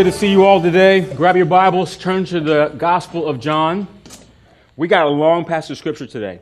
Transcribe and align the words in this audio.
Good 0.00 0.10
to 0.10 0.18
see 0.18 0.30
you 0.30 0.46
all 0.46 0.62
today. 0.62 1.02
Grab 1.14 1.36
your 1.36 1.44
Bibles, 1.44 1.98
turn 1.98 2.24
to 2.24 2.40
the 2.40 2.68
Gospel 2.68 3.28
of 3.28 3.38
John. 3.38 3.86
We 4.74 4.88
got 4.88 5.04
a 5.04 5.10
long 5.10 5.44
passage 5.44 5.72
of 5.72 5.76
Scripture 5.76 6.06
today. 6.06 6.40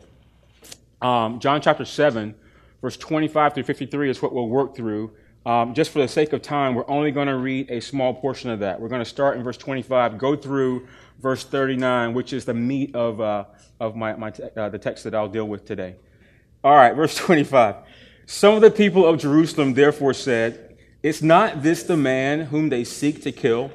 Um, 1.03 1.41
John 1.41 1.61
chapter 1.61 1.85
7, 1.85 2.37
verse 2.81 2.97
25 2.97 3.55
through 3.55 3.65
53 3.65 4.11
is 4.11 4.23
what 4.23 4.33
we'll 4.33 4.47
work 4.47 4.77
through. 4.77 5.11
Um, 5.45 5.75
just 5.75 5.91
for 5.91 5.99
the 5.99 6.07
sake 6.07 6.33
of 6.33 6.41
time, 6.41 6.77
we're 6.77 6.89
only 6.89 7.11
going 7.11 7.27
to 7.27 7.35
read 7.35 7.69
a 7.69 7.81
small 7.81 8.15
portion 8.15 8.49
of 8.51 8.61
that. 8.61 8.81
We're 8.81 8.91
going 8.91 9.03
to 9.03 9.11
start 9.11 9.37
in 9.37 9.43
verse 9.43 9.57
25, 9.57 10.19
go 10.19 10.37
through 10.37 10.87
verse 11.21 11.43
39, 11.43 12.15
which 12.15 12.33
is 12.33 12.45
the 12.45 12.55
meat 12.55 12.95
of, 12.95 13.21
uh, 13.21 13.47
of 13.81 13.97
my, 13.97 14.15
my 14.15 14.31
te- 14.31 14.45
uh, 14.57 14.69
the 14.69 14.79
text 14.79 15.03
that 15.03 15.17
I'll 15.17 15.27
deal 15.27 15.49
with 15.49 15.65
today. 15.65 15.97
All 16.63 16.77
right, 16.77 16.95
verse 16.95 17.17
25. 17.17 17.75
Some 18.25 18.55
of 18.55 18.61
the 18.61 18.71
people 18.71 19.05
of 19.05 19.19
Jerusalem 19.19 19.75
therefore 19.75 20.15
said, 20.15 20.68
is 21.03 21.23
not 21.23 21.63
this 21.63 21.83
the 21.85 21.97
man 21.97 22.47
whom 22.47 22.69
they 22.69 22.85
seek 22.85 23.23
to 23.23 23.33
kill? 23.33 23.71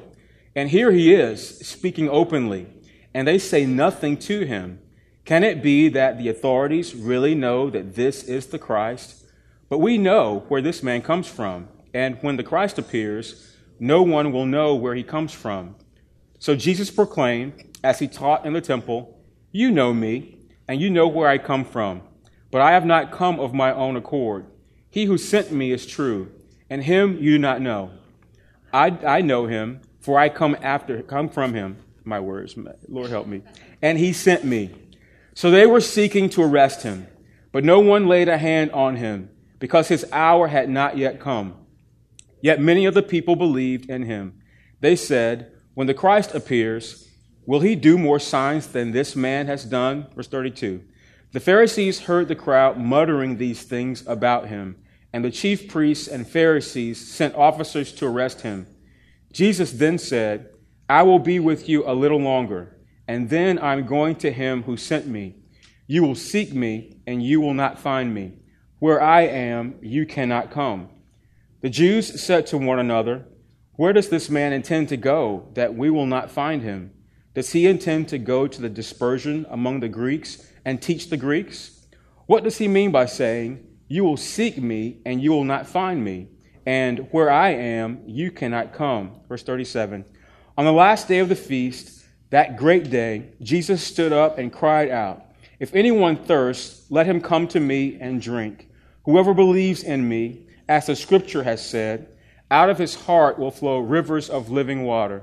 And 0.54 0.68
here 0.68 0.92
he 0.92 1.14
is, 1.14 1.58
speaking 1.66 2.08
openly, 2.08 2.66
and 3.12 3.26
they 3.26 3.38
say 3.38 3.66
nothing 3.66 4.16
to 4.18 4.44
him. 4.44 4.78
Can 5.24 5.42
it 5.42 5.62
be 5.62 5.88
that 5.88 6.18
the 6.18 6.28
authorities 6.28 6.94
really 6.94 7.34
know 7.34 7.70
that 7.70 7.94
this 7.94 8.24
is 8.24 8.46
the 8.46 8.58
Christ? 8.58 9.24
But 9.68 9.78
we 9.78 9.96
know 9.96 10.44
where 10.48 10.60
this 10.60 10.82
man 10.82 11.00
comes 11.00 11.26
from, 11.26 11.68
and 11.94 12.18
when 12.20 12.36
the 12.36 12.42
Christ 12.42 12.78
appears, 12.78 13.56
no 13.80 14.02
one 14.02 14.30
will 14.30 14.46
know 14.46 14.74
where 14.74 14.94
he 14.94 15.02
comes 15.02 15.32
from. 15.32 15.76
So 16.38 16.54
Jesus 16.54 16.90
proclaimed, 16.90 17.78
as 17.82 17.98
he 17.98 18.06
taught 18.06 18.44
in 18.44 18.52
the 18.52 18.60
temple, 18.60 19.18
You 19.50 19.70
know 19.70 19.94
me, 19.94 20.36
and 20.68 20.80
you 20.80 20.90
know 20.90 21.08
where 21.08 21.28
I 21.28 21.38
come 21.38 21.64
from, 21.64 22.02
but 22.50 22.60
I 22.60 22.72
have 22.72 22.84
not 22.84 23.12
come 23.12 23.40
of 23.40 23.54
my 23.54 23.72
own 23.72 23.96
accord. 23.96 24.46
He 24.90 25.06
who 25.06 25.18
sent 25.18 25.50
me 25.50 25.72
is 25.72 25.86
true 25.86 26.30
and 26.70 26.82
him 26.82 27.18
you 27.18 27.32
do 27.32 27.38
not 27.38 27.60
know. 27.60 27.90
I, 28.72 28.88
I 29.06 29.20
know 29.20 29.46
him, 29.46 29.80
for 30.00 30.18
I 30.18 30.28
come 30.28 30.56
after, 30.60 31.02
come 31.02 31.28
from 31.28 31.54
him, 31.54 31.78
my 32.04 32.20
words, 32.20 32.56
Lord 32.88 33.10
help 33.10 33.26
me. 33.26 33.42
And 33.80 33.98
he 33.98 34.12
sent 34.12 34.44
me. 34.44 34.70
So 35.34 35.50
they 35.50 35.66
were 35.66 35.80
seeking 35.80 36.28
to 36.30 36.42
arrest 36.42 36.82
him, 36.82 37.06
but 37.52 37.64
no 37.64 37.80
one 37.80 38.06
laid 38.06 38.28
a 38.28 38.38
hand 38.38 38.70
on 38.72 38.96
him, 38.96 39.30
because 39.58 39.88
his 39.88 40.04
hour 40.12 40.48
had 40.48 40.68
not 40.68 40.96
yet 40.96 41.20
come. 41.20 41.54
Yet 42.40 42.60
many 42.60 42.84
of 42.84 42.94
the 42.94 43.02
people 43.02 43.36
believed 43.36 43.88
in 43.88 44.02
him. 44.02 44.40
They 44.80 44.96
said, 44.96 45.50
When 45.72 45.86
the 45.86 45.94
Christ 45.94 46.34
appears, 46.34 47.08
will 47.46 47.60
he 47.60 47.74
do 47.74 47.96
more 47.96 48.18
signs 48.18 48.66
than 48.66 48.90
this 48.92 49.16
man 49.16 49.46
has 49.46 49.64
done? 49.64 50.08
Verse 50.14 50.28
32. 50.28 50.82
The 51.32 51.40
Pharisees 51.40 52.00
heard 52.00 52.28
the 52.28 52.36
crowd 52.36 52.78
muttering 52.78 53.38
these 53.38 53.62
things 53.62 54.06
about 54.06 54.48
him. 54.48 54.76
And 55.14 55.24
the 55.24 55.30
chief 55.30 55.68
priests 55.68 56.08
and 56.08 56.26
Pharisees 56.26 56.98
sent 57.08 57.36
officers 57.36 57.92
to 57.92 58.06
arrest 58.06 58.40
him. 58.40 58.66
Jesus 59.30 59.70
then 59.70 59.96
said, 59.96 60.50
I 60.88 61.04
will 61.04 61.20
be 61.20 61.38
with 61.38 61.68
you 61.68 61.84
a 61.86 61.94
little 61.94 62.18
longer, 62.18 62.76
and 63.06 63.30
then 63.30 63.60
I'm 63.60 63.86
going 63.86 64.16
to 64.16 64.32
him 64.32 64.64
who 64.64 64.76
sent 64.76 65.06
me. 65.06 65.36
You 65.86 66.02
will 66.02 66.16
seek 66.16 66.52
me, 66.52 66.96
and 67.06 67.22
you 67.22 67.40
will 67.40 67.54
not 67.54 67.78
find 67.78 68.12
me. 68.12 68.38
Where 68.80 69.00
I 69.00 69.20
am, 69.20 69.76
you 69.80 70.04
cannot 70.04 70.50
come. 70.50 70.88
The 71.60 71.70
Jews 71.70 72.20
said 72.20 72.48
to 72.48 72.58
one 72.58 72.80
another, 72.80 73.24
Where 73.74 73.92
does 73.92 74.08
this 74.08 74.28
man 74.28 74.52
intend 74.52 74.88
to 74.88 74.96
go 74.96 75.48
that 75.54 75.76
we 75.76 75.90
will 75.90 76.06
not 76.06 76.32
find 76.32 76.60
him? 76.60 76.90
Does 77.34 77.52
he 77.52 77.68
intend 77.68 78.08
to 78.08 78.18
go 78.18 78.48
to 78.48 78.60
the 78.60 78.68
dispersion 78.68 79.46
among 79.48 79.78
the 79.78 79.88
Greeks 79.88 80.50
and 80.64 80.82
teach 80.82 81.08
the 81.08 81.16
Greeks? 81.16 81.86
What 82.26 82.42
does 82.42 82.58
he 82.58 82.66
mean 82.66 82.90
by 82.90 83.06
saying, 83.06 83.64
you 83.94 84.02
will 84.02 84.16
seek 84.16 84.58
me, 84.58 84.98
and 85.06 85.22
you 85.22 85.30
will 85.30 85.44
not 85.44 85.68
find 85.68 86.02
me. 86.02 86.26
And 86.66 87.06
where 87.12 87.30
I 87.30 87.50
am, 87.50 88.02
you 88.06 88.32
cannot 88.32 88.72
come. 88.72 89.20
Verse 89.28 89.44
37. 89.44 90.04
On 90.58 90.64
the 90.64 90.72
last 90.72 91.06
day 91.06 91.20
of 91.20 91.28
the 91.28 91.36
feast, 91.36 92.04
that 92.30 92.56
great 92.56 92.90
day, 92.90 93.28
Jesus 93.40 93.84
stood 93.84 94.12
up 94.12 94.36
and 94.36 94.52
cried 94.52 94.90
out, 94.90 95.24
If 95.60 95.72
anyone 95.76 96.16
thirsts, 96.16 96.90
let 96.90 97.06
him 97.06 97.20
come 97.20 97.46
to 97.46 97.60
me 97.60 97.96
and 98.00 98.20
drink. 98.20 98.68
Whoever 99.04 99.32
believes 99.32 99.84
in 99.84 100.08
me, 100.08 100.48
as 100.68 100.86
the 100.86 100.96
scripture 100.96 101.44
has 101.44 101.64
said, 101.64 102.08
out 102.50 102.70
of 102.70 102.78
his 102.78 102.96
heart 102.96 103.38
will 103.38 103.52
flow 103.52 103.78
rivers 103.78 104.28
of 104.28 104.50
living 104.50 104.82
water. 104.82 105.22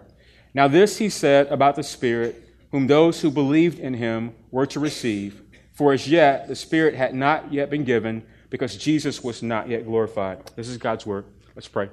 Now, 0.53 0.69
this 0.69 0.97
he 0.97 1.09
said 1.09 1.47
about 1.47 1.75
the 1.75 1.83
Spirit, 1.83 2.41
whom 2.71 2.88
those 2.88 3.19
who 3.19 3.31
believed 3.31 3.79
in 3.79 3.95
him 3.95 4.33
were 4.49 4.65
to 4.67 4.79
receive. 4.79 5.41
For 5.73 5.91
as 5.91 6.07
yet 6.07 6.47
the 6.47 6.55
Spirit 6.55 6.95
had 6.95 7.13
not 7.13 7.51
yet 7.51 7.69
been 7.69 7.83
given 7.83 8.23
because 8.51 8.75
Jesus 8.75 9.23
was 9.23 9.41
not 9.41 9.69
yet 9.69 9.85
glorified. 9.85 10.51
This 10.56 10.67
is 10.67 10.78
God's 10.78 11.06
word. 11.06 11.25
Let's 11.56 11.69
pray. 11.69 11.89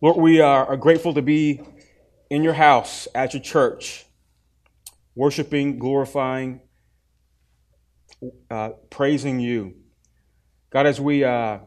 Lord, 0.00 0.16
we 0.16 0.40
are 0.40 0.76
grateful 0.76 1.12
to 1.14 1.22
be 1.22 1.60
in 2.30 2.42
your 2.42 2.54
house, 2.54 3.08
at 3.14 3.34
your 3.34 3.42
church, 3.42 4.06
worshiping, 5.14 5.78
glorifying, 5.78 6.60
uh, 8.50 8.70
praising 8.88 9.40
you. 9.40 9.74
God, 10.70 10.86
as 10.86 11.00
we 11.00 11.24
uh, 11.24 11.58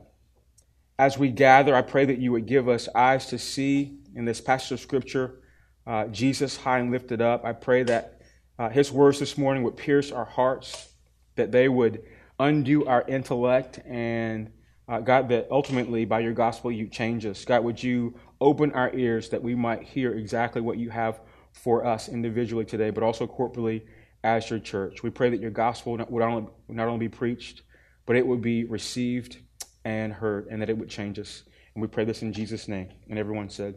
as 0.97 1.17
we 1.17 1.29
gather, 1.29 1.75
I 1.75 1.81
pray 1.81 2.05
that 2.05 2.17
you 2.17 2.31
would 2.31 2.45
give 2.45 2.69
us 2.69 2.87
eyes 2.95 3.25
to 3.27 3.37
see 3.37 3.99
in 4.15 4.25
this 4.25 4.39
passage 4.39 4.71
of 4.71 4.79
Scripture 4.79 5.41
uh, 5.85 6.07
Jesus 6.07 6.55
high 6.55 6.79
and 6.79 6.91
lifted 6.91 7.21
up. 7.21 7.43
I 7.43 7.53
pray 7.53 7.83
that 7.83 8.21
uh, 8.57 8.69
His 8.69 8.91
words 8.91 9.19
this 9.19 9.37
morning 9.37 9.63
would 9.63 9.75
pierce 9.75 10.11
our 10.11 10.25
hearts, 10.25 10.93
that 11.35 11.51
they 11.51 11.67
would 11.67 12.03
undo 12.39 12.85
our 12.85 13.03
intellect 13.07 13.79
and 13.85 14.51
uh, 14.87 14.99
God, 14.99 15.29
that 15.29 15.47
ultimately 15.51 16.05
by 16.05 16.19
your 16.19 16.33
gospel 16.33 16.71
you 16.71 16.87
change 16.87 17.25
us. 17.25 17.45
God, 17.45 17.63
would 17.63 17.81
you 17.81 18.15
open 18.41 18.71
our 18.71 18.93
ears 18.95 19.29
that 19.29 19.43
we 19.43 19.53
might 19.53 19.83
hear 19.83 20.13
exactly 20.13 20.61
what 20.61 20.77
you 20.77 20.89
have 20.89 21.19
for 21.51 21.85
us 21.85 22.09
individually 22.09 22.65
today, 22.65 22.89
but 22.89 23.03
also 23.03 23.27
corporately 23.27 23.83
as 24.23 24.49
your 24.49 24.59
church. 24.59 25.03
We 25.03 25.09
pray 25.09 25.29
that 25.29 25.39
your 25.39 25.51
gospel 25.51 25.93
would 25.93 26.19
not 26.19 26.29
only, 26.29 26.49
not 26.67 26.87
only 26.87 27.07
be 27.07 27.09
preached, 27.09 27.63
but 28.05 28.15
it 28.15 28.25
would 28.25 28.41
be 28.41 28.63
received 28.65 29.37
and 29.85 30.11
heard, 30.11 30.47
and 30.49 30.61
that 30.61 30.69
it 30.69 30.77
would 30.77 30.89
change 30.89 31.19
us. 31.19 31.43
And 31.73 31.81
we 31.81 31.87
pray 31.87 32.05
this 32.05 32.21
in 32.21 32.33
Jesus' 32.33 32.67
name. 32.67 32.89
And 33.09 33.17
everyone 33.17 33.49
said, 33.49 33.75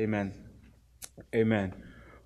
Amen. 0.00 0.32
Amen. 1.34 1.74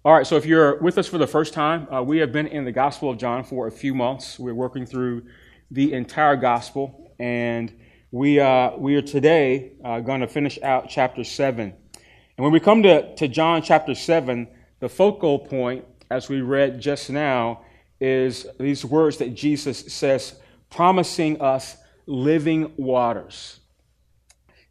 All 0.04 0.12
right, 0.12 0.26
so 0.26 0.36
if 0.36 0.46
you're 0.46 0.78
with 0.78 0.98
us 0.98 1.08
for 1.08 1.18
the 1.18 1.26
first 1.26 1.52
time, 1.52 1.92
uh, 1.92 2.02
we 2.02 2.18
have 2.18 2.30
been 2.30 2.46
in 2.46 2.64
the 2.64 2.72
Gospel 2.72 3.10
of 3.10 3.18
John 3.18 3.42
for 3.42 3.66
a 3.66 3.72
few 3.72 3.94
months. 3.94 4.38
We're 4.38 4.54
working 4.54 4.86
through 4.86 5.22
the 5.70 5.92
entire 5.92 6.36
gospel, 6.36 7.12
and 7.18 7.72
we, 8.10 8.38
uh, 8.40 8.76
we 8.76 8.94
are 8.96 9.02
today 9.02 9.72
uh, 9.84 10.00
going 10.00 10.20
to 10.20 10.28
finish 10.28 10.58
out 10.62 10.88
chapter 10.88 11.24
7. 11.24 11.62
And 11.62 12.44
when 12.44 12.52
we 12.52 12.60
come 12.60 12.82
to, 12.82 13.14
to 13.16 13.28
John 13.28 13.62
chapter 13.62 13.94
7, 13.94 14.46
the 14.80 14.88
focal 14.88 15.38
point, 15.38 15.84
as 16.10 16.28
we 16.28 16.40
read 16.40 16.80
just 16.80 17.10
now, 17.10 17.62
is 18.00 18.46
these 18.60 18.84
words 18.84 19.16
that 19.18 19.34
Jesus 19.34 19.92
says, 19.92 20.38
promising 20.70 21.40
us 21.40 21.76
living 22.06 22.72
waters. 22.76 23.60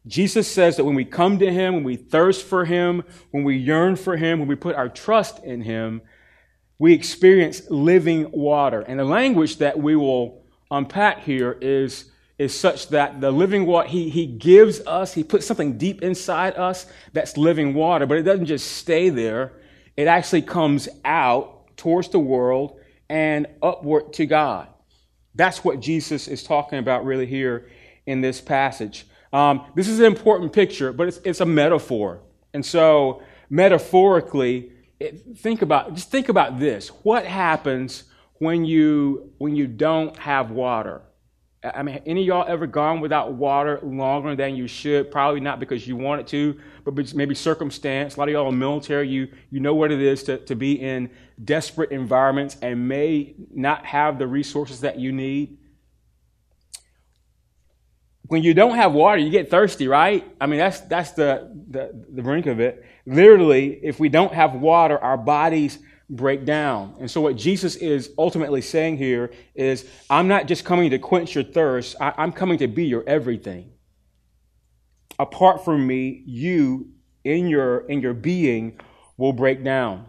Jesus 0.06 0.50
says 0.50 0.76
that 0.76 0.84
when 0.84 0.94
we 0.94 1.04
come 1.04 1.38
to 1.40 1.52
Him, 1.52 1.74
when 1.74 1.84
we 1.84 1.96
thirst 1.96 2.44
for 2.44 2.64
Him, 2.64 3.02
when 3.32 3.42
we 3.42 3.56
yearn 3.56 3.96
for 3.96 4.16
Him, 4.16 4.38
when 4.38 4.48
we 4.48 4.54
put 4.54 4.76
our 4.76 4.88
trust 4.88 5.42
in 5.42 5.62
Him, 5.62 6.02
we 6.78 6.92
experience 6.92 7.62
living 7.70 8.30
water. 8.30 8.82
And 8.82 9.00
the 9.00 9.04
language 9.04 9.56
that 9.58 9.78
we 9.78 9.96
will 9.96 10.45
unpack 10.70 11.24
here 11.24 11.56
is, 11.60 12.10
is 12.38 12.58
such 12.58 12.88
that 12.88 13.20
the 13.20 13.30
living 13.30 13.66
water, 13.66 13.88
he, 13.88 14.10
he 14.10 14.26
gives 14.26 14.80
us, 14.86 15.14
he 15.14 15.24
puts 15.24 15.46
something 15.46 15.78
deep 15.78 16.02
inside 16.02 16.54
us 16.56 16.86
that's 17.12 17.36
living 17.36 17.74
water, 17.74 18.06
but 18.06 18.18
it 18.18 18.22
doesn't 18.22 18.46
just 18.46 18.72
stay 18.72 19.08
there. 19.08 19.52
It 19.96 20.08
actually 20.08 20.42
comes 20.42 20.88
out 21.04 21.76
towards 21.76 22.08
the 22.08 22.18
world 22.18 22.78
and 23.08 23.46
upward 23.62 24.12
to 24.14 24.26
God. 24.26 24.68
That's 25.34 25.64
what 25.64 25.80
Jesus 25.80 26.28
is 26.28 26.42
talking 26.42 26.78
about 26.78 27.04
really 27.04 27.26
here 27.26 27.70
in 28.06 28.20
this 28.20 28.40
passage. 28.40 29.06
Um, 29.32 29.66
this 29.74 29.88
is 29.88 30.00
an 30.00 30.06
important 30.06 30.52
picture, 30.52 30.92
but 30.92 31.08
it's, 31.08 31.18
it's 31.24 31.40
a 31.40 31.46
metaphor. 31.46 32.20
And 32.54 32.64
so, 32.64 33.22
metaphorically, 33.50 34.72
it, 34.98 35.36
think 35.36 35.60
about 35.62 35.94
just 35.94 36.10
think 36.10 36.28
about 36.28 36.58
this. 36.58 36.88
What 36.88 37.26
happens 37.26 38.04
when 38.38 38.64
you 38.64 39.32
when 39.38 39.56
you 39.56 39.66
don't 39.66 40.16
have 40.18 40.50
water. 40.50 41.02
I 41.64 41.82
mean, 41.82 42.00
any 42.06 42.20
of 42.20 42.26
y'all 42.26 42.44
ever 42.46 42.66
gone 42.66 43.00
without 43.00 43.32
water 43.32 43.80
longer 43.82 44.36
than 44.36 44.54
you 44.54 44.68
should? 44.68 45.10
Probably 45.10 45.40
not 45.40 45.58
because 45.58 45.88
you 45.88 45.96
wanted 45.96 46.26
to, 46.28 46.60
but 46.84 47.14
maybe 47.14 47.34
circumstance. 47.34 48.14
A 48.14 48.18
lot 48.20 48.28
of 48.28 48.32
y'all 48.32 48.46
are 48.46 48.52
military. 48.52 49.08
You 49.08 49.28
you 49.50 49.60
know 49.60 49.74
what 49.74 49.90
it 49.90 50.00
is 50.00 50.22
to, 50.24 50.38
to 50.38 50.54
be 50.54 50.80
in 50.80 51.10
desperate 51.42 51.90
environments 51.90 52.56
and 52.62 52.88
may 52.88 53.34
not 53.52 53.84
have 53.86 54.18
the 54.18 54.26
resources 54.26 54.80
that 54.80 54.98
you 54.98 55.12
need. 55.12 55.58
When 58.28 58.42
you 58.42 58.54
don't 58.54 58.74
have 58.74 58.92
water, 58.92 59.18
you 59.18 59.30
get 59.30 59.50
thirsty, 59.50 59.88
right? 59.88 60.28
I 60.40 60.46
mean, 60.46 60.58
that's 60.58 60.80
that's 60.80 61.12
the 61.12 61.50
the, 61.70 62.04
the 62.10 62.22
brink 62.22 62.46
of 62.46 62.60
it. 62.60 62.84
Literally, 63.06 63.80
if 63.82 63.98
we 63.98 64.08
don't 64.08 64.32
have 64.32 64.54
water, 64.54 64.98
our 64.98 65.16
bodies 65.16 65.78
break 66.08 66.44
down. 66.44 66.94
And 67.00 67.10
so, 67.10 67.20
what 67.20 67.36
Jesus 67.36 67.76
is 67.76 68.10
ultimately 68.16 68.60
saying 68.60 68.98
here 68.98 69.32
is, 69.54 69.86
I'm 70.08 70.28
not 70.28 70.46
just 70.46 70.64
coming 70.64 70.90
to 70.90 70.98
quench 70.98 71.34
your 71.34 71.44
thirst, 71.44 71.96
I, 72.00 72.12
am 72.22 72.32
coming 72.32 72.58
to 72.58 72.68
be 72.68 72.84
your 72.84 73.04
everything. 73.06 73.72
Apart 75.18 75.64
from 75.64 75.86
me, 75.86 76.22
you 76.26 76.90
in 77.24 77.48
your, 77.48 77.80
in 77.86 78.00
your 78.00 78.14
being 78.14 78.78
will 79.16 79.32
break 79.32 79.64
down. 79.64 80.06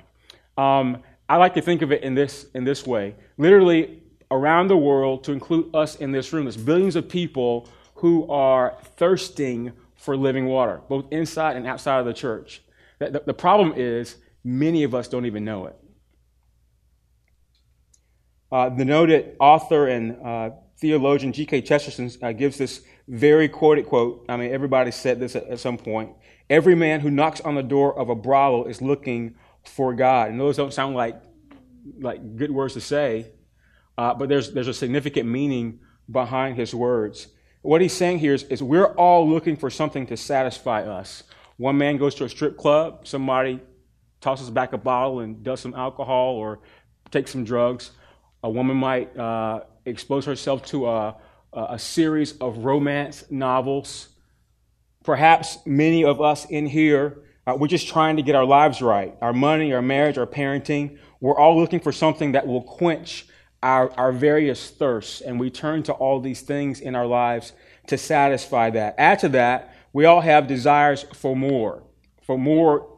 Um, 0.58 1.02
I 1.30 1.38
like 1.38 1.54
to 1.56 1.62
think 1.62 1.82
of 1.82 1.92
it 1.92 2.04
in 2.04 2.14
this, 2.14 2.46
in 2.54 2.64
this 2.64 2.86
way. 2.86 3.16
Literally, 3.38 4.04
around 4.30 4.68
the 4.68 4.78
world, 4.78 5.24
to 5.26 5.32
include 5.32 5.74
us 5.76 5.96
in 5.96 6.12
this 6.12 6.32
room, 6.34 6.46
there's 6.46 6.58
billions 6.58 6.96
of 6.96 7.10
people 7.10 7.68
who 7.96 8.30
are 8.30 8.78
thirsting 8.98 9.72
for 9.96 10.16
living 10.16 10.46
water, 10.46 10.82
both 10.88 11.06
inside 11.12 11.56
and 11.56 11.66
outside 11.66 12.00
of 12.00 12.06
the 12.06 12.14
church. 12.14 12.62
The, 13.00 13.10
the, 13.10 13.24
the 13.28 13.34
problem 13.34 13.74
is, 13.76 14.18
many 14.44 14.84
of 14.84 14.94
us 14.94 15.08
don't 15.08 15.26
even 15.26 15.44
know 15.44 15.66
it. 15.66 15.76
Uh, 18.52 18.70
the 18.70 18.86
noted 18.86 19.36
author 19.40 19.88
and 19.88 20.18
uh, 20.26 20.50
theologian 20.78 21.34
G.K. 21.34 21.62
Chesterton 21.62 22.12
uh, 22.22 22.32
gives 22.32 22.58
this 22.58 22.82
very 23.08 23.50
quoted 23.50 23.88
quote. 23.88 24.26
I 24.30 24.38
mean, 24.38 24.52
everybody 24.52 24.92
said 24.92 25.20
this 25.20 25.36
at, 25.36 25.48
at, 25.48 25.60
some 25.60 25.78
point. 25.78 26.12
Every 26.50 26.76
man 26.76 27.02
who 27.02 27.10
knocks 27.10 27.42
on 27.42 27.56
the 27.56 27.64
door 27.64 27.98
of 27.98 28.10
a 28.10 28.16
brothel 28.16 28.66
is 28.66 28.82
looking 28.82 29.36
for 29.64 29.94
God. 29.94 30.30
And 30.30 30.40
those 30.40 30.56
don't 30.56 30.74
sound 30.74 30.96
like, 30.96 31.22
like 32.00 32.38
good 32.38 32.52
words 32.52 32.74
to 32.76 32.82
say, 32.82 33.32
uh, 33.98 34.14
but 34.14 34.30
there's, 34.30 34.54
there's 34.54 34.68
a 34.68 34.74
significant 34.74 35.28
meaning 35.28 35.80
behind 36.10 36.56
his 36.56 36.74
words. 36.74 37.28
What 37.64 37.82
he's 37.82 37.94
saying 37.94 38.20
here 38.20 38.34
is, 38.34 38.44
is 38.44 38.64
we're 38.64 38.94
all 38.94 39.28
looking 39.28 39.58
for 39.58 39.70
something 39.70 40.06
to 40.08 40.16
satisfy 40.16 40.84
us. 40.84 41.24
One 41.58 41.78
man 41.78 41.98
goes 41.98 42.16
to 42.16 42.24
a 42.24 42.30
strip 42.30 42.56
club, 42.56 43.08
somebody 43.08 43.60
tosses 44.22 44.50
back 44.50 44.74
a 44.74 44.78
bottle 44.78 45.20
and 45.20 45.44
does 45.44 45.60
some 45.60 45.74
alcohol 45.74 46.36
or 46.36 46.60
takes 47.12 47.32
some 47.32 47.44
drugs. 47.44 47.92
A 48.48 48.50
woman 48.50 48.78
might 48.78 49.18
uh, 49.18 49.64
expose 49.86 50.24
herself 50.24 50.66
to 50.68 50.88
a, 50.88 51.18
a 51.52 51.78
series 51.78 52.32
of 52.38 52.60
romance 52.60 53.26
novels. 53.30 54.08
Perhaps 55.04 55.58
many 55.66 56.06
of 56.06 56.22
us 56.22 56.46
in 56.46 56.66
here, 56.66 57.24
uh, 57.46 57.58
we're 57.60 57.68
just 57.68 57.90
trying 57.90 58.16
to 58.16 58.22
get 58.22 58.36
our 58.36 58.46
lives 58.46 58.82
right 58.82 59.14
our 59.22 59.34
money, 59.34 59.74
our 59.74 59.82
marriage, 59.82 60.18
our 60.18 60.26
parenting. 60.26 60.98
We're 61.20 61.38
all 61.38 61.60
looking 61.60 61.82
for 61.82 61.92
something 61.92 62.32
that 62.32 62.48
will 62.48 62.62
quench 62.62 63.26
our, 63.62 63.92
our 64.00 64.14
various 64.14 64.70
thirsts, 64.70 65.20
and 65.20 65.42
we 65.42 65.50
turn 65.50 65.84
to 65.84 65.92
all 65.92 66.22
these 66.22 66.40
things 66.40 66.80
in 66.80 66.96
our 66.96 67.06
lives 67.06 67.52
to 67.88 67.98
satisfy 67.98 68.70
that. 68.70 68.96
Add 68.98 69.20
to 69.20 69.30
that, 69.30 69.76
we 69.92 70.06
all 70.06 70.22
have 70.22 70.48
desires 70.48 71.04
for 71.14 71.36
more, 71.36 71.84
for 72.22 72.38
more 72.38 72.98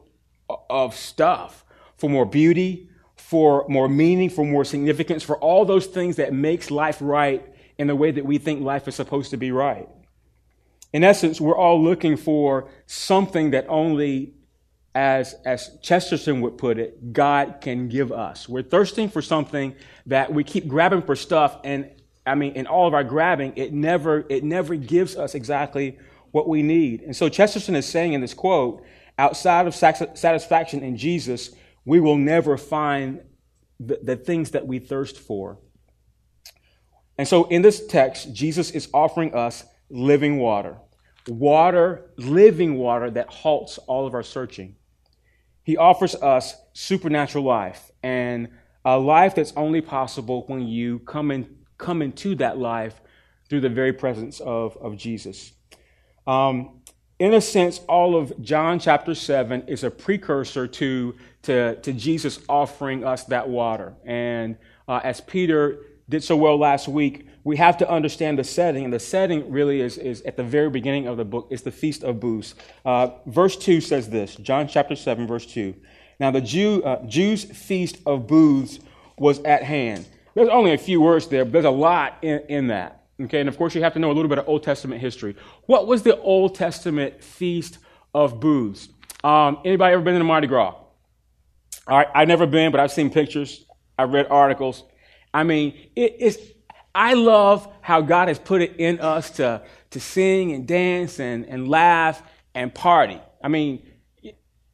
of 0.70 0.96
stuff, 0.96 1.66
for 1.98 2.08
more 2.08 2.28
beauty, 2.28 2.89
for 3.30 3.64
more 3.70 3.88
meaning, 3.88 4.28
for 4.28 4.44
more 4.44 4.66
significance, 4.66 5.22
for 5.22 5.38
all 5.38 5.64
those 5.64 5.86
things 5.86 6.16
that 6.16 6.34
makes 6.34 6.72
life 6.72 6.98
right 7.00 7.46
in 7.78 7.86
the 7.86 7.96
way 7.96 8.10
that 8.10 8.26
we 8.26 8.40
think 8.40 8.64
life 8.64 8.88
is 8.88 8.96
supposed 8.96 9.30
to 9.30 9.38
be 9.38 9.52
right. 9.52 9.88
In 10.94 11.04
essence, 11.04 11.40
we're 11.40 11.56
all 11.56 11.80
looking 11.80 12.18
for 12.18 12.70
something 12.88 13.52
that 13.52 13.68
only 13.70 14.34
as, 14.96 15.36
as 15.46 15.78
Chesterton 15.84 16.42
would 16.42 16.58
put 16.58 16.80
it, 16.80 17.14
God 17.14 17.58
can 17.62 17.88
give 17.88 18.12
us. 18.12 18.50
We're 18.50 18.64
thirsting 18.64 19.10
for 19.10 19.22
something 19.22 19.76
that 20.08 20.34
we 20.34 20.44
keep 20.44 20.68
grabbing 20.68 21.04
for 21.04 21.16
stuff, 21.16 21.56
and 21.64 21.88
I 22.26 22.34
mean, 22.34 22.54
in 22.54 22.66
all 22.66 22.88
of 22.88 22.96
our 22.96 23.04
grabbing, 23.04 23.54
it 23.58 23.74
never, 23.74 24.26
it 24.28 24.44
never 24.44 24.74
gives 24.74 25.16
us 25.16 25.36
exactly 25.36 26.00
what 26.32 26.48
we 26.48 26.64
need. 26.64 27.04
And 27.04 27.16
so 27.16 27.30
Chesterton 27.30 27.76
is 27.76 27.88
saying 27.88 28.14
in 28.14 28.22
this 28.22 28.34
quote, 28.34 28.84
outside 29.20 29.68
of 29.68 29.76
satisfaction 29.76 30.82
in 30.82 30.98
Jesus, 30.98 31.52
we 31.86 32.00
will 32.00 32.18
never 32.18 32.58
find 32.58 33.22
the, 33.80 34.00
the 34.02 34.16
things 34.16 34.52
that 34.52 34.68
we 34.68 34.80
thirst 34.80 35.18
for. 35.18 35.60
And 37.18 37.28
so 37.28 37.46
in 37.46 37.62
this 37.62 37.86
text, 37.88 38.34
Jesus 38.34 38.72
is 38.72 38.88
offering 38.94 39.34
us 39.34 39.66
living 39.90 40.38
water. 40.38 40.78
Water, 41.28 42.12
living 42.18 42.76
water 42.76 43.12
that 43.12 43.30
halts 43.30 43.78
all 43.80 44.08
of 44.08 44.14
our 44.14 44.24
searching. 44.24 44.76
He 45.64 45.78
offers 45.78 46.16
us 46.16 46.56
supernatural 46.74 47.44
life 47.44 47.92
and 48.02 48.50
a 48.86 48.98
life 48.98 49.36
that's 49.36 49.54
only 49.56 49.82
possible 49.82 50.44
when 50.48 50.68
you 50.68 51.00
come, 51.00 51.32
in, 51.32 51.58
come 51.78 52.02
into 52.02 52.36
that 52.36 52.58
life 52.58 53.02
through 53.50 53.62
the 53.62 53.70
very 53.70 53.94
presence 53.94 54.40
of, 54.40 54.78
of 54.78 54.96
Jesus. 54.96 55.52
Um, 56.26 56.82
in 57.20 57.34
a 57.34 57.42
sense, 57.42 57.82
all 57.90 58.16
of 58.16 58.32
John 58.42 58.80
chapter 58.80 59.14
7 59.14 59.68
is 59.68 59.84
a 59.84 59.92
precursor 59.92 60.68
to, 60.68 61.16
to, 61.44 61.76
to 61.82 61.94
Jesus 61.94 62.40
offering 62.48 63.04
us 63.04 63.24
that 63.26 63.50
water. 63.50 63.94
And 64.06 64.58
uh, 64.88 65.02
as 65.04 65.22
Peter 65.22 65.80
did 66.10 66.24
so 66.24 66.36
well 66.36 66.58
last 66.58 66.88
week, 66.88 67.28
we 67.44 67.58
have 67.58 67.78
to 67.78 67.90
understand 67.90 68.38
the 68.38 68.44
setting, 68.44 68.84
and 68.84 68.94
the 68.94 69.00
setting 69.00 69.50
really 69.50 69.80
is, 69.82 69.98
is 69.98 70.22
at 70.24 70.36
the 70.38 70.44
very 70.44 70.70
beginning 70.70 71.08
of 71.08 71.18
the 71.18 71.26
book. 71.26 71.48
It's 71.50 71.62
the 71.62 71.72
Feast 71.72 72.04
of 72.04 72.20
Booths. 72.20 72.56
Uh, 72.84 73.10
verse 73.26 73.56
2 73.56 73.80
says 73.82 74.10
this 74.10 74.36
John 74.36 74.68
chapter 74.68 74.96
7, 74.96 75.26
verse 75.28 75.46
2. 75.46 75.74
Now, 76.20 76.32
the 76.32 76.42
Jew, 76.42 76.84
uh, 76.84 77.06
Jews' 77.06 77.46
Feast 77.46 78.00
of 78.06 78.28
Booths 78.28 78.80
was 79.18 79.40
at 79.44 79.64
hand. 79.64 80.06
There's 80.36 80.50
only 80.50 80.74
a 80.74 80.78
few 80.78 81.02
words 81.02 81.28
there, 81.28 81.46
but 81.46 81.54
there's 81.54 81.66
a 81.66 81.70
lot 81.70 82.18
in, 82.22 82.40
in 82.50 82.68
that. 82.68 83.04
Okay, 83.22 83.40
and 83.40 83.50
of 83.50 83.58
course, 83.58 83.76
you 83.76 83.84
have 83.84 83.94
to 83.94 84.00
know 84.00 84.12
a 84.12 84.14
little 84.14 84.30
bit 84.30 84.38
of 84.38 84.48
Old 84.48 84.64
Testament 84.64 85.02
history. 85.02 85.36
What 85.66 85.88
was 85.88 86.04
the 86.04 86.18
Old 86.20 86.56
Testament 86.56 87.24
Feast 87.24 87.80
of 88.14 88.40
Booths? 88.40 88.90
Um, 89.24 89.60
anybody 89.66 89.94
ever 89.94 90.04
been 90.04 90.18
the 90.18 90.24
Mardi 90.24 90.48
Gras? 90.48 90.76
All 91.88 91.98
right, 91.98 92.08
I've 92.14 92.28
never 92.28 92.46
been, 92.46 92.72
but 92.72 92.80
I've 92.80 92.92
seen 92.92 93.10
pictures. 93.10 93.66
I've 93.98 94.12
read 94.12 94.28
articles. 94.30 94.84
I 95.34 95.44
mean, 95.44 95.78
it 95.96 96.18
is 96.20 96.40
I 96.94 97.14
love 97.14 97.72
how 97.82 98.02
God 98.02 98.28
has 98.28 98.40
put 98.40 98.62
it 98.62 98.76
in 98.78 99.00
us 99.00 99.32
to, 99.32 99.62
to 99.92 100.00
sing 100.00 100.52
and 100.54 100.68
dance 100.68 101.20
and, 101.20 101.46
and 101.46 101.68
laugh 101.68 102.22
and 102.56 102.74
party. 102.74 103.22
I 103.44 103.48
mean, 103.48 103.86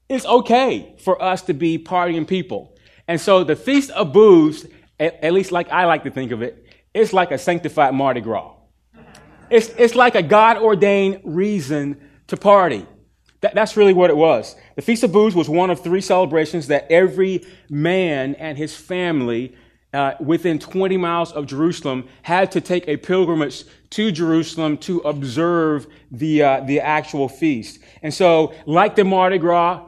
it's 0.08 0.26
okay 0.26 0.96
for 1.00 1.22
us 1.22 1.44
to 1.44 1.54
be 1.54 1.78
partying 1.78 2.28
people. 2.28 2.76
And 3.08 3.20
so 3.20 3.44
the 3.44 3.56
Feast 3.56 3.92
of 3.92 4.14
Booths, 4.14 4.66
at, 5.00 5.24
at 5.24 5.34
least 5.34 5.52
like 5.52 5.70
I 5.72 5.86
like 5.86 6.04
to 6.04 6.12
think 6.12 6.32
of 6.32 6.42
it, 6.42 6.66
it's 6.94 7.12
like 7.12 7.32
a 7.32 7.38
sanctified 7.38 7.94
Mardi 7.94 8.22
Gras. 8.22 8.54
It's, 9.50 9.70
it's 9.78 9.94
like 9.94 10.16
a 10.16 10.24
God 10.24 10.58
ordained 10.58 11.22
reason 11.24 12.02
to 12.28 12.38
party. 12.38 12.88
That, 13.42 13.56
that's 13.56 13.78
really 13.78 13.94
what 13.94 14.10
it 14.10 14.18
was. 14.18 14.56
The 14.76 14.82
Feast 14.82 15.04
of 15.04 15.12
Booths 15.12 15.36
was 15.36 15.50
one 15.50 15.70
of 15.70 15.82
three 15.82 16.02
celebrations 16.02 16.68
that 16.68 16.90
every 16.92 17.46
man 17.70 18.36
and 18.36 18.58
his 18.58 18.76
family 18.76 19.56
uh, 19.94 20.16
within 20.20 20.60
20 20.60 20.98
miles 20.98 21.32
of 21.32 21.46
Jerusalem 21.46 22.08
had 22.24 22.52
to 22.52 22.60
take 22.60 22.88
a 22.88 22.98
pilgrimage 22.98 23.64
to 23.92 24.12
Jerusalem 24.12 24.78
to 24.80 25.00
observe 25.00 25.88
the, 26.12 26.44
uh, 26.44 26.60
the 26.62 26.82
actual 26.82 27.30
feast. 27.30 27.80
And 28.02 28.14
so, 28.14 28.54
like 28.66 28.96
the 28.96 29.06
Mardi 29.06 29.38
Gras, 29.38 29.86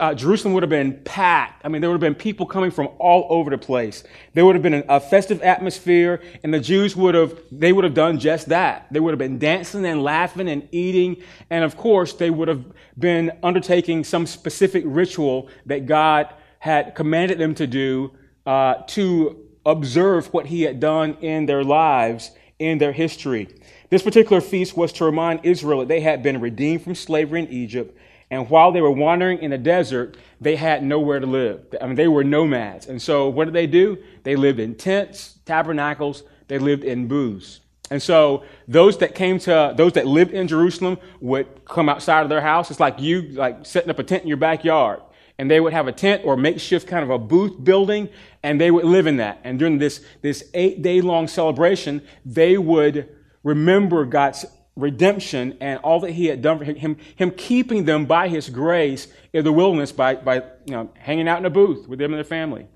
uh, 0.00 0.14
Jerusalem 0.14 0.54
would 0.54 0.64
have 0.64 0.70
been 0.70 1.00
packed. 1.04 1.64
I 1.64 1.68
mean, 1.68 1.80
there 1.80 1.90
would 1.90 1.94
have 1.94 2.00
been 2.00 2.16
people 2.16 2.44
coming 2.44 2.70
from 2.70 2.88
all 2.98 3.26
over 3.30 3.50
the 3.50 3.58
place. 3.58 4.02
There 4.34 4.44
would 4.44 4.56
have 4.56 4.62
been 4.62 4.84
a 4.88 4.98
festive 4.98 5.42
atmosphere, 5.42 6.20
and 6.42 6.52
the 6.52 6.58
Jews 6.58 6.96
would 6.96 7.14
have, 7.14 7.38
they 7.52 7.72
would 7.72 7.84
have 7.84 7.94
done 7.94 8.18
just 8.18 8.48
that. 8.48 8.86
They 8.90 8.98
would 8.98 9.12
have 9.12 9.18
been 9.18 9.38
dancing 9.38 9.84
and 9.86 10.02
laughing 10.02 10.48
and 10.48 10.68
eating, 10.72 11.22
and 11.50 11.64
of 11.64 11.76
course, 11.76 12.14
they 12.14 12.30
would 12.30 12.48
have 12.48 12.64
been 12.98 13.30
undertaking 13.42 14.02
some 14.02 14.26
specific 14.26 14.82
ritual 14.86 15.48
that 15.66 15.86
God 15.86 16.34
had 16.58 16.94
commanded 16.94 17.38
them 17.38 17.54
to 17.54 17.66
do 17.66 18.12
uh, 18.46 18.74
to 18.88 19.46
observe 19.64 20.32
what 20.32 20.46
he 20.46 20.62
had 20.62 20.80
done 20.80 21.16
in 21.20 21.46
their 21.46 21.62
lives, 21.62 22.32
in 22.58 22.78
their 22.78 22.92
history. 22.92 23.48
This 23.88 24.02
particular 24.02 24.40
feast 24.40 24.76
was 24.76 24.92
to 24.94 25.04
remind 25.04 25.40
Israel 25.44 25.80
that 25.80 25.88
they 25.88 26.00
had 26.00 26.22
been 26.22 26.40
redeemed 26.40 26.82
from 26.82 26.94
slavery 26.94 27.40
in 27.40 27.48
Egypt. 27.48 27.96
And 28.30 28.48
while 28.48 28.70
they 28.70 28.80
were 28.80 28.90
wandering 28.90 29.38
in 29.38 29.50
the 29.50 29.58
desert, 29.58 30.16
they 30.40 30.56
had 30.56 30.84
nowhere 30.84 31.18
to 31.18 31.26
live. 31.26 31.74
I 31.80 31.86
mean, 31.86 31.96
they 31.96 32.08
were 32.08 32.22
nomads. 32.22 32.86
And 32.86 33.02
so 33.02 33.28
what 33.28 33.46
did 33.46 33.54
they 33.54 33.66
do? 33.66 33.98
They 34.22 34.36
lived 34.36 34.60
in 34.60 34.76
tents, 34.76 35.38
tabernacles, 35.44 36.22
they 36.48 36.58
lived 36.58 36.84
in 36.84 37.08
booths. 37.08 37.60
And 37.90 38.00
so 38.00 38.44
those 38.68 38.98
that 38.98 39.16
came 39.16 39.40
to, 39.40 39.74
those 39.76 39.94
that 39.94 40.06
lived 40.06 40.32
in 40.32 40.46
Jerusalem 40.46 40.98
would 41.20 41.64
come 41.64 41.88
outside 41.88 42.22
of 42.22 42.28
their 42.28 42.40
house. 42.40 42.70
It's 42.70 42.78
like 42.78 43.00
you, 43.00 43.22
like 43.32 43.66
setting 43.66 43.90
up 43.90 43.98
a 43.98 44.04
tent 44.04 44.22
in 44.22 44.28
your 44.28 44.36
backyard 44.36 45.00
and 45.40 45.50
they 45.50 45.58
would 45.58 45.72
have 45.72 45.88
a 45.88 45.92
tent 45.92 46.20
or 46.22 46.36
makeshift 46.36 46.86
kind 46.86 47.02
of 47.02 47.08
a 47.08 47.18
booth 47.18 47.64
building, 47.64 48.10
and 48.42 48.60
they 48.60 48.70
would 48.70 48.84
live 48.84 49.06
in 49.06 49.16
that. 49.16 49.40
And 49.42 49.58
during 49.58 49.78
this, 49.78 50.04
this 50.20 50.44
eight 50.52 50.82
day 50.82 51.00
long 51.00 51.28
celebration, 51.28 52.02
they 52.26 52.58
would 52.58 53.08
remember 53.42 54.04
God's 54.04 54.44
redemption 54.80 55.56
and 55.60 55.78
all 55.80 56.00
that 56.00 56.12
He 56.12 56.26
had 56.26 56.42
done 56.42 56.58
for 56.58 56.64
him, 56.64 56.96
him 57.16 57.30
keeping 57.30 57.84
them 57.84 58.06
by 58.06 58.28
His 58.28 58.48
grace 58.50 59.08
in 59.32 59.44
the 59.44 59.52
wilderness 59.52 59.92
by, 59.92 60.16
by 60.16 60.36
you 60.64 60.72
know, 60.72 60.90
hanging 60.96 61.28
out 61.28 61.38
in 61.38 61.44
a 61.44 61.50
booth 61.50 61.88
with 61.88 61.98
them 61.98 62.12
and 62.12 62.18
their 62.18 62.24
family. 62.24 62.66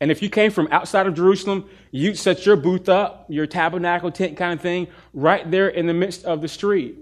And 0.00 0.10
if 0.10 0.22
you 0.22 0.28
came 0.28 0.50
from 0.50 0.68
outside 0.70 1.06
of 1.06 1.14
Jerusalem, 1.14 1.68
you'd 1.90 2.18
set 2.18 2.44
your 2.44 2.56
booth 2.56 2.88
up, 2.88 3.26
your 3.28 3.46
tabernacle 3.46 4.10
tent 4.10 4.36
kind 4.36 4.52
of 4.52 4.60
thing, 4.60 4.88
right 5.12 5.48
there 5.50 5.68
in 5.68 5.86
the 5.86 5.94
midst 5.94 6.24
of 6.24 6.42
the 6.42 6.48
street. 6.48 6.98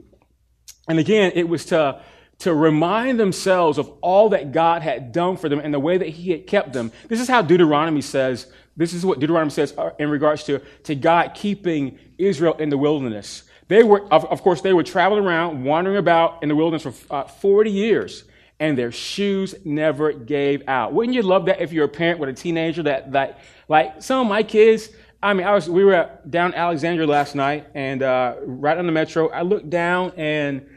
And 0.89 0.99
again, 0.99 1.33
it 1.35 1.49
was 1.49 1.65
to 1.67 2.03
to 2.43 2.53
remind 2.53 3.21
themselves 3.21 3.79
of 3.79 3.89
all 4.01 4.31
that 4.31 4.51
God 4.51 4.83
had 4.83 5.13
done 5.13 5.37
for 5.37 5.49
them 5.49 5.61
and 5.61 5.73
the 5.73 5.79
way 5.79 5.97
that 5.97 6.09
He 6.09 6.33
had 6.33 6.45
kept 6.45 6.73
them. 6.73 6.91
This 7.07 7.21
is 7.21 7.29
how 7.29 7.41
Deuteronomy 7.41 8.01
says, 8.01 8.51
this 8.77 8.93
is 8.93 9.07
what 9.07 9.21
Deuteronomy 9.21 9.53
says 9.53 9.73
uh, 9.79 9.91
in 10.01 10.11
regards 10.11 10.43
to, 10.45 10.61
to 10.85 10.97
God 10.97 11.35
keeping 11.35 12.01
Israel 12.19 12.55
in 12.55 12.69
the 12.69 12.77
wilderness. 12.77 13.45
They 13.73 13.83
were, 13.83 14.03
of, 14.13 14.27
of 14.27 14.43
course, 14.43 14.61
they 14.61 14.75
were 14.75 14.83
traveling 14.83 15.25
around, 15.25 15.65
wandering 15.65 15.97
about 15.97 16.43
in 16.43 16.51
the 16.51 16.55
wilderness 16.55 16.83
for 16.83 17.15
uh, 17.15 17.25
40 17.25 17.71
years. 17.71 18.25
and 18.61 18.77
their 18.77 18.93
shoes 18.93 19.55
never 19.65 20.13
gave 20.13 20.63
out. 20.69 20.93
Wouldn't 20.93 21.15
you 21.15 21.23
love 21.23 21.47
that 21.47 21.59
if 21.59 21.73
you're 21.73 21.87
a 21.87 21.89
parent 21.89 22.21
with 22.21 22.29
a 22.29 22.35
teenager 22.35 22.83
that, 22.83 23.13
that 23.13 23.39
like 23.69 24.03
some 24.03 24.21
of 24.21 24.29
my 24.29 24.43
kids, 24.43 24.91
I 25.23 25.33
mean, 25.33 25.47
I 25.47 25.55
was, 25.55 25.71
we 25.71 25.85
were 25.85 26.11
down 26.29 26.53
Alexandria 26.53 27.07
last 27.07 27.35
night 27.35 27.67
and 27.75 28.03
uh, 28.03 28.35
right 28.45 28.77
on 28.77 28.85
the 28.85 28.93
metro. 28.93 29.31
I 29.31 29.41
looked 29.41 29.71
down 29.71 30.13
and 30.19 30.69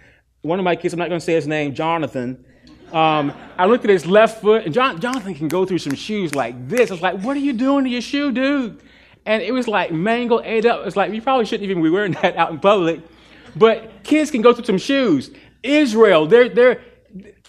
one 0.41 0.57
of 0.57 0.63
my 0.63 0.77
kids, 0.77 0.93
I'm 0.93 0.99
not 0.99 1.09
going 1.09 1.19
to 1.19 1.25
say 1.25 1.33
his 1.33 1.47
name, 1.47 1.75
Jonathan, 1.75 2.45
um, 2.93 3.33
I 3.57 3.65
looked 3.65 3.83
at 3.83 3.89
his 3.89 4.05
left 4.05 4.41
foot, 4.41 4.63
and 4.63 4.73
John, 4.73 5.01
Jonathan 5.01 5.35
can 5.35 5.49
go 5.49 5.65
through 5.65 5.79
some 5.79 5.95
shoes 5.95 6.33
like 6.33 6.69
this. 6.69 6.91
I 6.91 6.93
was 6.93 7.01
like, 7.01 7.19
what 7.19 7.35
are 7.35 7.41
you 7.41 7.51
doing 7.51 7.83
to 7.83 7.89
your 7.89 8.01
shoe, 8.01 8.31
dude? 8.31 8.81
And 9.25 9.41
it 9.41 9.51
was 9.51 9.67
like 9.67 9.91
mangled, 9.91 10.43
ate 10.45 10.65
up. 10.65 10.85
It's 10.85 10.95
like, 10.95 11.11
you 11.11 11.21
probably 11.21 11.45
shouldn't 11.45 11.69
even 11.69 11.81
be 11.81 11.89
wearing 11.89 12.11
that 12.21 12.35
out 12.37 12.51
in 12.51 12.59
public. 12.59 13.01
But 13.55 14.03
kids 14.03 14.31
can 14.31 14.41
go 14.41 14.53
through 14.53 14.65
some 14.65 14.77
shoes. 14.77 15.31
Israel, 15.63 16.27
they're, 16.27 16.49
they're, 16.49 16.81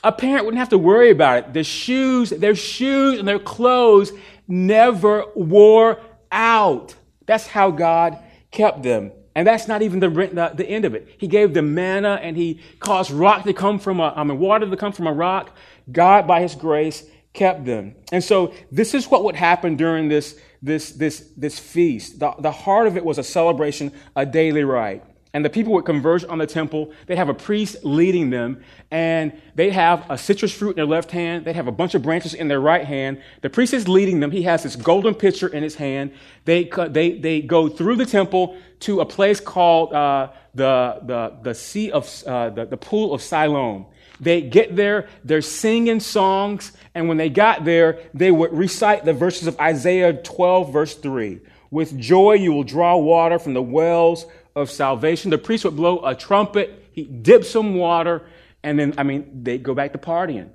a 0.02 0.12
parent 0.12 0.45
wouldn't 0.45 0.59
have 0.59 0.71
to 0.71 0.78
worry 0.78 1.11
about 1.11 1.38
it. 1.38 1.52
The 1.52 1.64
shoes, 1.64 2.30
their 2.30 2.54
shoes 2.54 3.18
and 3.18 3.26
their 3.26 3.38
clothes 3.38 4.12
never 4.49 5.25
wore 5.35 6.00
out. 6.30 6.95
That's 7.26 7.47
how 7.47 7.71
God 7.71 8.18
kept 8.50 8.83
them. 8.83 9.12
And 9.35 9.47
that's 9.47 9.68
not 9.68 9.83
even 9.83 10.00
the, 10.00 10.09
the, 10.09 10.52
the, 10.54 10.66
end 10.66 10.87
of 10.87 10.95
it. 10.95 11.14
He 11.18 11.26
gave 11.26 11.52
them 11.52 11.75
manna 11.75 12.18
and 12.23 12.38
he 12.38 12.61
caused 12.80 13.11
rock 13.11 13.45
to 13.45 13.52
come 13.52 13.78
from 13.78 14.00
a, 14.00 14.14
I 14.16 14.25
mean, 14.25 14.38
water 14.38 14.68
to 14.68 14.76
come 14.78 14.92
from 14.92 15.06
a 15.06 15.12
rock. 15.12 15.54
God, 15.92 16.26
by 16.26 16.40
his 16.40 16.54
grace, 16.54 17.04
kept 17.36 17.64
them. 17.64 17.94
And 18.10 18.24
so 18.24 18.52
this 18.72 18.94
is 18.94 19.06
what 19.06 19.22
would 19.24 19.36
happen 19.36 19.76
during 19.76 20.08
this, 20.08 20.38
this, 20.62 20.90
this, 20.92 21.30
this 21.36 21.58
feast. 21.58 22.18
The, 22.18 22.34
the 22.38 22.50
heart 22.50 22.86
of 22.86 22.96
it 22.96 23.04
was 23.04 23.18
a 23.18 23.22
celebration, 23.22 23.92
a 24.16 24.26
daily 24.26 24.64
rite 24.64 25.04
and 25.36 25.44
the 25.44 25.50
people 25.50 25.74
would 25.74 25.84
converge 25.84 26.24
on 26.24 26.38
the 26.38 26.46
temple. 26.46 26.92
They'd 27.06 27.18
have 27.18 27.28
a 27.28 27.34
priest 27.34 27.84
leading 27.84 28.30
them, 28.30 28.62
and 28.90 29.38
they'd 29.54 29.74
have 29.74 30.06
a 30.08 30.16
citrus 30.16 30.50
fruit 30.50 30.70
in 30.70 30.76
their 30.76 30.86
left 30.86 31.10
hand. 31.10 31.44
They'd 31.44 31.56
have 31.56 31.66
a 31.66 31.72
bunch 31.72 31.94
of 31.94 32.00
branches 32.00 32.32
in 32.32 32.48
their 32.48 32.58
right 32.58 32.86
hand. 32.86 33.20
The 33.42 33.50
priest 33.50 33.74
is 33.74 33.86
leading 33.86 34.20
them. 34.20 34.30
He 34.30 34.44
has 34.44 34.62
this 34.62 34.76
golden 34.76 35.14
pitcher 35.14 35.46
in 35.46 35.62
his 35.62 35.74
hand. 35.74 36.12
They, 36.46 36.70
they, 36.88 37.18
they 37.18 37.42
go 37.42 37.68
through 37.68 37.96
the 37.96 38.06
temple 38.06 38.56
to 38.80 39.02
a 39.02 39.04
place 39.04 39.38
called 39.38 39.92
uh, 39.92 40.30
the, 40.54 41.00
the, 41.02 41.36
the 41.42 41.54
Sea 41.54 41.90
of, 41.90 42.10
uh, 42.26 42.48
the, 42.48 42.64
the 42.64 42.78
Pool 42.78 43.12
of 43.12 43.20
Siloam. 43.20 43.84
They 44.20 44.40
get 44.42 44.76
there, 44.76 45.08
they're 45.25 45.42
singing 45.42 46.00
songs, 46.00 46.73
and 46.94 47.08
when 47.08 47.16
they 47.18 47.28
got 47.28 47.64
there, 47.64 48.00
they 48.14 48.30
would 48.30 48.52
recite 48.52 49.04
the 49.04 49.12
verses 49.12 49.46
of 49.46 49.58
Isaiah 49.61 50.14
12, 50.14 50.73
verse 50.73 50.94
3. 50.94 51.40
With 51.70 51.99
joy 51.99 52.35
you 52.35 52.52
will 52.52 52.64
draw 52.64 52.96
water 52.96 53.38
from 53.38 53.54
the 53.54 53.62
wells 53.62 54.26
of 54.54 54.70
salvation. 54.70 55.30
The 55.30 55.38
priest 55.38 55.64
would 55.64 55.76
blow 55.76 56.04
a 56.04 56.14
trumpet, 56.14 56.85
he 56.92 57.04
dip 57.04 57.44
some 57.44 57.75
water, 57.75 58.23
and 58.62 58.78
then, 58.78 58.94
I 58.96 59.02
mean, 59.02 59.42
they'd 59.42 59.62
go 59.62 59.75
back 59.75 59.92
to 59.92 59.99
partying. 59.99 60.49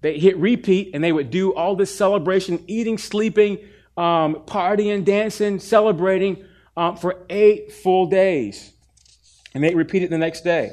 They 0.00 0.18
hit 0.18 0.36
repeat, 0.38 0.90
and 0.94 1.04
they 1.04 1.12
would 1.12 1.30
do 1.30 1.54
all 1.54 1.76
this 1.76 1.94
celebration, 1.94 2.64
eating, 2.66 2.98
sleeping, 2.98 3.58
um, 3.96 4.36
partying, 4.46 5.04
dancing, 5.04 5.58
celebrating 5.58 6.44
um, 6.76 6.96
for 6.96 7.24
eight 7.30 7.72
full 7.72 8.06
days. 8.06 8.72
And 9.54 9.64
they 9.64 9.74
repeat 9.74 10.02
it 10.02 10.10
the 10.10 10.18
next 10.18 10.42
day. 10.42 10.72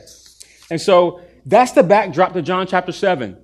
And 0.69 0.79
so 0.79 1.21
that's 1.45 1.73
the 1.73 1.83
backdrop 1.83 2.33
to 2.33 2.41
John 2.41 2.67
chapter 2.67 2.91
7. 2.91 3.37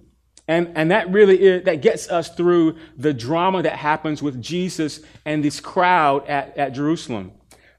And, 0.47 0.71
and 0.75 0.89
that 0.89 1.11
really 1.11 1.39
is, 1.39 1.63
that 1.65 1.81
gets 1.81 2.09
us 2.09 2.29
through 2.29 2.77
the 2.97 3.13
drama 3.13 3.61
that 3.61 3.73
happens 3.73 4.23
with 4.23 4.41
Jesus 4.41 4.99
and 5.23 5.43
this 5.43 5.59
crowd 5.59 6.27
at, 6.27 6.57
at 6.57 6.73
Jerusalem. 6.73 7.33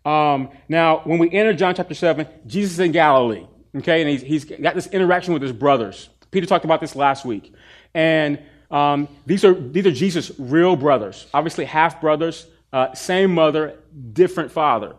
Um, 0.05 0.51
now, 0.69 1.01
when 1.01 1.19
we 1.19 1.31
enter 1.33 1.53
John 1.53 1.75
chapter 1.75 1.95
7, 1.95 2.29
Jesus 2.47 2.79
in 2.79 2.93
Galilee, 2.93 3.47
okay, 3.77 4.01
and 4.01 4.09
he's, 4.09 4.23
he's 4.23 4.45
got 4.45 4.77
this 4.77 4.87
interaction 4.87 5.33
with 5.33 5.43
his 5.43 5.53
brothers. 5.53 6.11
Peter 6.31 6.47
talked 6.47 6.65
about 6.65 6.81
this 6.81 6.95
last 6.95 7.25
week. 7.25 7.53
And 7.93 8.41
um, 8.71 9.09
these, 9.27 9.45
are, 9.45 9.55
these 9.55 9.87
are 9.87 9.91
Jesus' 9.91 10.31
real 10.39 10.77
brothers, 10.77 11.27
obviously 11.35 11.65
half 11.65 12.01
brothers, 12.01 12.47
uh, 12.73 12.95
same 12.95 13.35
mother, 13.35 13.81
different 14.13 14.53
father. 14.53 14.95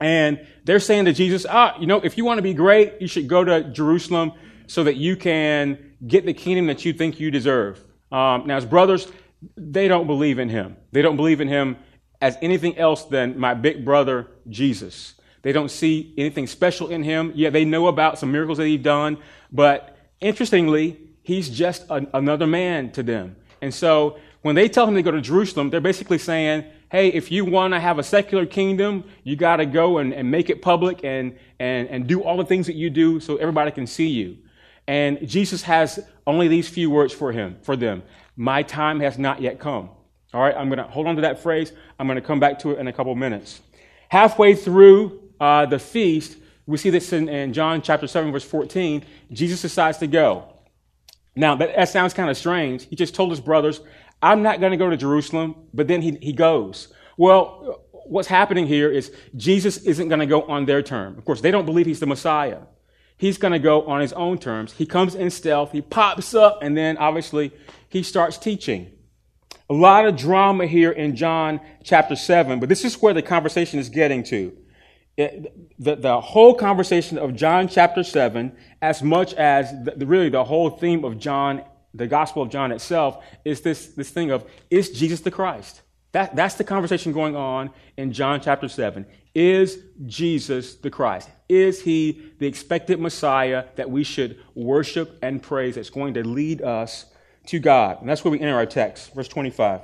And 0.00 0.46
they're 0.64 0.80
saying 0.80 1.06
to 1.06 1.12
Jesus, 1.12 1.46
ah, 1.48 1.76
you 1.78 1.86
know, 1.86 2.00
if 2.00 2.18
you 2.18 2.24
want 2.24 2.38
to 2.38 2.42
be 2.42 2.54
great, 2.54 3.00
you 3.00 3.08
should 3.08 3.28
go 3.28 3.44
to 3.44 3.64
Jerusalem 3.64 4.32
so 4.66 4.84
that 4.84 4.96
you 4.96 5.16
can 5.16 5.94
get 6.06 6.26
the 6.26 6.34
kingdom 6.34 6.66
that 6.66 6.84
you 6.84 6.92
think 6.92 7.18
you 7.18 7.30
deserve. 7.30 7.82
Um, 8.12 8.46
now, 8.46 8.56
his 8.56 8.66
brothers, 8.66 9.08
they 9.56 9.88
don't 9.88 10.06
believe 10.06 10.38
in 10.38 10.48
him. 10.48 10.76
They 10.92 11.02
don't 11.02 11.16
believe 11.16 11.40
in 11.40 11.48
him 11.48 11.76
as 12.20 12.36
anything 12.42 12.76
else 12.78 13.04
than 13.04 13.38
my 13.38 13.54
big 13.54 13.84
brother, 13.84 14.28
Jesus. 14.48 15.14
They 15.42 15.52
don't 15.52 15.70
see 15.70 16.14
anything 16.18 16.46
special 16.46 16.88
in 16.88 17.02
him. 17.02 17.32
Yeah, 17.34 17.50
they 17.50 17.64
know 17.64 17.86
about 17.86 18.18
some 18.18 18.32
miracles 18.32 18.58
that 18.58 18.66
he's 18.66 18.82
done, 18.82 19.18
but 19.52 19.96
interestingly, 20.20 20.98
he's 21.22 21.48
just 21.48 21.88
a, 21.88 22.06
another 22.14 22.46
man 22.46 22.90
to 22.92 23.02
them. 23.02 23.36
And 23.62 23.72
so 23.72 24.18
when 24.42 24.54
they 24.54 24.68
tell 24.68 24.86
him 24.86 24.94
to 24.94 25.02
go 25.02 25.10
to 25.10 25.20
Jerusalem, 25.20 25.70
they're 25.70 25.80
basically 25.80 26.18
saying, 26.18 26.64
hey, 26.90 27.08
if 27.08 27.32
you 27.32 27.44
want 27.44 27.74
to 27.74 27.80
have 27.80 27.98
a 27.98 28.02
secular 28.02 28.46
kingdom, 28.46 29.04
you 29.24 29.36
got 29.36 29.56
to 29.56 29.66
go 29.66 29.98
and, 29.98 30.12
and 30.14 30.30
make 30.30 30.50
it 30.50 30.62
public 30.62 31.04
and, 31.04 31.36
and, 31.58 31.88
and 31.88 32.06
do 32.06 32.22
all 32.22 32.36
the 32.36 32.44
things 32.44 32.66
that 32.66 32.76
you 32.76 32.90
do 32.90 33.20
so 33.20 33.36
everybody 33.36 33.70
can 33.70 33.86
see 33.86 34.08
you. 34.08 34.38
And 34.86 35.26
Jesus 35.28 35.62
has 35.62 35.98
only 36.26 36.48
these 36.48 36.68
few 36.68 36.90
words 36.90 37.12
for 37.12 37.32
him, 37.32 37.58
for 37.62 37.76
them. 37.76 38.02
My 38.36 38.62
time 38.62 39.00
has 39.00 39.18
not 39.18 39.40
yet 39.40 39.58
come. 39.58 39.90
All 40.32 40.42
right, 40.42 40.54
I'm 40.56 40.68
going 40.68 40.78
to 40.78 40.84
hold 40.84 41.06
on 41.06 41.16
to 41.16 41.22
that 41.22 41.42
phrase. 41.42 41.72
I'm 41.98 42.06
going 42.06 42.20
to 42.20 42.26
come 42.26 42.38
back 42.38 42.58
to 42.60 42.72
it 42.72 42.78
in 42.78 42.88
a 42.88 42.92
couple 42.92 43.14
minutes. 43.14 43.60
Halfway 44.08 44.54
through 44.54 45.30
uh, 45.40 45.66
the 45.66 45.78
feast, 45.78 46.36
we 46.66 46.78
see 46.78 46.90
this 46.90 47.12
in, 47.12 47.28
in, 47.28 47.52
John 47.52 47.80
chapter 47.82 48.06
7, 48.06 48.32
verse 48.32 48.44
14. 48.44 49.04
Jesus 49.32 49.62
decides 49.62 49.98
to 49.98 50.06
go. 50.06 50.52
Now, 51.34 51.54
that, 51.56 51.74
that 51.76 51.88
sounds 51.88 52.14
kind 52.14 52.30
of 52.30 52.36
strange. 52.36 52.86
He 52.88 52.96
just 52.96 53.14
told 53.14 53.30
his 53.30 53.40
brothers, 53.40 53.80
I'm 54.22 54.42
not 54.42 54.60
going 54.60 54.72
to 54.72 54.76
go 54.76 54.90
to 54.90 54.96
Jerusalem, 54.96 55.54
but 55.74 55.88
then 55.88 56.02
he, 56.02 56.18
he 56.22 56.32
goes. 56.32 56.92
Well, 57.16 57.82
what's 58.06 58.28
happening 58.28 58.66
here 58.66 58.90
is 58.90 59.12
Jesus 59.36 59.78
isn't 59.78 60.08
going 60.08 60.20
to 60.20 60.26
go 60.26 60.42
on 60.42 60.64
their 60.66 60.82
term. 60.82 61.18
Of 61.18 61.24
course, 61.24 61.40
they 61.40 61.50
don't 61.50 61.66
believe 61.66 61.86
he's 61.86 62.00
the 62.00 62.06
Messiah. 62.06 62.60
He's 63.18 63.38
going 63.38 63.52
to 63.52 63.58
go 63.58 63.86
on 63.86 64.00
his 64.00 64.12
own 64.12 64.38
terms. 64.38 64.72
He 64.72 64.86
comes 64.86 65.14
in 65.14 65.30
stealth, 65.30 65.72
he 65.72 65.80
pops 65.80 66.34
up, 66.34 66.58
and 66.62 66.76
then 66.76 66.98
obviously 66.98 67.52
he 67.88 68.02
starts 68.02 68.36
teaching. 68.36 68.92
A 69.68 69.74
lot 69.74 70.06
of 70.06 70.16
drama 70.16 70.66
here 70.66 70.92
in 70.92 71.16
John 71.16 71.60
chapter 71.82 72.14
7, 72.14 72.60
but 72.60 72.68
this 72.68 72.84
is 72.84 73.00
where 73.00 73.14
the 73.14 73.22
conversation 73.22 73.80
is 73.80 73.88
getting 73.88 74.22
to. 74.24 74.56
It, 75.16 75.82
the, 75.82 75.96
the 75.96 76.20
whole 76.20 76.54
conversation 76.54 77.16
of 77.16 77.34
John 77.34 77.68
chapter 77.68 78.04
7, 78.04 78.54
as 78.82 79.02
much 79.02 79.32
as 79.34 79.72
the, 79.84 80.06
really 80.06 80.28
the 80.28 80.44
whole 80.44 80.70
theme 80.70 81.04
of 81.04 81.18
John, 81.18 81.64
the 81.96 82.06
Gospel 82.06 82.42
of 82.42 82.50
John 82.50 82.72
itself, 82.72 83.24
is 83.44 83.60
this, 83.60 83.88
this 83.88 84.10
thing 84.10 84.30
of, 84.30 84.44
is 84.70 84.90
Jesus 84.90 85.20
the 85.20 85.30
Christ? 85.30 85.82
That, 86.12 86.34
that's 86.36 86.54
the 86.54 86.64
conversation 86.64 87.12
going 87.12 87.36
on 87.36 87.70
in 87.96 88.12
John 88.12 88.40
chapter 88.40 88.68
7. 88.68 89.04
Is 89.34 89.78
Jesus 90.06 90.76
the 90.76 90.90
Christ? 90.90 91.28
Is 91.48 91.82
he 91.82 92.32
the 92.38 92.46
expected 92.46 93.00
Messiah 93.00 93.64
that 93.76 93.90
we 93.90 94.04
should 94.04 94.38
worship 94.54 95.18
and 95.22 95.42
praise 95.42 95.74
that's 95.74 95.90
going 95.90 96.14
to 96.14 96.26
lead 96.26 96.62
us 96.62 97.06
to 97.46 97.58
God. 97.58 98.00
And 98.00 98.08
that's 98.08 98.24
where 98.24 98.32
we 98.32 98.40
enter 98.40 98.54
our 98.54 98.66
text, 98.66 99.14
verse 99.14 99.28
25. 99.28 99.80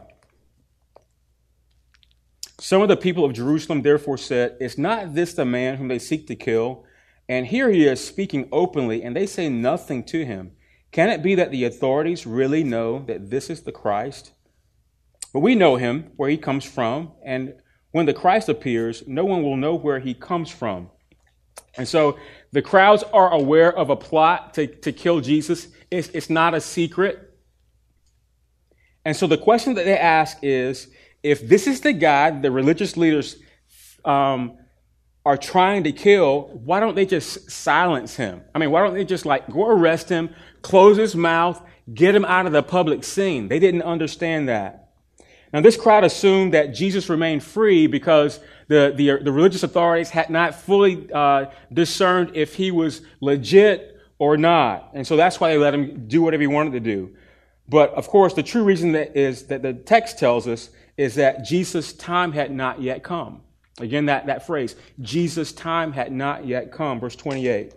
Some 2.59 2.83
of 2.83 2.89
the 2.89 2.97
people 2.97 3.25
of 3.25 3.33
Jerusalem 3.33 3.83
therefore 3.83 4.19
said, 4.19 4.57
Is 4.61 4.79
not 4.79 5.15
this 5.15 5.35
the 5.35 5.45
man 5.45 5.77
whom 5.77 5.89
they 5.89 5.99
seek 5.99 6.27
to 6.29 6.37
kill? 6.37 6.85
And 7.29 7.47
here 7.47 7.71
he 7.71 7.87
is 7.87 8.05
speaking 8.05 8.49
openly, 8.53 9.03
and 9.03 9.17
they 9.17 9.27
say 9.27 9.49
nothing 9.49 10.05
to 10.05 10.25
him. 10.25 10.53
Can 10.93 11.09
it 11.09 11.23
be 11.23 11.35
that 11.35 11.51
the 11.51 11.65
authorities 11.65 12.27
really 12.27 12.63
know 12.63 13.03
that 13.07 13.31
this 13.31 13.51
is 13.51 13.63
the 13.63 13.73
Christ? 13.73 14.33
But 15.33 15.41
we 15.41 15.55
know 15.55 15.77
him, 15.77 16.13
where 16.17 16.29
he 16.29 16.37
comes 16.37 16.65
from, 16.65 17.13
and 17.25 17.55
when 17.91 18.07
the 18.07 18.15
Christ 18.15 18.49
appears, 18.49 19.03
no 19.07 19.25
one 19.25 19.43
will 19.43 19.57
know 19.57 19.75
where 19.75 19.99
he 19.99 20.15
comes 20.15 20.51
from. 20.51 20.91
And 21.77 21.89
so 21.89 22.19
the 22.53 22.61
crowds 22.61 23.03
are 23.03 23.33
aware 23.33 23.75
of 23.75 23.89
a 23.89 23.97
plot 23.97 24.55
to, 24.55 24.67
to 24.67 24.93
kill 24.93 25.21
Jesus. 25.21 25.69
It's, 25.91 26.09
it's 26.09 26.29
not 26.29 26.55
a 26.55 26.61
secret. 26.61 27.31
And 29.05 29.17
so 29.17 29.27
the 29.27 29.39
question 29.39 29.75
that 29.75 29.85
they 29.85 29.97
ask 29.97 30.39
is 30.43 30.89
if 31.23 31.47
this 31.49 31.67
is 31.67 31.81
the 31.81 31.93
God 31.93 32.43
the 32.43 32.51
religious 32.51 32.97
leaders 32.97 33.37
um, 34.05 34.59
are 35.25 35.37
trying 35.37 35.85
to 35.85 35.93
kill, 35.93 36.51
why 36.65 36.81
don't 36.81 36.95
they 36.95 37.07
just 37.07 37.51
silence 37.51 38.17
him? 38.17 38.43
I 38.55 38.59
mean, 38.59 38.71
why 38.71 38.83
don't 38.83 38.95
they 38.95 39.05
just 39.05 39.25
like 39.25 39.51
go 39.51 39.69
arrest 39.69 40.09
him, 40.09 40.35
close 40.63 40.97
his 40.97 41.15
mouth, 41.15 41.63
get 41.93 42.15
him 42.15 42.25
out 42.25 42.47
of 42.47 42.53
the 42.53 42.63
public 42.63 43.05
scene? 43.05 43.49
They 43.49 43.59
didn't 43.59 43.83
understand 43.83 44.49
that. 44.49 44.83
Now, 45.53 45.61
this 45.61 45.77
crowd 45.77 46.03
assumed 46.05 46.55
that 46.55 46.75
Jesus 46.75 47.11
remained 47.11 47.43
free 47.43 47.87
because 47.87 48.41
the, 48.69 48.93
the, 48.97 49.23
the 49.23 49.33
religious 49.33 49.63
authorities 49.63 50.09
had 50.09 50.31
not 50.31 50.55
fully 50.55 51.13
uh, 51.13 51.47
discerned 51.73 52.33
if 52.35 52.55
he 52.55 52.71
was 52.71 53.03
legit 53.21 54.01
or 54.19 54.37
not. 54.39 54.91
And 54.95 55.07
so 55.07 55.17
that's 55.17 55.41
why 55.41 55.51
they 55.51 55.59
let 55.59 55.75
him 55.75 56.07
do 56.09 56.23
whatever 56.23 56.41
he 56.41 56.47
wanted 56.47 56.73
to 56.73 56.81
do. 56.81 57.15
But 57.69 57.91
of 57.95 58.09
course, 58.09 58.33
the 58.33 58.43
true 58.43 58.65
reason 58.65 58.93
that 58.93 59.17
is 59.17 59.47
that 59.47 59.63
the 59.63 59.75
text 59.75 60.19
tells 60.19 60.49
us 60.49 60.71
is 60.97 61.17
that 61.17 61.45
Jesus' 61.45 61.93
time 61.93 62.33
had 62.33 62.51
not 62.51 62.81
yet 62.81 63.03
come. 63.03 63.43
Again, 63.79 64.07
that, 64.07 64.27
that 64.27 64.47
phrase, 64.47 64.77
Jesus' 65.01 65.53
time 65.53 65.93
had 65.93 66.13
not 66.13 66.47
yet 66.47 66.73
come. 66.73 67.01
Verse 67.01 67.17
28. 67.17 67.75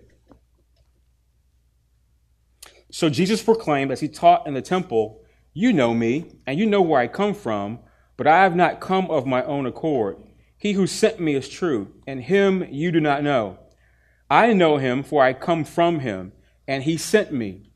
So 2.95 3.09
Jesus 3.09 3.43
proclaimed 3.43 3.91
as 3.91 3.99
he 3.99 4.07
taught 4.07 4.47
in 4.47 4.53
the 4.53 4.61
temple, 4.61 5.21
You 5.53 5.73
know 5.73 5.93
me, 5.93 6.31
and 6.47 6.57
you 6.57 6.65
know 6.65 6.81
where 6.81 7.01
I 7.01 7.07
come 7.07 7.33
from, 7.33 7.79
but 8.15 8.25
I 8.25 8.43
have 8.43 8.55
not 8.55 8.79
come 8.79 9.11
of 9.11 9.25
my 9.25 9.43
own 9.43 9.65
accord. 9.65 10.15
He 10.57 10.71
who 10.71 10.87
sent 10.87 11.19
me 11.19 11.35
is 11.35 11.49
true, 11.49 11.91
and 12.07 12.23
him 12.23 12.65
you 12.71 12.93
do 12.93 13.01
not 13.01 13.21
know. 13.21 13.59
I 14.29 14.53
know 14.53 14.77
him, 14.77 15.03
for 15.03 15.21
I 15.21 15.33
come 15.33 15.65
from 15.65 15.99
him, 15.99 16.31
and 16.69 16.83
he 16.83 16.95
sent 16.95 17.33
me. 17.33 17.69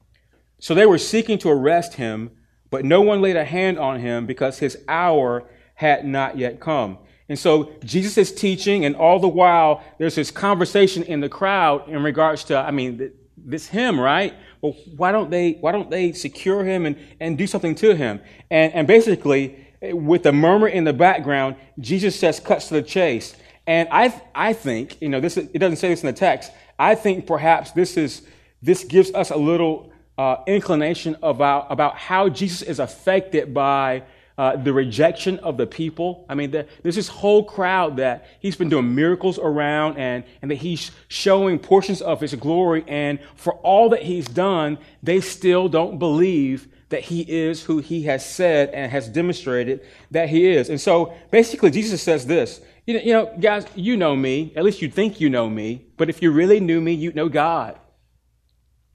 So 0.58 0.74
they 0.74 0.86
were 0.86 0.98
seeking 0.98 1.38
to 1.40 1.50
arrest 1.50 1.96
him, 1.96 2.32
but 2.70 2.86
no 2.86 3.02
one 3.02 3.22
laid 3.22 3.36
a 3.36 3.44
hand 3.44 3.78
on 3.78 4.00
him 4.00 4.26
because 4.26 4.60
his 4.60 4.78
hour 4.88 5.44
had 5.76 6.06
not 6.06 6.38
yet 6.38 6.62
come. 6.62 6.98
And 7.28 7.38
so 7.38 7.74
Jesus 7.84 8.18
is 8.18 8.34
teaching, 8.34 8.86
and 8.86 8.96
all 8.96 9.20
the 9.20 9.28
while 9.28 9.84
there's 9.98 10.16
this 10.16 10.32
conversation 10.32 11.04
in 11.04 11.20
the 11.20 11.28
crowd 11.28 11.90
in 11.90 12.04
regards 12.04 12.46
to, 12.46 12.58
I 12.58 12.72
mean, 12.72 13.12
this 13.46 13.68
him, 13.68 14.00
right? 14.00 14.34
Well, 14.62 14.74
why 14.98 15.12
don't 15.12 15.30
they 15.30 15.54
why 15.54 15.72
don't 15.72 15.90
they 15.90 16.12
secure 16.12 16.64
him 16.64 16.86
and, 16.86 16.98
and 17.20 17.38
do 17.38 17.48
something 17.48 17.76
to 17.76 17.96
him? 17.96 18.20
And 18.50 18.74
and 18.74 18.88
basically, 18.88 19.66
with 19.82 20.24
the 20.24 20.32
murmur 20.32 20.68
in 20.68 20.84
the 20.84 20.94
background, 20.94 21.56
Jesus 21.80 22.20
says 22.20 22.40
cuts 22.40 22.68
to 22.68 22.76
the 22.76 22.82
chase. 22.82 23.36
And 23.66 23.88
I 23.92 24.14
I 24.36 24.54
think, 24.54 25.02
you 25.02 25.10
know, 25.10 25.20
this 25.20 25.38
it 25.38 25.58
doesn't 25.58 25.78
say 25.78 25.90
this 25.90 26.04
in 26.04 26.08
the 26.08 26.14
text. 26.14 26.52
I 26.78 26.96
think 26.96 27.28
perhaps 27.28 27.72
this 27.72 27.98
is 27.98 28.22
this 28.62 28.84
gives 28.84 29.14
us 29.14 29.30
a 29.32 29.38
little 29.38 29.92
uh, 30.20 30.44
inclination 30.48 31.16
about, 31.24 31.68
about 31.72 31.96
how 31.96 32.28
Jesus 32.28 32.62
is 32.62 32.80
affected 32.80 33.54
by 33.54 34.04
uh, 34.40 34.56
the 34.56 34.72
rejection 34.72 35.38
of 35.40 35.58
the 35.58 35.68
people. 35.68 36.26
I 36.30 36.34
mean, 36.34 36.52
the, 36.52 36.66
there's 36.82 36.96
this 36.96 37.10
whole 37.10 37.44
crowd 37.44 37.98
that 37.98 38.26
he's 38.40 38.56
been 38.56 38.70
doing 38.70 38.96
miracles 38.96 39.38
around 39.38 39.98
and, 39.98 40.24
and 40.42 40.50
that 40.50 40.56
he's 40.56 40.92
showing 41.10 41.60
portions 41.60 42.02
of 42.02 42.22
his 42.22 42.34
glory. 42.36 42.86
And 42.88 43.20
for 43.36 43.56
all 43.56 43.90
that 43.90 44.04
he's 44.04 44.26
done, 44.26 44.78
they 45.04 45.20
still 45.20 45.68
don't 45.68 46.00
believe 46.00 46.70
that 46.88 47.02
he 47.02 47.20
is 47.20 47.64
who 47.64 47.80
he 47.80 48.04
has 48.04 48.26
said 48.26 48.70
and 48.70 48.90
has 48.90 49.10
demonstrated 49.10 49.82
that 50.12 50.30
he 50.30 50.48
is. 50.48 50.70
And 50.70 50.80
so 50.80 51.14
basically, 51.32 51.70
Jesus 51.70 52.02
says 52.02 52.26
this 52.26 52.62
you 52.86 52.94
know, 52.94 53.02
you 53.02 53.12
know, 53.12 53.38
guys, 53.42 53.66
you 53.76 53.98
know 53.98 54.16
me. 54.16 54.54
At 54.56 54.64
least 54.64 54.82
you 54.82 54.90
think 54.90 55.20
you 55.20 55.30
know 55.30 55.50
me. 55.50 55.86
But 55.98 56.10
if 56.10 56.22
you 56.22 56.32
really 56.32 56.62
knew 56.62 56.80
me, 56.80 56.94
you'd 56.94 57.14
know 57.14 57.28
God. 57.28 57.78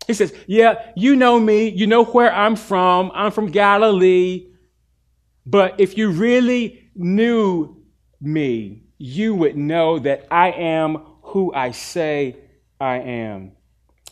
He 0.07 0.15
says, 0.15 0.35
Yeah, 0.47 0.91
you 0.97 1.17
know 1.17 1.39
me. 1.39 1.69
You 1.69 1.87
know 1.87 2.07
where 2.07 2.33
I'm 2.33 2.57
from. 2.57 3.13
I'm 3.15 3.31
from 3.31 3.51
Galilee. 3.51 4.47
But 5.47 5.81
if 5.81 5.99
you 5.99 6.11
really 6.11 6.91
knew 6.95 7.83
me, 8.21 8.85
you 8.99 9.35
would 9.35 9.57
know 9.57 9.99
that 9.99 10.27
I 10.31 10.51
am 10.51 10.97
who 11.23 11.53
I 11.53 11.73
say 11.73 12.37
I 12.81 12.97
am. 12.99 13.53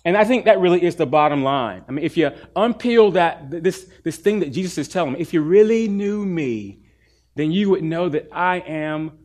And 0.04 0.16
I 0.16 0.24
think 0.24 0.46
that 0.46 0.60
really 0.60 0.82
is 0.82 0.96
the 0.96 1.06
bottom 1.06 1.44
line. 1.44 1.84
I 1.88 1.92
mean, 1.92 2.04
if 2.04 2.16
you 2.16 2.30
unpeel 2.56 3.12
that, 3.12 3.50
this, 3.50 3.88
this 4.02 4.16
thing 4.16 4.40
that 4.40 4.50
Jesus 4.50 4.76
is 4.76 4.88
telling 4.88 5.12
me, 5.12 5.20
if 5.20 5.32
you 5.32 5.42
really 5.42 5.86
knew 5.86 6.24
me, 6.24 6.80
then 7.36 7.52
you 7.52 7.70
would 7.70 7.84
know 7.84 8.08
that 8.08 8.28
I 8.32 8.58
am, 8.58 9.18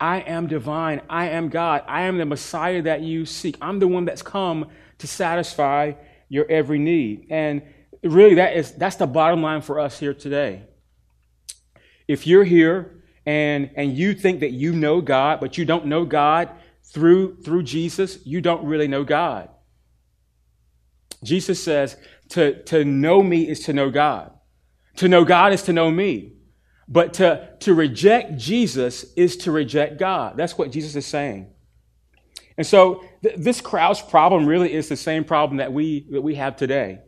I 0.00 0.20
am 0.20 0.48
divine. 0.48 1.02
I 1.08 1.28
am 1.28 1.48
God. 1.48 1.84
I 1.86 2.02
am 2.02 2.18
the 2.18 2.26
Messiah 2.26 2.82
that 2.82 3.02
you 3.02 3.24
seek. 3.24 3.56
I'm 3.60 3.78
the 3.78 3.86
one 3.86 4.04
that's 4.04 4.22
come 4.22 4.68
to 4.98 5.06
satisfy 5.06 5.92
your 6.28 6.50
every 6.50 6.80
need. 6.80 7.28
And 7.30 7.62
really, 8.02 8.34
that 8.34 8.56
is, 8.56 8.72
that's 8.72 8.96
the 8.96 9.06
bottom 9.06 9.40
line 9.40 9.62
for 9.62 9.78
us 9.78 9.98
here 10.00 10.14
today. 10.14 10.64
If 12.06 12.26
you're 12.26 12.44
here 12.44 13.02
and, 13.26 13.70
and 13.76 13.96
you 13.96 14.14
think 14.14 14.40
that 14.40 14.52
you 14.52 14.72
know 14.72 15.00
God, 15.00 15.40
but 15.40 15.56
you 15.56 15.64
don't 15.64 15.86
know 15.86 16.04
God 16.04 16.50
through, 16.82 17.42
through 17.42 17.62
Jesus, 17.62 18.18
you 18.24 18.40
don't 18.40 18.64
really 18.64 18.88
know 18.88 19.04
God. 19.04 19.48
Jesus 21.22 21.62
says 21.62 21.96
to, 22.30 22.62
to 22.64 22.84
know 22.84 23.22
me 23.22 23.48
is 23.48 23.60
to 23.60 23.72
know 23.72 23.90
God. 23.90 24.32
To 24.96 25.08
know 25.08 25.24
God 25.24 25.52
is 25.52 25.62
to 25.62 25.72
know 25.72 25.90
me. 25.90 26.34
But 26.86 27.14
to, 27.14 27.48
to 27.60 27.74
reject 27.74 28.36
Jesus 28.36 29.04
is 29.14 29.38
to 29.38 29.50
reject 29.50 29.98
God. 29.98 30.36
That's 30.36 30.58
what 30.58 30.70
Jesus 30.70 30.94
is 30.94 31.06
saying. 31.06 31.50
And 32.56 32.66
so 32.66 33.02
th- 33.22 33.36
this 33.36 33.60
crowd's 33.60 34.02
problem 34.02 34.46
really 34.46 34.72
is 34.72 34.88
the 34.88 34.96
same 34.96 35.24
problem 35.24 35.56
that 35.56 35.72
we, 35.72 36.06
that 36.10 36.20
we 36.20 36.34
have 36.34 36.56
today. 36.56 37.00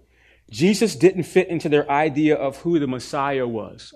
Jesus 0.51 0.97
didn't 0.97 1.25
fit 1.25 1.49
into 1.49 1.69
their 1.69 1.91
idea 1.91 2.37
of 2.37 2.57
who 2.59 2.79
the 2.79 2.87
Messiah 2.87 3.47
was. 3.47 3.93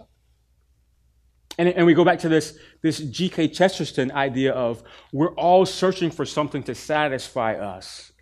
And, 1.59 1.69
and 1.69 1.87
we 1.87 1.95
go 1.95 2.05
back 2.05 2.21
to 2.21 2.29
this, 2.29 2.57
this 2.83 2.99
G.K. 2.99 3.49
Chesterton 3.49 4.13
idea 4.13 4.53
of 4.53 4.83
we're 5.13 5.35
all 5.35 5.67
searching 5.67 6.11
for 6.11 6.25
something 6.25 6.63
to 6.65 6.75
satisfy 6.75 7.55
us. 7.55 8.13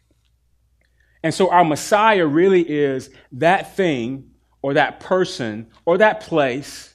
And 1.23 1.35
so 1.35 1.51
our 1.51 1.65
Messiah 1.65 2.27
really 2.27 2.63
is 2.63 3.11
that 3.33 3.77
thing 3.77 4.31
or 4.63 4.75
that 4.75 5.01
person 5.01 5.71
or 5.85 5.99
that 5.99 6.21
place 6.21 6.95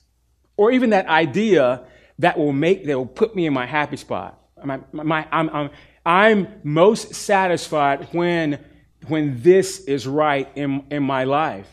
or 0.58 0.72
even 0.72 0.92
that 0.92 1.08
idea 1.08 1.86
that 2.20 2.38
will 2.38 2.54
make, 2.54 2.86
that 2.86 2.98
will 2.98 3.06
put 3.06 3.36
me 3.36 3.46
in 3.46 3.54
my 3.54 3.66
happy 3.66 3.98
spot. 3.98 4.40
My, 4.64 4.80
my, 4.92 5.28
I'm, 5.32 5.50
I'm, 5.50 5.70
I'm 6.06 6.48
most 6.64 7.16
satisfied 7.16 8.08
when, 8.14 8.64
when 9.08 9.42
this 9.42 9.80
is 9.80 10.08
right 10.08 10.50
in, 10.56 10.86
in 10.90 11.04
my 11.04 11.24
life. 11.24 11.68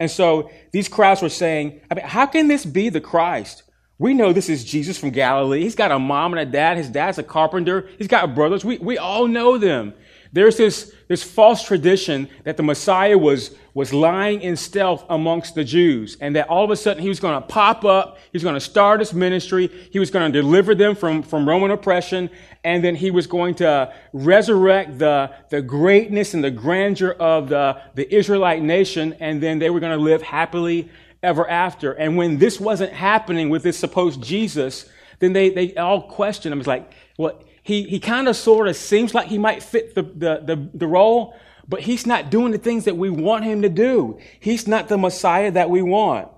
And 0.00 0.10
so 0.10 0.50
these 0.72 0.88
crowds 0.88 1.22
were 1.22 1.28
saying, 1.28 1.80
I 1.90 1.94
mean, 1.94 2.04
how 2.04 2.26
can 2.26 2.48
this 2.48 2.64
be 2.64 2.88
the 2.88 3.00
Christ? 3.00 3.64
We 3.98 4.14
know 4.14 4.32
this 4.32 4.48
is 4.48 4.64
Jesus 4.64 4.96
from 4.96 5.10
Galilee. 5.10 5.62
He's 5.62 5.74
got 5.74 5.90
a 5.90 5.98
mom 5.98 6.32
and 6.32 6.40
a 6.40 6.50
dad. 6.50 6.76
His 6.76 6.88
dad's 6.88 7.18
a 7.18 7.22
carpenter. 7.24 7.88
He's 7.98 8.06
got 8.06 8.34
brothers. 8.34 8.64
We, 8.64 8.78
we 8.78 8.96
all 8.96 9.26
know 9.26 9.58
them. 9.58 9.92
There's 10.32 10.56
this, 10.56 10.94
this 11.08 11.22
false 11.22 11.64
tradition 11.64 12.28
that 12.44 12.56
the 12.56 12.62
Messiah 12.62 13.18
was, 13.18 13.56
was 13.78 13.92
lying 13.92 14.40
in 14.40 14.56
stealth 14.56 15.04
amongst 15.08 15.54
the 15.54 15.62
Jews 15.62 16.16
and 16.20 16.34
that 16.34 16.48
all 16.48 16.64
of 16.64 16.70
a 16.72 16.76
sudden 16.76 17.00
he 17.00 17.08
was 17.08 17.20
going 17.20 17.40
to 17.40 17.46
pop 17.46 17.84
up. 17.84 18.18
He 18.18 18.30
was 18.32 18.42
going 18.42 18.56
to 18.56 18.60
start 18.60 18.98
his 18.98 19.14
ministry. 19.14 19.68
He 19.92 20.00
was 20.00 20.10
going 20.10 20.32
to 20.32 20.42
deliver 20.42 20.74
them 20.74 20.96
from, 20.96 21.22
from 21.22 21.48
Roman 21.48 21.70
oppression. 21.70 22.28
And 22.64 22.82
then 22.82 22.96
he 22.96 23.12
was 23.12 23.28
going 23.28 23.54
to 23.56 23.94
resurrect 24.12 24.98
the, 24.98 25.32
the 25.50 25.62
greatness 25.62 26.34
and 26.34 26.42
the 26.42 26.50
grandeur 26.50 27.12
of 27.20 27.50
the, 27.50 27.80
the 27.94 28.12
Israelite 28.12 28.62
nation. 28.64 29.14
And 29.20 29.40
then 29.40 29.60
they 29.60 29.70
were 29.70 29.78
going 29.78 29.96
to 29.96 30.04
live 30.04 30.22
happily 30.22 30.90
ever 31.22 31.48
after. 31.48 31.92
And 31.92 32.16
when 32.16 32.38
this 32.38 32.58
wasn't 32.58 32.92
happening 32.92 33.48
with 33.48 33.62
this 33.62 33.78
supposed 33.78 34.20
Jesus, 34.20 34.90
then 35.20 35.32
they, 35.32 35.50
they 35.50 35.76
all 35.76 36.02
questioned 36.02 36.52
him. 36.52 36.58
It's 36.58 36.66
like, 36.66 36.92
well, 37.16 37.44
he, 37.62 37.84
he 37.84 38.00
kind 38.00 38.26
of 38.26 38.34
sort 38.34 38.66
of 38.66 38.74
seems 38.74 39.14
like 39.14 39.28
he 39.28 39.38
might 39.38 39.62
fit 39.62 39.94
the, 39.94 40.02
the, 40.02 40.42
the, 40.42 40.68
the 40.74 40.86
role, 40.88 41.36
but 41.68 41.80
he's 41.80 42.06
not 42.06 42.30
doing 42.30 42.52
the 42.52 42.58
things 42.58 42.86
that 42.86 42.96
we 42.96 43.10
want 43.10 43.44
him 43.44 43.62
to 43.62 43.68
do. 43.68 44.18
He's 44.40 44.66
not 44.66 44.88
the 44.88 44.96
Messiah 44.96 45.50
that 45.50 45.68
we 45.68 45.82
want. 45.82 46.28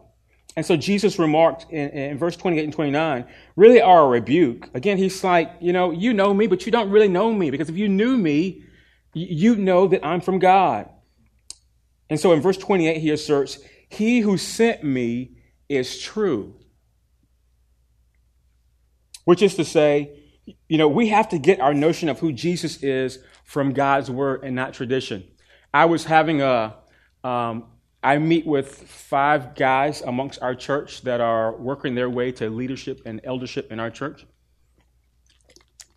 And 0.57 0.66
so 0.66 0.77
Jesus 0.77 1.19
remarked 1.19 1.71
in, 1.71 1.90
in, 1.90 2.19
verse 2.19 2.37
28 2.37 2.64
and 2.64 2.73
29 2.73 3.25
really 3.55 3.81
are 3.81 4.05
a 4.05 4.09
rebuke. 4.09 4.69
Again, 4.75 4.99
he's 4.99 5.23
like, 5.23 5.53
you 5.61 5.73
know, 5.73 5.93
you 5.93 6.12
know 6.12 6.35
me, 6.35 6.49
but 6.49 6.66
you 6.66 6.73
don't 6.73 6.90
really 6.90 7.09
know 7.09 7.33
me 7.33 7.51
because 7.51 7.71
if 7.71 7.77
you 7.77 7.88
knew 7.88 8.19
me, 8.19 8.64
you 9.14 9.55
know 9.55 9.87
that 9.87 10.05
I'm 10.05 10.21
from 10.21 10.40
God. 10.40 10.88
And 12.09 12.19
so 12.19 12.33
in 12.33 12.40
verse 12.40 12.57
28, 12.57 13.01
he 13.01 13.11
asserts, 13.11 13.61
He 13.88 14.21
who 14.21 14.37
sent 14.37 14.83
me 14.83 15.37
is 15.69 15.99
true. 15.99 16.57
Which 19.25 19.43
is 19.43 19.55
to 19.55 19.64
say, 19.64 20.19
you 20.69 20.79
know, 20.79 20.88
we 20.88 21.09
have 21.09 21.29
to 21.29 21.38
get 21.38 21.61
our 21.61 21.73
notion 21.73 22.09
of 22.09 22.19
who 22.19 22.33
Jesus 22.33 22.83
is 22.83 23.21
from 23.51 23.73
God's 23.73 24.09
word 24.09 24.45
and 24.45 24.55
not 24.55 24.75
tradition. 24.75 25.25
I 25.75 25.87
was 25.87 26.05
having 26.05 26.41
a, 26.41 26.77
um, 27.25 27.65
I 28.01 28.17
meet 28.19 28.47
with 28.47 28.73
five 28.73 29.57
guys 29.57 30.03
amongst 30.03 30.41
our 30.41 30.55
church 30.55 31.03
that 31.03 31.21
are 31.21 31.57
working 31.57 31.97
their 31.97 32.09
way 32.09 32.31
to 32.31 32.49
leadership 32.49 33.03
and 33.05 33.21
eldership 33.25 33.73
in 33.73 33.81
our 33.81 33.91
church. 33.91 34.25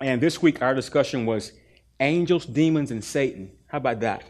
And 0.01 0.19
this 0.19 0.41
week, 0.41 0.63
our 0.63 0.73
discussion 0.73 1.27
was 1.27 1.51
angels, 1.99 2.47
demons, 2.47 2.89
and 2.89 3.03
Satan. 3.03 3.51
How 3.67 3.77
about 3.77 3.99
that? 3.99 4.23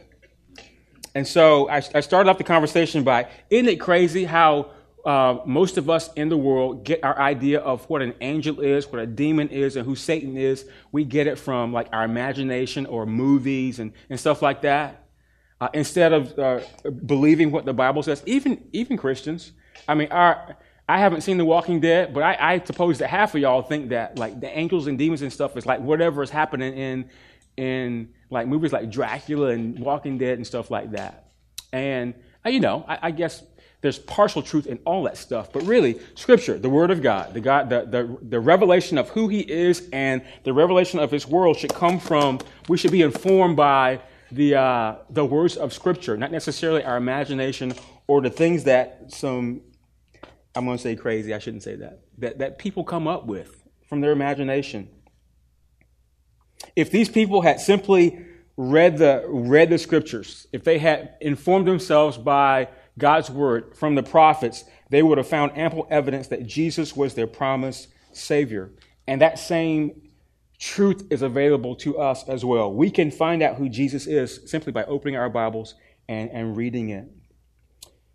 And 1.16 1.26
so 1.26 1.70
I, 1.70 1.78
I 1.96 2.02
started 2.02 2.30
off 2.30 2.38
the 2.38 2.44
conversation 2.44 3.06
by, 3.06 3.30
isn't 3.50 3.70
it 3.70 3.80
crazy 3.80 4.26
how 4.26 4.72
uh, 5.06 5.40
most 5.46 5.78
of 5.78 5.90
us 5.90 6.12
in 6.14 6.30
the 6.30 6.38
world 6.38 6.86
get 6.86 7.04
our 7.04 7.18
idea 7.20 7.60
of 7.60 7.84
what 7.90 8.02
an 8.02 8.14
angel 8.22 8.62
is, 8.62 8.90
what 8.90 9.02
a 9.02 9.06
demon 9.06 9.50
is, 9.50 9.76
and 9.76 9.86
who 9.86 9.96
Satan 9.96 10.38
is. 10.38 10.66
We 10.92 11.04
get 11.04 11.28
it 11.28 11.38
from 11.38 11.74
like 11.74 11.88
our 11.92 12.06
imagination 12.06 12.86
or 12.86 13.06
movies 13.06 13.80
and, 13.80 13.92
and 14.10 14.20
stuff 14.20 14.42
like 14.42 14.62
that. 14.62 15.04
Uh, 15.60 15.70
instead 15.74 16.14
of 16.14 16.38
uh, 16.40 16.60
believing 17.06 17.52
what 17.52 17.66
the 17.66 17.74
Bible 17.74 18.04
says, 18.04 18.24
even 18.26 18.64
even 18.74 18.98
Christians. 18.98 19.52
I 19.88 19.96
mean, 19.96 20.10
our 20.12 20.58
I 20.88 21.00
haven't 21.00 21.22
seen 21.22 21.38
The 21.38 21.46
Walking 21.46 21.80
Dead, 21.80 22.14
but 22.14 22.24
I, 22.24 22.38
I 22.40 22.60
suppose 22.64 23.00
that 23.00 23.08
half 23.08 23.36
of 23.36 23.42
y'all 23.42 23.62
think 23.62 23.90
that 23.90 24.18
like 24.18 24.40
the 24.40 24.58
angels 24.58 24.88
and 24.88 24.98
demons 24.98 25.22
and 25.22 25.32
stuff 25.32 25.56
is 25.56 25.66
like 25.66 25.80
whatever 25.80 26.22
is 26.22 26.30
happening 26.30 26.74
in 26.74 27.10
in 27.56 28.10
like 28.30 28.48
movies 28.48 28.74
like 28.74 28.90
Dracula 28.90 29.50
and 29.50 29.80
Walking 29.80 30.18
Dead 30.18 30.38
and 30.38 30.46
stuff 30.46 30.72
like 30.72 30.92
that. 30.92 31.30
And 31.72 32.14
uh, 32.46 32.50
you 32.50 32.60
know, 32.60 32.84
I, 32.88 33.00
I 33.04 33.12
guess 33.12 33.44
there's 33.84 34.00
partial 34.00 34.42
truth 34.42 34.66
in 34.66 34.80
all 34.86 35.04
that 35.04 35.18
stuff. 35.18 35.52
But 35.52 35.64
really, 35.64 36.00
Scripture, 36.16 36.58
the 36.58 36.70
Word 36.70 36.90
of 36.90 37.02
God, 37.02 37.34
the, 37.34 37.42
God 37.42 37.70
the, 37.70 37.86
the, 37.86 38.18
the 38.22 38.40
revelation 38.40 38.98
of 38.98 39.10
who 39.10 39.28
He 39.28 39.42
is 39.42 39.90
and 39.92 40.22
the 40.46 40.54
revelation 40.54 41.00
of 41.00 41.12
His 41.12 41.28
world 41.28 41.58
should 41.58 41.74
come 41.74 42.00
from, 42.00 42.40
we 42.70 42.78
should 42.78 42.94
be 42.94 43.02
informed 43.02 43.58
by 43.58 44.00
the, 44.32 44.56
uh, 44.56 44.96
the 45.10 45.26
words 45.26 45.58
of 45.58 45.74
Scripture, 45.74 46.16
not 46.16 46.32
necessarily 46.32 46.82
our 46.82 46.96
imagination 46.96 47.74
or 48.08 48.22
the 48.22 48.30
things 48.30 48.64
that 48.64 49.12
some, 49.12 49.60
I'm 50.56 50.64
going 50.64 50.78
to 50.78 50.82
say 50.82 50.96
crazy, 50.96 51.34
I 51.34 51.40
shouldn't 51.40 51.64
say 51.64 51.76
that, 51.76 52.00
that, 52.20 52.38
that 52.38 52.60
people 52.60 52.86
come 52.86 53.06
up 53.06 53.26
with 53.26 53.66
from 53.90 54.00
their 54.00 54.14
imagination. 54.14 54.88
If 56.78 56.90
these 56.90 57.10
people 57.10 57.42
had 57.42 57.60
simply 57.60 58.26
read 58.56 58.98
the, 58.98 59.26
read 59.28 59.70
the 59.70 59.78
Scriptures, 59.78 60.48
if 60.54 60.64
they 60.64 60.78
had 60.78 61.18
informed 61.20 61.68
themselves 61.68 62.18
by 62.18 62.70
God's 62.98 63.30
Word 63.30 63.76
from 63.76 63.96
the 63.96 64.04
prophets, 64.04 64.66
they 64.90 65.02
would 65.02 65.18
have 65.18 65.28
found 65.28 65.58
ample 65.58 65.88
evidence 65.90 66.28
that 66.28 66.46
Jesus 66.46 66.96
was 66.96 67.14
their 67.14 67.28
promised 67.28 67.88
Savior. 68.12 68.72
And 69.08 69.22
that 69.22 69.40
same 69.40 70.02
truth 70.60 71.04
is 71.10 71.22
available 71.22 71.76
to 71.76 71.98
us 71.98 72.28
as 72.30 72.46
well. 72.46 72.72
We 72.72 72.90
can 72.90 73.12
find 73.12 73.42
out 73.42 73.56
who 73.56 73.68
Jesus 73.68 74.08
is 74.08 74.40
simply 74.46 74.72
by 74.72 74.86
opening 74.86 75.16
our 75.16 75.30
Bibles 75.30 75.76
and, 76.08 76.30
and 76.32 76.56
reading 76.56 76.90
it. 76.90 77.10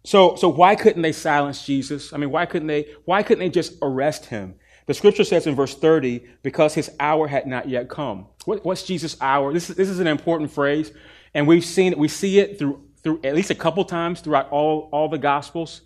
So, 0.05 0.37
so 0.37 0.49
why 0.49 0.75
couldn't 0.75 1.03
they 1.03 1.13
silence 1.13 1.67
Jesus? 1.67 2.13
I 2.13 2.17
mean, 2.17 2.31
why 2.31 2.47
couldn't 2.47 2.69
they, 2.69 2.87
why 3.05 3.23
couldn't 3.23 3.41
they 3.41 3.51
just 3.51 3.75
arrest 3.83 4.27
him? 4.27 4.55
The 4.87 4.95
scripture 4.95 5.25
says 5.25 5.47
in 5.47 5.55
verse 5.55 5.75
30, 5.75 6.25
because 6.43 6.73
his 6.73 6.91
hour 6.99 7.29
had 7.29 7.47
not 7.47 7.69
yet 7.69 7.91
come. 7.91 8.27
What, 8.47 8.65
what's 8.65 8.85
Jesus' 8.85 9.21
hour? 9.21 9.53
This 9.53 9.69
is, 9.69 9.77
this 9.77 9.91
is 9.91 10.01
an 10.01 10.07
important 10.07 10.51
phrase, 10.51 10.93
and 11.35 11.47
we've 11.47 11.65
seen 11.65 11.99
we 11.99 12.09
see 12.09 12.39
it 12.39 12.59
through, 12.59 12.88
through 13.03 13.21
at 13.25 13.35
least 13.35 13.51
a 13.51 13.55
couple 13.55 13.85
times 13.85 14.21
throughout 14.21 14.51
all, 14.51 14.89
all 14.93 15.09
the 15.09 15.19
gospels. 15.19 15.83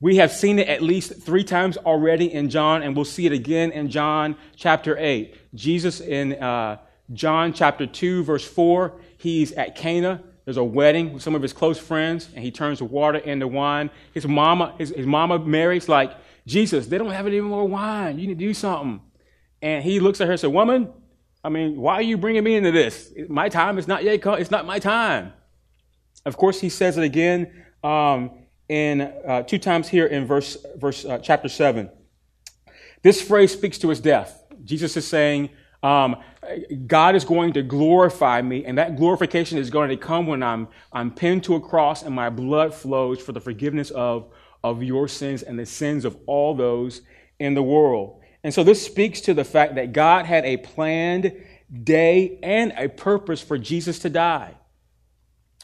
We 0.00 0.16
have 0.16 0.30
seen 0.30 0.58
it 0.58 0.68
at 0.68 0.82
least 0.82 1.22
three 1.22 1.44
times 1.44 1.78
already 1.78 2.32
in 2.32 2.50
John, 2.50 2.82
and 2.82 2.94
we'll 2.94 3.06
see 3.06 3.24
it 3.24 3.32
again 3.32 3.72
in 3.72 3.88
John 3.88 4.36
chapter 4.54 4.96
8. 4.98 5.54
Jesus 5.54 6.00
in 6.00 6.34
uh, 6.34 6.78
John 7.12 7.52
chapter 7.52 7.86
2, 7.86 8.24
verse 8.24 8.44
4, 8.44 9.00
he's 9.16 9.52
at 9.52 9.74
Cana. 9.74 10.22
There's 10.44 10.58
a 10.58 10.64
wedding 10.64 11.14
with 11.14 11.22
some 11.22 11.34
of 11.34 11.42
his 11.42 11.52
close 11.52 11.78
friends, 11.78 12.28
and 12.34 12.44
he 12.44 12.50
turns 12.50 12.80
the 12.80 12.84
water 12.84 13.18
into 13.18 13.48
wine. 13.48 13.90
His 14.12 14.26
mama, 14.26 14.74
his, 14.78 14.90
his 14.90 15.06
mama 15.06 15.38
Mary's 15.38 15.88
like, 15.88 16.12
Jesus, 16.46 16.86
they 16.86 16.98
don't 16.98 17.10
have 17.10 17.26
any 17.26 17.40
more 17.40 17.66
wine. 17.66 18.18
You 18.18 18.28
need 18.28 18.38
to 18.38 18.46
do 18.46 18.54
something. 18.54 19.00
And 19.62 19.82
he 19.82 19.98
looks 19.98 20.20
at 20.20 20.26
her 20.26 20.32
and 20.32 20.40
says, 20.40 20.50
Woman, 20.50 20.92
I 21.42 21.48
mean, 21.48 21.76
why 21.80 21.94
are 21.94 22.02
you 22.02 22.16
bringing 22.16 22.44
me 22.44 22.54
into 22.54 22.70
this? 22.70 23.12
My 23.28 23.48
time 23.48 23.78
is 23.78 23.88
not 23.88 24.04
yet 24.04 24.20
come. 24.20 24.38
It's 24.38 24.50
not 24.50 24.66
my 24.66 24.78
time. 24.78 25.32
Of 26.26 26.36
course, 26.36 26.60
he 26.60 26.68
says 26.68 26.98
it 26.98 27.04
again 27.04 27.64
um, 27.84 28.32
in 28.68 29.00
uh, 29.00 29.42
two 29.42 29.58
times 29.58 29.88
here 29.88 30.06
in 30.06 30.26
verse 30.26 30.58
verse 30.76 31.04
uh, 31.04 31.18
chapter 31.18 31.48
seven. 31.48 31.88
This 33.02 33.22
phrase 33.22 33.52
speaks 33.52 33.78
to 33.78 33.88
his 33.88 34.00
death. 34.00 34.42
Jesus 34.64 34.96
is 34.96 35.06
saying, 35.06 35.50
um, 35.84 36.16
God 36.88 37.14
is 37.14 37.24
going 37.24 37.52
to 37.52 37.62
glorify 37.62 38.42
me, 38.42 38.64
and 38.64 38.76
that 38.76 38.96
glorification 38.96 39.56
is 39.56 39.70
going 39.70 39.88
to 39.90 39.96
come 39.96 40.26
when 40.26 40.42
I'm 40.42 40.66
I'm 40.92 41.12
pinned 41.12 41.44
to 41.44 41.54
a 41.54 41.60
cross 41.60 42.02
and 42.02 42.12
my 42.12 42.28
blood 42.28 42.74
flows 42.74 43.20
for 43.20 43.30
the 43.30 43.40
forgiveness 43.40 43.90
of 43.92 44.28
of 44.64 44.82
your 44.82 45.06
sins 45.06 45.44
and 45.44 45.56
the 45.56 45.66
sins 45.66 46.04
of 46.04 46.18
all 46.26 46.56
those 46.56 47.02
in 47.38 47.54
the 47.54 47.62
world. 47.62 48.20
And 48.42 48.52
so 48.52 48.64
this 48.64 48.84
speaks 48.84 49.20
to 49.22 49.34
the 49.34 49.44
fact 49.44 49.76
that 49.76 49.92
God 49.92 50.26
had 50.26 50.44
a 50.44 50.56
planned 50.56 51.32
day 51.84 52.40
and 52.42 52.72
a 52.76 52.88
purpose 52.88 53.40
for 53.40 53.58
Jesus 53.58 54.00
to 54.00 54.10
die. 54.10 54.54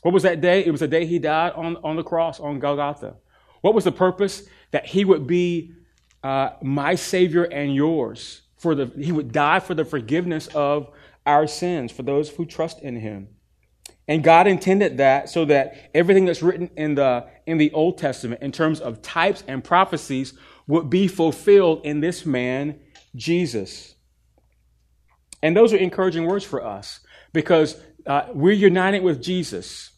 What 0.02 0.12
was 0.12 0.24
that 0.24 0.40
day? 0.40 0.64
It 0.64 0.70
was 0.70 0.80
the 0.80 0.88
day 0.88 1.06
he 1.06 1.18
died 1.18 1.52
on, 1.52 1.76
on 1.82 1.96
the 1.96 2.02
cross 2.02 2.40
on 2.40 2.58
Golgotha. 2.58 3.14
What 3.60 3.74
was 3.74 3.84
the 3.84 3.92
purpose? 3.92 4.44
That 4.72 4.86
he 4.86 5.04
would 5.04 5.26
be 5.26 5.72
uh, 6.22 6.50
my 6.60 6.96
Savior 6.96 7.44
and 7.44 7.74
yours. 7.74 8.42
For 8.56 8.74
the, 8.74 8.86
he 8.96 9.10
would 9.10 9.32
die 9.32 9.60
for 9.60 9.74
the 9.74 9.84
forgiveness 9.84 10.48
of 10.48 10.90
our 11.24 11.46
sins, 11.46 11.90
for 11.90 12.02
those 12.02 12.30
who 12.30 12.44
trust 12.44 12.80
in 12.80 12.96
him. 12.96 13.28
And 14.08 14.24
God 14.24 14.46
intended 14.46 14.98
that 14.98 15.28
so 15.28 15.44
that 15.46 15.90
everything 15.94 16.24
that's 16.24 16.42
written 16.42 16.70
in 16.76 16.96
the, 16.96 17.26
in 17.46 17.58
the 17.58 17.72
Old 17.72 17.98
Testament 17.98 18.42
in 18.42 18.50
terms 18.50 18.80
of 18.80 19.02
types 19.02 19.44
and 19.46 19.62
prophecies 19.62 20.34
would 20.66 20.90
be 20.90 21.06
fulfilled 21.06 21.80
in 21.84 22.00
this 22.00 22.26
man, 22.26 22.80
Jesus. 23.14 23.94
And 25.42 25.56
those 25.56 25.72
are 25.72 25.76
encouraging 25.76 26.26
words 26.26 26.44
for 26.44 26.64
us 26.64 27.00
because 27.32 27.76
uh, 28.06 28.26
we're 28.32 28.52
united 28.52 29.02
with 29.02 29.22
Jesus 29.22 29.91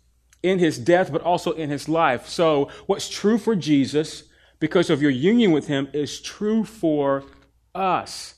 in 0.44 0.58
his 0.58 0.78
death, 0.78 1.10
but 1.10 1.22
also 1.22 1.52
in 1.52 1.70
his 1.70 1.88
life. 1.88 2.28
So, 2.28 2.70
what's 2.86 3.08
true 3.08 3.38
for 3.38 3.56
Jesus 3.56 4.24
because 4.60 4.90
of 4.90 5.02
your 5.02 5.10
union 5.10 5.52
with 5.52 5.66
him 5.66 5.88
is 5.92 6.20
true 6.20 6.64
for 6.64 7.24
us. 7.74 8.34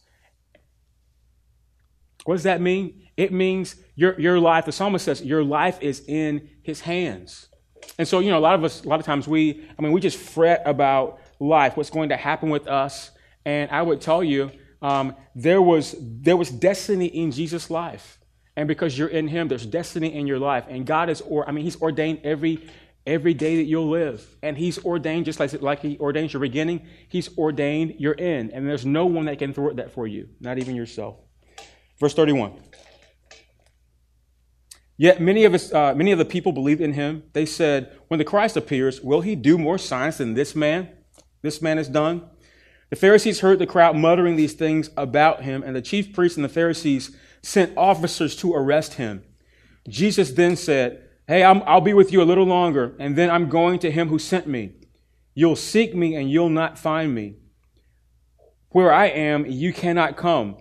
What 2.25 2.35
does 2.35 2.45
that 2.45 2.61
mean? 2.61 3.09
It 3.16 3.33
means 3.33 3.77
your, 3.95 4.19
your 4.21 4.38
life, 4.38 4.64
the 4.64 4.73
psalmist 4.73 5.05
says, 5.05 5.23
your 5.23 5.45
life 5.45 5.79
is 5.81 6.03
in 6.07 6.49
his 6.62 6.81
hands. 6.81 7.49
And 7.99 8.07
so, 8.07 8.21
you 8.21 8.31
know, 8.31 8.38
a 8.38 8.40
lot 8.40 8.55
of 8.55 8.64
us, 8.64 8.85
a 8.85 8.88
lot 8.88 9.01
of 9.01 9.07
times 9.07 9.27
we, 9.27 9.64
I 9.79 9.83
mean, 9.83 9.92
we 9.92 10.01
just 10.01 10.19
fret 10.19 10.62
about 10.64 11.21
life, 11.40 11.77
what's 11.77 11.90
going 11.90 12.11
to 12.11 12.16
happen 12.16 12.51
with 12.51 12.66
us. 12.66 13.11
And 13.45 13.71
I 13.71 13.83
would 13.83 14.01
tell 14.01 14.23
you, 14.23 14.51
um, 14.83 15.14
there 15.35 15.62
was 15.62 15.95
there 16.01 16.37
was 16.37 16.51
destiny 16.51 17.07
in 17.07 17.31
Jesus' 17.31 17.71
life. 17.71 18.15
And 18.57 18.66
because 18.66 18.99
you're 18.99 19.09
in 19.09 19.29
him, 19.29 19.49
there's 19.49 19.66
destiny 19.66 20.14
in 20.14 20.27
your 20.27 20.38
life. 20.38 20.64
And 20.69 20.87
God 20.87 21.11
is, 21.11 21.21
or 21.21 21.47
I 21.49 21.53
mean, 21.53 21.64
he's 21.64 21.81
ordained 21.81 22.21
every 22.25 22.66
every 23.07 23.35
day 23.35 23.57
that 23.57 23.64
you'll 23.64 23.88
live. 23.88 24.27
And 24.42 24.59
he's 24.59 24.85
ordained, 24.85 25.27
just 25.27 25.38
like, 25.38 25.53
like 25.62 25.81
he 25.81 25.97
ordains 25.99 26.33
your 26.33 26.40
beginning, 26.40 26.87
he's 27.09 27.37
ordained 27.38 27.95
your 27.99 28.16
end. 28.19 28.51
And 28.53 28.69
there's 28.69 28.85
no 28.85 29.07
one 29.07 29.27
that 29.27 29.38
can 29.38 29.55
thwart 29.55 29.77
that 29.77 29.92
for 29.92 30.07
you, 30.07 30.29
not 30.40 30.59
even 30.59 30.75
yourself. 30.75 31.16
Verse 32.01 32.14
31. 32.14 32.55
Yet 34.99 35.21
many 35.21 35.45
of, 35.45 35.55
us, 35.55 35.73
uh, 35.73 35.95
many 35.95 36.11
of 36.11 36.19
the 36.19 36.25
people 36.25 36.53
believed 36.53 36.81
in 36.81 36.95
him. 36.95 37.25
They 37.33 37.47
said, 37.47 37.97
When 38.09 38.19
the 38.19 38.25
Christ 38.25 38.57
appears, 38.57 39.01
will 39.01 39.21
he 39.21 39.37
do 39.37 39.59
more 39.59 39.79
signs 39.79 40.19
than 40.19 40.35
this 40.35 40.57
man? 40.57 40.88
This 41.42 41.61
man 41.61 41.77
has 41.77 41.88
done. 41.88 42.29
The 42.90 42.96
Pharisees 42.96 43.40
heard 43.40 43.59
the 43.59 43.66
crowd 43.66 43.96
muttering 43.96 44.37
these 44.37 44.53
things 44.53 44.90
about 44.96 45.42
him, 45.42 45.62
and 45.62 45.75
the 45.75 45.83
chief 45.83 46.12
priests 46.12 46.37
and 46.37 46.44
the 46.44 46.49
Pharisees 46.49 47.16
sent 47.42 47.77
officers 47.77 48.37
to 48.37 48.55
arrest 48.55 48.94
him. 48.94 49.25
Jesus 49.88 50.33
then 50.33 50.57
said, 50.57 51.03
Hey, 51.27 51.42
i 51.42 51.53
will 51.53 51.81
be 51.81 51.94
with 51.94 52.12
you 52.12 52.22
a 52.22 52.25
little 52.25 52.44
longer, 52.44 52.94
and 53.01 53.16
then 53.16 53.31
I'm 53.31 53.49
going 53.49 53.81
to 53.81 53.90
him 53.90 54.09
who 54.09 54.18
sent 54.18 54.46
me. 54.46 54.75
You'll 55.35 55.57
seek 55.57 55.94
me, 55.94 56.14
and 56.14 56.31
you'll 56.31 56.49
not 56.49 56.79
find 56.79 57.12
me. 57.12 57.37
Where 58.70 58.92
I 58.92 59.07
am, 59.07 59.46
you 59.46 59.72
cannot 59.72 60.16
come. 60.16 60.57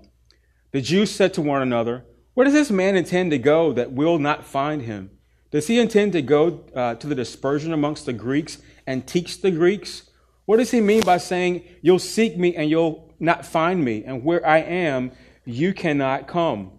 The 0.71 0.81
Jews 0.81 1.11
said 1.11 1.33
to 1.35 1.41
one 1.41 1.61
another, 1.61 2.05
Where 2.33 2.45
does 2.45 2.53
this 2.53 2.71
man 2.71 2.95
intend 2.95 3.31
to 3.31 3.37
go 3.37 3.71
that 3.73 3.91
will 3.91 4.17
not 4.17 4.43
find 4.43 4.81
him? 4.81 5.11
Does 5.51 5.67
he 5.67 5.79
intend 5.79 6.13
to 6.13 6.21
go 6.21 6.65
uh, 6.75 6.95
to 6.95 7.07
the 7.07 7.15
dispersion 7.15 7.71
amongst 7.71 8.05
the 8.05 8.13
Greeks 8.13 8.57
and 8.87 9.07
teach 9.07 9.41
the 9.41 9.51
Greeks? 9.51 10.09
What 10.45 10.57
does 10.57 10.71
he 10.71 10.81
mean 10.81 11.01
by 11.01 11.17
saying, 11.17 11.63
You'll 11.81 11.99
seek 11.99 12.37
me 12.37 12.55
and 12.55 12.69
you'll 12.69 13.13
not 13.19 13.45
find 13.45 13.83
me, 13.83 14.03
and 14.03 14.23
where 14.23 14.45
I 14.45 14.59
am, 14.59 15.11
you 15.45 15.73
cannot 15.73 16.27
come? 16.27 16.71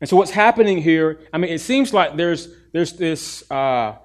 And 0.00 0.08
so 0.08 0.16
what's 0.16 0.32
happening 0.32 0.82
here, 0.82 1.20
I 1.32 1.38
mean, 1.38 1.50
it 1.50 1.60
seems 1.60 1.94
like 1.94 2.16
there's, 2.16 2.48
there's 2.72 2.92
this 2.92 3.50
uh, 3.50 3.96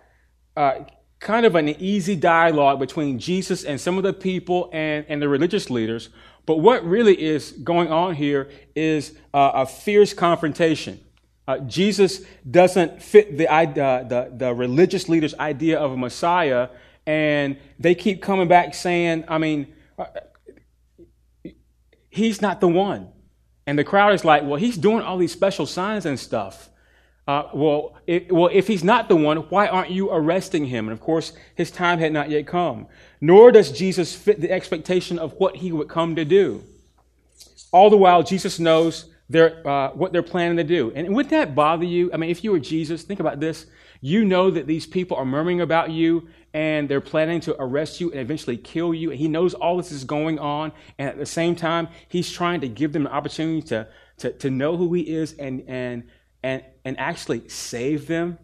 uh, 0.56 0.74
kind 1.20 1.46
of 1.46 1.56
an 1.56 1.70
easy 1.70 2.16
dialogue 2.16 2.80
between 2.80 3.20
Jesus 3.20 3.64
and 3.64 3.80
some 3.80 3.98
of 3.98 4.04
the 4.04 4.14
people 4.14 4.70
and, 4.72 5.06
and 5.10 5.22
the 5.22 5.28
religious 5.28 5.70
leaders. 5.70 6.10
But 6.46 6.58
what 6.58 6.86
really 6.86 7.22
is 7.22 7.52
going 7.52 7.92
on 7.92 8.16
here 8.16 8.50
is 8.76 9.14
uh, 9.34 9.52
a 9.56 9.66
fierce 9.66 10.14
confrontation. 10.14 11.00
Uh, 11.48 11.60
Jesus 11.60 12.22
doesn't 12.50 13.02
fit 13.02 13.38
the, 13.38 13.52
uh, 13.52 13.66
the, 13.66 14.32
the 14.36 14.54
religious 14.54 15.10
leaders' 15.10 15.34
idea 15.36 15.80
of 15.80 15.92
a 15.92 15.98
Messiah, 15.98 16.70
and 17.10 17.58
they 17.80 17.96
keep 17.96 18.22
coming 18.22 18.48
back 18.48 18.76
saying, 18.76 19.24
I 19.28 19.40
mean, 19.40 19.74
he's 22.12 22.40
not 22.40 22.62
the 22.62 22.68
one. 22.68 23.10
And 23.66 23.80
the 23.80 23.84
crowd 23.84 24.14
is 24.14 24.24
like, 24.24 24.44
well, 24.44 24.58
he's 24.58 24.78
doing 24.78 25.02
all 25.02 25.18
these 25.18 25.32
special 25.32 25.66
signs 25.66 26.06
and 26.06 26.20
stuff. 26.20 26.70
Uh, 27.28 27.50
well, 27.52 27.98
it, 28.06 28.32
well, 28.32 28.52
if 28.54 28.68
he's 28.68 28.84
not 28.84 29.10
the 29.10 29.16
one, 29.16 29.38
why 29.38 29.66
aren't 29.66 29.90
you 29.90 30.12
arresting 30.12 30.66
him? 30.66 30.88
And 30.88 30.94
of 30.94 31.02
course, 31.02 31.34
his 31.56 31.72
time 31.72 31.98
had 31.98 32.14
not 32.14 32.30
yet 32.30 32.46
come. 32.46 32.86
Nor 33.20 33.52
does 33.54 33.72
Jesus 33.72 34.14
fit 34.14 34.40
the 34.40 34.52
expectation 34.52 35.18
of 35.18 35.34
what 35.40 35.56
he 35.56 35.72
would 35.72 35.90
come 35.90 36.16
to 36.16 36.24
do. 36.24 36.64
All 37.72 37.90
the 37.90 37.98
while, 37.98 38.22
Jesus 38.22 38.60
knows 38.60 39.10
their, 39.30 39.68
uh, 39.68 39.90
what 39.94 40.14
they're 40.14 40.22
planning 40.22 40.58
to 40.58 40.64
do. 40.64 40.92
And 40.94 41.16
would 41.16 41.30
that 41.30 41.56
bother 41.56 41.86
you? 41.86 42.14
I 42.14 42.18
mean, 42.18 42.30
if 42.30 42.44
you 42.44 42.52
were 42.52 42.60
Jesus, 42.60 43.02
think 43.02 43.20
about 43.20 43.40
this. 43.40 43.66
You 44.00 44.26
know 44.26 44.52
that 44.52 44.68
these 44.68 44.86
people 44.86 45.18
are 45.18 45.26
murmuring 45.26 45.62
about 45.62 45.90
you 45.90 46.30
and 46.54 46.90
they're 46.90 47.02
planning 47.02 47.42
to 47.42 47.56
arrest 47.62 48.02
you 48.02 48.12
and 48.12 48.20
eventually 48.20 48.58
kill 48.58 48.94
you. 48.94 49.12
And 49.12 49.20
he 49.20 49.28
knows 49.28 49.54
all 49.54 49.78
this 49.78 49.92
is 49.92 50.04
going 50.04 50.40
on. 50.40 50.72
And 50.98 51.10
at 51.10 51.18
the 51.18 51.26
same 51.26 51.56
time, 51.56 51.90
he's 52.08 52.32
trying 52.32 52.62
to 52.62 52.68
give 52.68 52.94
them 52.94 53.06
an 53.06 53.12
opportunity 53.12 53.62
to, 53.68 53.88
to, 54.18 54.32
to 54.34 54.50
know 54.50 54.76
who 54.76 54.94
he 54.94 55.02
is 55.02 55.34
and, 55.34 55.64
and, 55.68 56.04
and, 56.42 56.64
and 56.84 57.00
actually 57.00 57.48
save 57.50 58.08
them. 58.08 58.40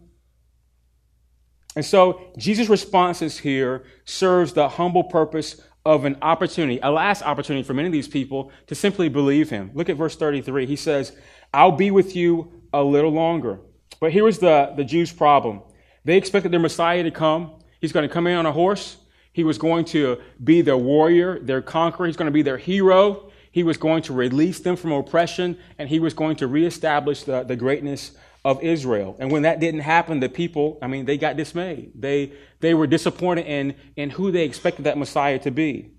And 1.74 1.84
so 1.84 2.32
Jesus' 2.38 2.68
responses 2.68 3.38
here 3.38 3.84
serves 4.04 4.54
the 4.54 4.68
humble 4.68 5.04
purpose 5.04 5.60
of 5.84 6.04
an 6.04 6.16
opportunity, 6.22 6.80
a 6.82 6.90
last 6.90 7.22
opportunity 7.22 7.62
for 7.62 7.74
many 7.74 7.86
of 7.86 7.92
these 7.92 8.08
people 8.08 8.50
to 8.66 8.74
simply 8.74 9.08
believe 9.08 9.50
him. 9.50 9.70
Look 9.74 9.88
at 9.88 9.96
verse 9.96 10.16
33. 10.16 10.66
He 10.66 10.74
says, 10.74 11.12
I'll 11.52 11.72
be 11.72 11.90
with 11.90 12.16
you 12.16 12.50
a 12.72 12.82
little 12.82 13.12
longer. 13.12 13.60
But 14.00 14.12
here 14.12 14.24
was 14.24 14.38
the, 14.38 14.72
the 14.76 14.84
Jews' 14.84 15.12
problem. 15.12 15.62
They 16.04 16.16
expected 16.16 16.52
their 16.52 16.60
Messiah 16.60 17.02
to 17.02 17.10
come. 17.10 17.55
He's 17.80 17.92
going 17.92 18.08
to 18.08 18.12
come 18.12 18.26
in 18.26 18.36
on 18.36 18.46
a 18.46 18.52
horse. 18.52 18.96
He 19.32 19.44
was 19.44 19.58
going 19.58 19.84
to 19.86 20.18
be 20.42 20.62
their 20.62 20.78
warrior, 20.78 21.38
their 21.40 21.60
conqueror. 21.60 22.06
He's 22.06 22.16
going 22.16 22.26
to 22.26 22.32
be 22.32 22.42
their 22.42 22.56
hero. 22.56 23.30
He 23.50 23.62
was 23.62 23.76
going 23.76 24.02
to 24.04 24.12
release 24.12 24.60
them 24.60 24.76
from 24.76 24.92
oppression, 24.92 25.58
and 25.78 25.88
he 25.88 25.98
was 25.98 26.14
going 26.14 26.36
to 26.36 26.46
reestablish 26.46 27.22
the, 27.22 27.42
the 27.42 27.56
greatness 27.56 28.12
of 28.44 28.62
Israel. 28.62 29.16
And 29.18 29.30
when 29.30 29.42
that 29.42 29.60
didn't 29.60 29.80
happen, 29.80 30.20
the 30.20 30.28
people, 30.28 30.78
I 30.80 30.86
mean, 30.86 31.04
they 31.04 31.18
got 31.18 31.36
dismayed. 31.36 31.92
They, 31.94 32.32
they 32.60 32.74
were 32.74 32.86
disappointed 32.86 33.46
in, 33.46 33.74
in 33.96 34.10
who 34.10 34.30
they 34.30 34.44
expected 34.44 34.84
that 34.84 34.96
Messiah 34.96 35.38
to 35.40 35.50
be. 35.50 35.90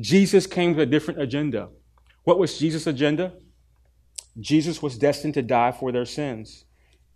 Jesus 0.00 0.46
came 0.46 0.70
with 0.70 0.80
a 0.80 0.90
different 0.90 1.20
agenda. 1.20 1.68
What 2.24 2.38
was 2.38 2.58
Jesus' 2.58 2.86
agenda? 2.86 3.34
Jesus 4.38 4.82
was 4.82 4.98
destined 4.98 5.34
to 5.34 5.42
die 5.42 5.72
for 5.72 5.92
their 5.92 6.04
sins. 6.04 6.64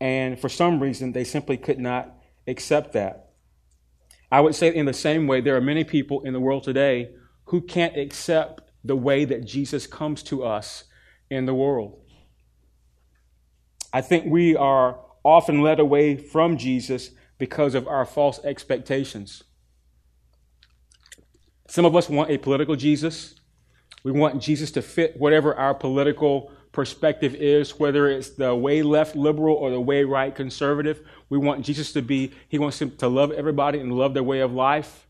And 0.00 0.38
for 0.38 0.48
some 0.48 0.80
reason, 0.80 1.12
they 1.12 1.24
simply 1.24 1.56
could 1.56 1.78
not 1.78 2.19
accept 2.50 2.92
that. 2.92 3.30
I 4.30 4.40
would 4.40 4.54
say, 4.54 4.74
in 4.74 4.86
the 4.86 4.92
same 4.92 5.26
way, 5.26 5.40
there 5.40 5.56
are 5.56 5.60
many 5.60 5.84
people 5.84 6.22
in 6.22 6.32
the 6.32 6.40
world 6.40 6.62
today 6.62 7.10
who 7.46 7.60
can't 7.60 7.96
accept 7.96 8.62
the 8.84 8.96
way 8.96 9.24
that 9.24 9.44
Jesus 9.44 9.86
comes 9.86 10.22
to 10.24 10.44
us 10.44 10.84
in 11.30 11.46
the 11.46 11.54
world. 11.54 12.00
I 13.92 14.00
think 14.00 14.26
we 14.26 14.54
are 14.54 15.00
often 15.24 15.62
led 15.62 15.80
away 15.80 16.16
from 16.16 16.56
Jesus 16.56 17.10
because 17.38 17.74
of 17.74 17.88
our 17.88 18.04
false 18.04 18.38
expectations. 18.44 19.42
Some 21.68 21.84
of 21.84 21.96
us 21.96 22.08
want 22.08 22.30
a 22.30 22.38
political 22.38 22.76
Jesus. 22.76 23.34
We 24.04 24.12
want 24.12 24.40
Jesus 24.40 24.70
to 24.72 24.82
fit 24.82 25.16
whatever 25.18 25.54
our 25.54 25.74
political 25.74 26.52
perspective 26.72 27.34
is, 27.34 27.78
whether 27.78 28.08
it's 28.08 28.30
the 28.30 28.54
way 28.54 28.82
left 28.82 29.16
liberal 29.16 29.56
or 29.56 29.70
the 29.70 29.80
way 29.80 30.04
right 30.04 30.34
conservative. 30.34 31.02
We 31.30 31.38
want 31.38 31.64
Jesus 31.64 31.92
to 31.92 32.02
be, 32.02 32.32
he 32.48 32.58
wants 32.58 32.82
him 32.82 32.96
to 32.98 33.08
love 33.08 33.32
everybody 33.32 33.78
and 33.78 33.92
love 33.92 34.12
their 34.12 34.22
way 34.22 34.40
of 34.40 34.52
life 34.52 35.06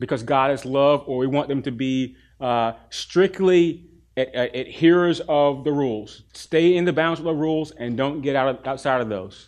because 0.00 0.22
God 0.22 0.50
is 0.50 0.64
love, 0.64 1.04
or 1.06 1.18
we 1.18 1.26
want 1.26 1.48
them 1.48 1.62
to 1.62 1.70
be 1.70 2.16
uh, 2.40 2.72
strictly 2.90 3.88
adherers 4.16 5.20
of 5.28 5.64
the 5.64 5.72
rules. 5.72 6.22
Stay 6.32 6.76
in 6.76 6.86
the 6.86 6.92
bounds 6.92 7.20
of 7.20 7.24
the 7.24 7.34
rules 7.34 7.70
and 7.70 7.96
don't 7.96 8.22
get 8.22 8.34
out 8.34 8.48
of, 8.48 8.66
outside 8.66 9.00
of 9.00 9.08
those. 9.08 9.46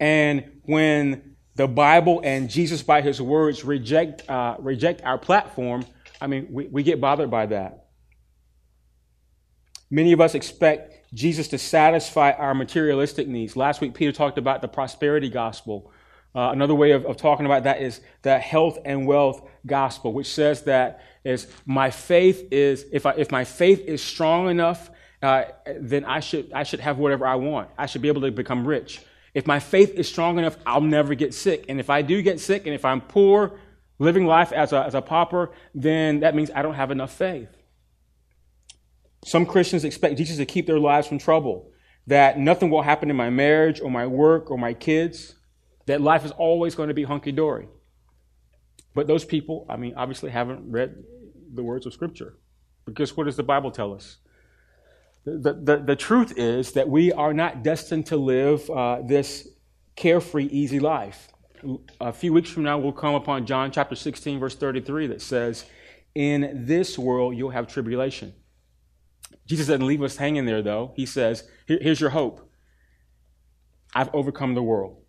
And 0.00 0.60
when 0.64 1.36
the 1.54 1.68
Bible 1.68 2.20
and 2.24 2.50
Jesus 2.50 2.82
by 2.82 3.00
his 3.00 3.22
words 3.22 3.64
reject, 3.64 4.28
uh, 4.28 4.56
reject 4.58 5.02
our 5.04 5.18
platform, 5.18 5.84
I 6.20 6.26
mean, 6.26 6.48
we, 6.50 6.66
we 6.66 6.82
get 6.82 7.00
bothered 7.00 7.30
by 7.30 7.46
that. 7.46 7.86
Many 9.90 10.12
of 10.12 10.20
us 10.20 10.34
expect 10.34 11.03
Jesus 11.14 11.48
to 11.48 11.58
satisfy 11.58 12.32
our 12.32 12.54
materialistic 12.54 13.28
needs. 13.28 13.56
Last 13.56 13.80
week, 13.80 13.94
Peter 13.94 14.12
talked 14.12 14.36
about 14.36 14.60
the 14.60 14.68
prosperity 14.68 15.30
gospel. 15.30 15.90
Uh, 16.34 16.50
another 16.50 16.74
way 16.74 16.90
of, 16.90 17.06
of 17.06 17.16
talking 17.16 17.46
about 17.46 17.62
that 17.62 17.80
is 17.80 18.00
the 18.22 18.38
health 18.38 18.78
and 18.84 19.06
wealth 19.06 19.48
gospel, 19.64 20.12
which 20.12 20.26
says 20.26 20.62
that 20.62 21.00
is 21.24 21.46
my 21.64 21.90
faith 21.90 22.48
is 22.50 22.84
if 22.92 23.06
I, 23.06 23.12
if 23.12 23.30
my 23.30 23.44
faith 23.44 23.80
is 23.80 24.02
strong 24.02 24.50
enough, 24.50 24.90
uh, 25.22 25.44
then 25.80 26.04
I 26.04 26.20
should 26.20 26.52
I 26.52 26.64
should 26.64 26.80
have 26.80 26.98
whatever 26.98 27.26
I 27.26 27.36
want. 27.36 27.70
I 27.78 27.86
should 27.86 28.02
be 28.02 28.08
able 28.08 28.22
to 28.22 28.32
become 28.32 28.66
rich. 28.66 29.00
If 29.32 29.46
my 29.46 29.60
faith 29.60 29.94
is 29.94 30.08
strong 30.08 30.38
enough, 30.38 30.56
I'll 30.66 30.80
never 30.80 31.14
get 31.14 31.32
sick. 31.32 31.66
And 31.68 31.80
if 31.80 31.90
I 31.90 32.02
do 32.02 32.20
get 32.22 32.40
sick, 32.40 32.66
and 32.66 32.74
if 32.74 32.84
I'm 32.84 33.00
poor, 33.00 33.58
living 33.98 34.26
life 34.26 34.52
as 34.52 34.72
a, 34.72 34.82
as 34.84 34.94
a 34.94 35.02
pauper, 35.02 35.50
then 35.74 36.20
that 36.20 36.34
means 36.34 36.50
I 36.54 36.62
don't 36.62 36.74
have 36.74 36.90
enough 36.90 37.12
faith. 37.12 37.53
Some 39.24 39.46
Christians 39.46 39.84
expect 39.84 40.18
Jesus 40.18 40.36
to 40.36 40.44
keep 40.44 40.66
their 40.66 40.78
lives 40.78 41.06
from 41.06 41.18
trouble, 41.18 41.70
that 42.06 42.38
nothing 42.38 42.68
will 42.68 42.82
happen 42.82 43.08
in 43.08 43.16
my 43.16 43.30
marriage 43.30 43.80
or 43.80 43.90
my 43.90 44.06
work 44.06 44.50
or 44.50 44.58
my 44.58 44.74
kids, 44.74 45.36
that 45.86 46.02
life 46.02 46.26
is 46.26 46.30
always 46.32 46.74
going 46.74 46.88
to 46.88 46.94
be 46.94 47.04
hunky 47.04 47.32
dory. 47.32 47.66
But 48.94 49.06
those 49.06 49.24
people, 49.24 49.64
I 49.68 49.76
mean, 49.76 49.94
obviously 49.96 50.30
haven't 50.30 50.70
read 50.70 51.02
the 51.54 51.62
words 51.62 51.86
of 51.86 51.94
Scripture. 51.94 52.36
Because 52.84 53.16
what 53.16 53.24
does 53.24 53.36
the 53.36 53.42
Bible 53.42 53.70
tell 53.70 53.94
us? 53.94 54.18
The, 55.24 55.54
the, 55.54 55.82
the 55.84 55.96
truth 55.96 56.34
is 56.36 56.72
that 56.72 56.86
we 56.86 57.10
are 57.10 57.32
not 57.32 57.62
destined 57.62 58.06
to 58.06 58.18
live 58.18 58.68
uh, 58.68 59.00
this 59.06 59.48
carefree, 59.96 60.46
easy 60.46 60.80
life. 60.80 61.28
A 61.98 62.12
few 62.12 62.34
weeks 62.34 62.50
from 62.50 62.64
now, 62.64 62.76
we'll 62.76 62.92
come 62.92 63.14
upon 63.14 63.46
John 63.46 63.70
chapter 63.70 63.94
16, 63.94 64.38
verse 64.38 64.54
33, 64.54 65.06
that 65.06 65.22
says, 65.22 65.64
In 66.14 66.66
this 66.66 66.98
world 66.98 67.38
you'll 67.38 67.50
have 67.50 67.66
tribulation. 67.66 68.34
Jesus 69.46 69.66
doesn't 69.66 69.86
leave 69.86 70.02
us 70.02 70.16
hanging 70.16 70.46
there, 70.46 70.62
though. 70.62 70.92
He 70.96 71.06
says, 71.06 71.48
Here, 71.66 71.78
Here's 71.80 72.00
your 72.00 72.10
hope. 72.10 72.50
I've 73.94 74.12
overcome 74.14 74.54
the 74.54 74.62
world. 74.62 75.02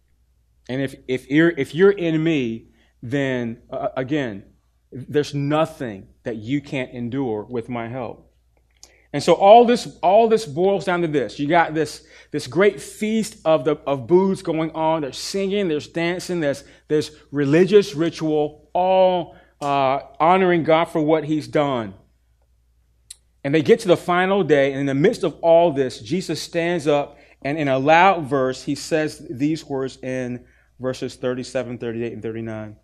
And 0.69 0.81
if, 0.81 0.95
if, 1.07 1.29
you're, 1.29 1.49
if 1.49 1.75
you're 1.75 1.91
in 1.91 2.23
me, 2.23 2.67
then 3.01 3.61
uh, 3.69 3.89
again, 3.97 4.43
there's 4.91 5.33
nothing 5.33 6.07
that 6.23 6.37
you 6.37 6.61
can't 6.61 6.91
endure 6.91 7.43
with 7.43 7.69
my 7.69 7.87
help. 7.87 8.31
And 9.13 9.23
so 9.23 9.33
all 9.33 9.63
this, 9.65 9.97
all 10.03 10.27
this 10.27 10.45
boils 10.45 10.83
down 10.83 11.01
to 11.01 11.07
this. 11.07 11.39
You 11.39 11.47
got 11.47 11.73
this, 11.73 12.05
this 12.31 12.47
great 12.47 12.81
feast 12.81 13.37
of, 13.45 13.63
the, 13.63 13.77
of 13.87 14.07
booths 14.07 14.41
going 14.41 14.71
on. 14.71 15.03
There's 15.03 15.17
singing, 15.17 15.69
there's 15.69 15.87
dancing, 15.87 16.41
there's, 16.41 16.65
there's 16.89 17.11
religious 17.31 17.95
ritual, 17.95 18.69
all 18.73 19.37
uh, 19.61 19.99
honoring 20.19 20.63
God 20.63 20.85
for 20.85 21.01
what 21.01 21.23
he's 21.23 21.47
done. 21.47 21.93
And 23.45 23.53
they 23.53 23.61
get 23.61 23.79
to 23.81 23.87
the 23.87 23.95
final 23.95 24.43
day, 24.43 24.71
and 24.71 24.79
in 24.79 24.85
the 24.87 24.95
midst 24.95 25.23
of 25.23 25.35
all 25.43 25.71
this, 25.71 25.99
Jesus 25.99 26.41
stands 26.41 26.87
up, 26.87 27.19
and 27.43 27.59
in 27.59 27.67
a 27.67 27.77
loud 27.77 28.25
verse, 28.25 28.63
he 28.63 28.73
says 28.73 29.23
these 29.29 29.63
words 29.63 29.99
in 30.01 30.43
verses 30.79 31.13
37, 31.15 31.77
38, 31.77 32.13
and 32.13 32.23
39. 32.23 32.75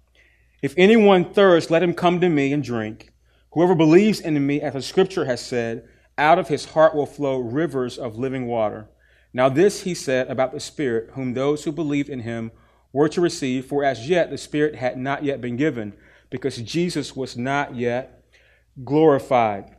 If 0.61 0.75
anyone 0.77 1.33
thirsts, 1.33 1.71
let 1.71 1.81
him 1.81 1.95
come 1.95 2.21
to 2.21 2.29
me 2.29 2.53
and 2.53 2.63
drink. 2.63 3.11
Whoever 3.53 3.73
believes 3.73 4.19
in 4.19 4.45
me, 4.45 4.61
as 4.61 4.73
the 4.73 4.83
scripture 4.83 5.25
has 5.25 5.43
said, 5.43 5.89
out 6.15 6.37
of 6.37 6.49
his 6.49 6.65
heart 6.65 6.93
will 6.93 7.07
flow 7.07 7.39
rivers 7.39 7.97
of 7.97 8.19
living 8.19 8.45
water. 8.45 8.87
Now, 9.33 9.49
this 9.49 9.81
he 9.81 9.95
said 9.95 10.29
about 10.29 10.53
the 10.53 10.59
Spirit, 10.59 11.09
whom 11.13 11.33
those 11.33 11.63
who 11.63 11.71
believed 11.71 12.07
in 12.07 12.19
him 12.19 12.51
were 12.93 13.09
to 13.09 13.19
receive, 13.19 13.65
for 13.65 13.83
as 13.83 14.07
yet 14.07 14.29
the 14.29 14.37
Spirit 14.37 14.75
had 14.75 14.95
not 14.95 15.23
yet 15.23 15.41
been 15.41 15.57
given, 15.57 15.93
because 16.29 16.57
Jesus 16.57 17.15
was 17.15 17.35
not 17.35 17.75
yet 17.75 18.23
glorified. 18.83 19.77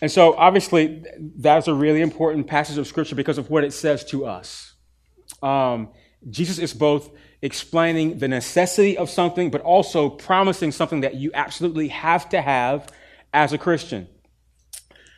And 0.00 0.10
so, 0.10 0.34
obviously, 0.34 1.04
that's 1.36 1.66
a 1.66 1.74
really 1.74 2.00
important 2.00 2.46
passage 2.46 2.78
of 2.78 2.86
Scripture 2.86 3.16
because 3.16 3.38
of 3.38 3.50
what 3.50 3.64
it 3.64 3.72
says 3.72 4.04
to 4.06 4.26
us. 4.26 4.74
Um, 5.42 5.90
Jesus 6.30 6.58
is 6.58 6.72
both 6.72 7.10
explaining 7.42 8.18
the 8.18 8.28
necessity 8.28 8.96
of 8.96 9.10
something, 9.10 9.50
but 9.50 9.60
also 9.60 10.08
promising 10.08 10.72
something 10.72 11.00
that 11.00 11.14
you 11.14 11.30
absolutely 11.34 11.88
have 11.88 12.28
to 12.28 12.40
have 12.40 12.90
as 13.32 13.52
a 13.52 13.58
Christian. 13.58 14.08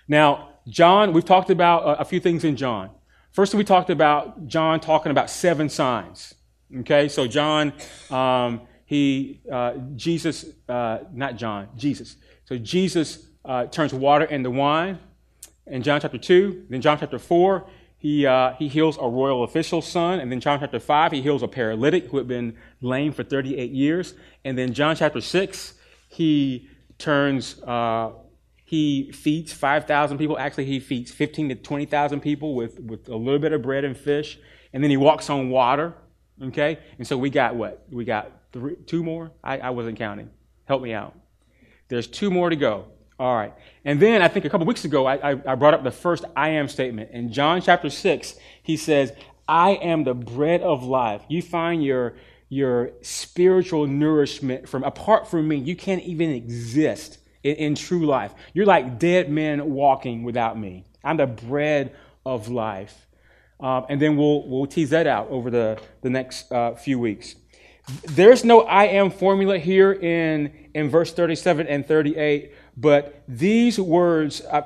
Now, 0.09 0.51
John, 0.69 1.13
we've 1.13 1.25
talked 1.25 1.51
about 1.51 2.01
a 2.01 2.05
few 2.05 2.21
things 2.21 2.45
in 2.45 2.57
John. 2.57 2.91
First, 3.33 3.55
we 3.55 3.65
talked 3.65 3.91
about 3.91 4.47
John 4.47 4.81
talking 4.81 5.11
about 5.11 5.31
seven 5.31 5.69
signs. 5.69 6.35
Okay, 6.81 7.09
so 7.09 7.27
John, 7.27 7.73
um, 8.11 8.63
he, 8.87 9.41
uh, 9.51 9.75
Jesus, 9.97 10.45
uh, 10.69 10.99
not 11.13 11.37
John, 11.37 11.69
Jesus. 11.77 12.17
So 12.45 12.59
Jesus 12.59 13.30
uh, 13.45 13.67
turns 13.67 13.93
water 13.95 14.25
into 14.25 14.51
wine 14.51 14.99
in 15.67 15.83
John 15.83 16.01
chapter 16.01 16.19
2. 16.19 16.67
Then 16.69 16.81
John 16.81 16.99
chapter 16.99 17.19
4, 17.19 17.67
he, 17.97 18.27
uh, 18.27 18.55
he 18.55 18.69
heals 18.69 18.99
a 19.01 19.09
royal 19.09 19.45
official's 19.45 19.87
son. 19.87 20.21
And 20.21 20.31
then 20.31 20.41
John 20.41 20.61
chapter 20.61 20.81
5, 20.81 21.13
he 21.13 21.23
heals 21.23 21.43
a 21.43 21.49
paralytic 21.49 22.07
who 22.07 22.19
had 22.19 22.29
been 22.29 22.57
lame 22.81 23.13
for 23.13 23.23
38 23.23 23.71
years. 23.71 24.15
And 24.45 24.59
then 24.59 24.73
John 24.73 24.97
chapter 24.97 25.21
6, 25.21 25.75
he 26.09 26.69
turns, 26.99 27.61
uh, 27.63 28.13
he 28.65 29.13
feeds 29.13 29.53
5,000 29.53 30.19
people. 30.19 30.39
Actually, 30.39 30.67
he 30.67 30.81
feeds 30.81 31.11
15 31.11 31.51
to 31.51 31.55
20,000 31.55 32.21
people 32.21 32.55
with, 32.55 32.79
with 32.81 33.09
a 33.09 33.17
little 33.17 33.39
bit 33.39 33.53
of 33.53 33.63
bread 33.63 33.85
and 33.85 33.97
fish. 33.97 34.39
And 34.73 34.83
then 34.83 34.91
he 34.91 34.97
walks 34.97 35.29
on 35.31 35.51
water. 35.51 35.95
Okay? 36.43 36.79
And 36.99 37.07
so 37.07 37.19
we 37.19 37.31
got 37.31 37.55
what? 37.55 37.85
We 37.91 38.05
got 38.05 38.33
three, 38.53 38.77
two 38.87 39.03
more? 39.03 39.33
I, 39.43 39.59
I 39.59 39.71
wasn't 39.71 39.99
counting. 39.99 40.31
Help 40.65 40.83
me 40.83 40.95
out. 40.95 41.15
There's 41.89 42.07
two 42.07 42.31
more 42.31 42.49
to 42.49 42.57
go. 42.57 42.87
All 43.21 43.37
right. 43.37 43.53
And 43.85 44.01
then 44.01 44.23
I 44.23 44.29
think 44.29 44.47
a 44.47 44.51
couple 44.51 44.67
weeks 44.67 44.87
ago, 44.87 45.05
I, 45.05 45.33
I, 45.33 45.55
brought 45.55 45.75
up 45.75 45.85
the 45.85 45.91
first 45.91 46.25
I 46.35 46.49
am 46.49 46.69
statement. 46.69 47.11
In 47.11 47.31
John 47.31 47.61
chapter 47.61 47.91
6, 47.91 48.35
he 48.63 48.79
says, 48.79 49.13
I 49.47 49.73
am 49.73 50.05
the 50.05 50.15
bread 50.15 50.63
of 50.63 50.85
life. 50.85 51.23
You 51.29 51.43
find 51.43 51.85
your, 51.85 52.15
your 52.49 52.93
spiritual 53.03 53.87
nourishment 53.87 54.67
from 54.67 54.85
apart 54.85 55.29
from 55.29 55.47
me. 55.49 55.57
You 55.57 55.77
can't 55.77 56.03
even 56.03 56.31
exist 56.31 57.19
in, 57.43 57.57
in 57.57 57.75
true 57.75 58.07
life. 58.07 58.33
You're 58.55 58.65
like 58.65 58.99
dead 58.99 59.31
men 59.31 59.71
walking 59.71 60.23
without 60.23 60.59
me. 60.59 60.87
I'm 61.05 61.19
the 61.19 61.27
bread 61.27 61.95
of 62.25 62.49
life. 62.49 63.07
Um, 63.61 63.85
and 63.91 64.01
then 64.01 64.17
we'll, 64.17 64.49
we'll 64.49 64.67
tease 64.67 64.89
that 64.91 65.07
out 65.07 65.29
over 65.29 65.51
the, 65.51 65.79
the 66.01 66.09
next 66.09 66.51
uh, 66.51 66.75
few 66.75 66.99
weeks. 66.99 67.35
There's 68.07 68.47
no 68.47 68.63
I 68.63 68.85
am 68.85 69.11
formula 69.11 69.59
here 69.59 69.93
in, 69.93 70.71
in 70.73 70.89
verse 70.89 71.13
37 71.13 71.67
and 71.67 71.87
38 71.87 72.53
but 72.81 73.23
these 73.29 73.79
words, 73.79 74.41
uh, 74.51 74.63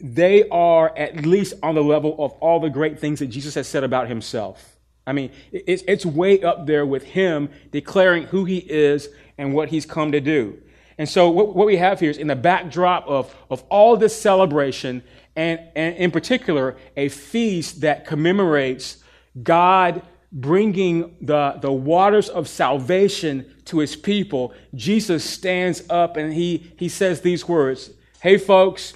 they 0.00 0.48
are 0.48 0.96
at 0.98 1.24
least 1.24 1.54
on 1.62 1.76
the 1.76 1.84
level 1.84 2.16
of 2.18 2.32
all 2.32 2.58
the 2.58 2.68
great 2.70 2.98
things 2.98 3.20
that 3.20 3.28
Jesus 3.28 3.54
has 3.54 3.68
said 3.68 3.84
about 3.84 4.08
himself. 4.08 4.76
I 5.06 5.12
mean, 5.12 5.30
it's, 5.52 5.84
it's 5.86 6.04
way 6.04 6.42
up 6.42 6.66
there 6.66 6.84
with 6.84 7.04
him 7.04 7.50
declaring 7.70 8.24
who 8.24 8.44
he 8.44 8.58
is 8.58 9.08
and 9.38 9.54
what 9.54 9.68
he's 9.68 9.86
come 9.86 10.10
to 10.10 10.20
do. 10.20 10.60
And 10.98 11.08
so, 11.08 11.30
what, 11.30 11.54
what 11.54 11.66
we 11.66 11.76
have 11.76 12.00
here 12.00 12.10
is 12.10 12.18
in 12.18 12.26
the 12.26 12.36
backdrop 12.36 13.06
of, 13.06 13.32
of 13.48 13.62
all 13.68 13.96
this 13.96 14.20
celebration, 14.20 15.02
and, 15.36 15.60
and 15.76 15.94
in 15.96 16.10
particular, 16.10 16.76
a 16.96 17.08
feast 17.10 17.82
that 17.82 18.06
commemorates 18.06 18.98
God 19.40 20.02
bringing 20.32 21.14
the, 21.20 21.58
the 21.60 21.70
waters 21.70 22.28
of 22.30 22.48
salvation 22.48 23.54
to 23.66 23.78
his 23.78 23.94
people, 23.94 24.54
Jesus 24.74 25.22
stands 25.22 25.82
up 25.90 26.16
and 26.16 26.32
he, 26.32 26.72
he 26.78 26.88
says 26.88 27.20
these 27.20 27.46
words 27.46 27.90
Hey, 28.20 28.38
folks, 28.38 28.94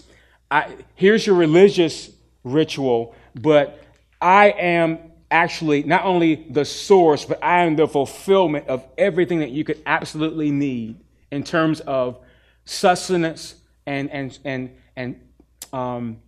I, 0.51 0.77
here's 0.95 1.27
your 1.27 1.37
religious 1.37 2.11
ritual, 2.45 3.15
but 3.35 3.83
I 4.21 4.51
am 4.51 4.99
actually 5.31 5.83
not 5.83 6.05
only 6.05 6.47
the 6.49 6.65
source, 6.65 7.25
but 7.25 7.43
I 7.43 7.65
am 7.65 7.75
the 7.75 7.89
fulfillment 7.89 8.69
of 8.69 8.87
everything 8.97 9.41
that 9.41 9.51
you 9.51 9.65
could 9.65 9.83
absolutely 9.85 10.53
need 10.53 11.01
in 11.33 11.43
terms 11.43 11.81
of 11.81 12.21
sustenance 12.65 13.57
and, 13.85 14.11
and, 14.11 14.39
and, 14.45 14.77
and, 14.95 15.21
um, 15.73 16.19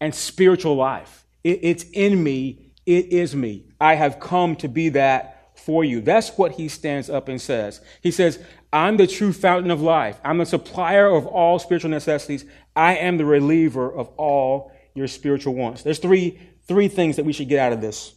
and 0.00 0.14
spiritual 0.14 0.76
life. 0.76 1.26
It, 1.42 1.58
it's 1.62 1.84
in 1.92 2.22
me 2.22 2.71
it 2.86 3.12
is 3.12 3.34
me. 3.34 3.66
I 3.80 3.94
have 3.94 4.20
come 4.20 4.56
to 4.56 4.68
be 4.68 4.90
that 4.90 5.58
for 5.58 5.84
you. 5.84 6.00
That's 6.00 6.30
what 6.30 6.52
he 6.52 6.68
stands 6.68 7.08
up 7.08 7.28
and 7.28 7.40
says. 7.40 7.80
He 8.00 8.10
says, 8.10 8.38
I'm 8.72 8.96
the 8.96 9.06
true 9.06 9.32
fountain 9.32 9.70
of 9.70 9.80
life. 9.80 10.18
I'm 10.24 10.38
the 10.38 10.46
supplier 10.46 11.06
of 11.06 11.26
all 11.26 11.58
spiritual 11.58 11.90
necessities. 11.90 12.44
I 12.74 12.96
am 12.96 13.18
the 13.18 13.24
reliever 13.24 13.92
of 13.92 14.08
all 14.16 14.72
your 14.94 15.06
spiritual 15.08 15.54
wants. 15.54 15.82
There's 15.82 15.98
three, 15.98 16.38
three 16.66 16.88
things 16.88 17.16
that 17.16 17.24
we 17.24 17.32
should 17.32 17.48
get 17.48 17.58
out 17.58 17.72
of 17.72 17.80
this. 17.80 18.14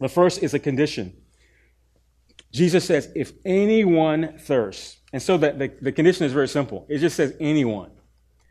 The 0.00 0.08
first 0.08 0.42
is 0.42 0.54
a 0.54 0.58
condition. 0.58 1.16
Jesus 2.52 2.84
says, 2.84 3.10
if 3.14 3.32
anyone 3.44 4.38
thirsts, 4.38 4.96
and 5.12 5.22
so 5.22 5.36
the, 5.36 5.72
the 5.80 5.92
condition 5.92 6.24
is 6.24 6.32
very 6.32 6.48
simple. 6.48 6.86
It 6.88 6.98
just 6.98 7.16
says 7.16 7.34
anyone, 7.40 7.90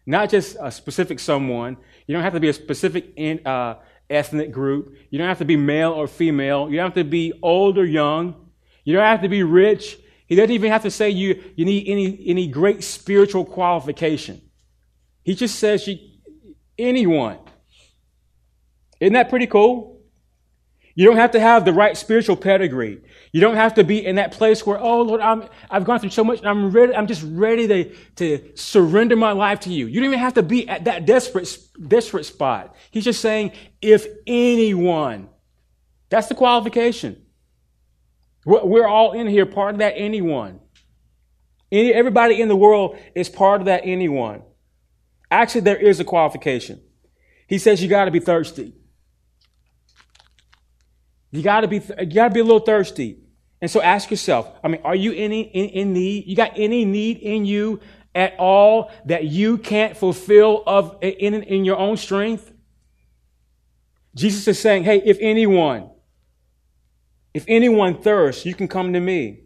not 0.05 0.29
just 0.29 0.55
a 0.61 0.71
specific 0.71 1.19
someone. 1.19 1.77
You 2.05 2.13
don't 2.13 2.23
have 2.23 2.33
to 2.33 2.39
be 2.39 2.49
a 2.49 2.53
specific 2.53 3.13
in, 3.15 3.45
uh, 3.45 3.75
ethnic 4.09 4.51
group. 4.51 4.95
You 5.09 5.17
don't 5.17 5.27
have 5.27 5.39
to 5.39 5.45
be 5.45 5.57
male 5.57 5.91
or 5.91 6.07
female. 6.07 6.69
You 6.69 6.77
don't 6.77 6.85
have 6.85 6.93
to 6.95 7.03
be 7.03 7.33
old 7.41 7.77
or 7.77 7.85
young. 7.85 8.35
You 8.83 8.93
don't 8.93 9.03
have 9.03 9.21
to 9.21 9.29
be 9.29 9.43
rich. 9.43 9.97
He 10.27 10.35
doesn't 10.35 10.51
even 10.51 10.71
have 10.71 10.83
to 10.83 10.91
say 10.91 11.09
you, 11.09 11.43
you 11.55 11.65
need 11.65 11.87
any, 11.87 12.23
any 12.25 12.47
great 12.47 12.83
spiritual 12.83 13.45
qualification. 13.45 14.41
He 15.23 15.35
just 15.35 15.59
says 15.59 15.87
you, 15.87 15.97
anyone. 16.77 17.37
Isn't 18.99 19.13
that 19.13 19.29
pretty 19.29 19.47
cool? 19.47 19.96
You 20.97 21.05
don't 21.05 21.17
have 21.17 21.29
to 21.33 21.39
have 21.39 21.63
the 21.63 21.73
right 21.73 21.95
spiritual 21.95 22.35
pedigree. 22.35 22.99
You 23.31 23.39
don't 23.39 23.55
have 23.55 23.75
to 23.75 23.83
be 23.83 24.03
in 24.03 24.15
that 24.15 24.31
place 24.31 24.65
where, 24.65 24.79
oh 24.79 25.03
Lord, 25.03 25.21
I'm, 25.21 25.47
I've 25.69 25.83
gone 25.83 25.99
through 25.99 26.09
so 26.09 26.23
much 26.23 26.39
and 26.39 26.49
I'm 26.49 26.71
ready, 26.71 26.95
I'm 26.95 27.05
just 27.05 27.21
ready 27.23 27.67
to, 27.67 27.95
to 28.15 28.51
surrender 28.55 29.15
my 29.15 29.31
life 29.31 29.59
to 29.61 29.69
you. 29.69 29.85
You 29.85 29.99
don't 29.99 30.07
even 30.07 30.17
have 30.17 30.33
to 30.33 30.41
be 30.41 30.67
at 30.67 30.85
that 30.85 31.05
desperate, 31.05 31.55
desperate 31.87 32.23
spot. 32.23 32.75
He's 32.89 33.03
just 33.03 33.21
saying, 33.21 33.51
if 33.79 34.07
anyone, 34.25 35.29
that's 36.09 36.29
the 36.29 36.35
qualification. 36.35 37.21
We're 38.43 38.87
all 38.87 39.11
in 39.11 39.27
here, 39.27 39.45
part 39.45 39.75
of 39.75 39.79
that 39.81 39.93
anyone. 39.97 40.61
Any, 41.71 41.93
everybody 41.93 42.41
in 42.41 42.47
the 42.47 42.55
world 42.55 42.97
is 43.13 43.29
part 43.29 43.61
of 43.61 43.65
that 43.65 43.81
anyone. 43.83 44.41
Actually, 45.29 45.61
there 45.61 45.77
is 45.77 45.99
a 45.99 46.03
qualification. 46.03 46.81
He 47.47 47.59
says 47.59 47.83
you 47.83 47.87
got 47.87 48.05
to 48.05 48.11
be 48.11 48.19
thirsty. 48.19 48.73
You 51.31 51.41
gotta 51.41 51.67
be, 51.67 51.77
you 51.77 52.05
gotta 52.05 52.33
be 52.33 52.39
a 52.39 52.43
little 52.43 52.59
thirsty. 52.59 53.19
And 53.61 53.69
so 53.69 53.81
ask 53.81 54.11
yourself, 54.11 54.51
I 54.63 54.67
mean, 54.67 54.81
are 54.83 54.95
you 54.95 55.13
any, 55.13 55.41
in, 55.41 55.69
in 55.69 55.93
need? 55.93 56.27
You 56.27 56.35
got 56.35 56.53
any 56.55 56.85
need 56.85 57.17
in 57.17 57.45
you 57.45 57.79
at 58.13 58.35
all 58.37 58.91
that 59.05 59.25
you 59.25 59.57
can't 59.57 59.97
fulfill 59.97 60.63
of, 60.65 60.97
in, 61.01 61.33
in 61.33 61.65
your 61.65 61.77
own 61.77 61.97
strength? 61.97 62.51
Jesus 64.15 64.47
is 64.47 64.59
saying, 64.59 64.83
hey, 64.83 65.01
if 65.03 65.17
anyone, 65.21 65.89
if 67.33 67.45
anyone 67.47 68.01
thirsts, 68.01 68.45
you 68.45 68.55
can 68.55 68.67
come 68.67 68.93
to 68.93 68.99
me. 68.99 69.41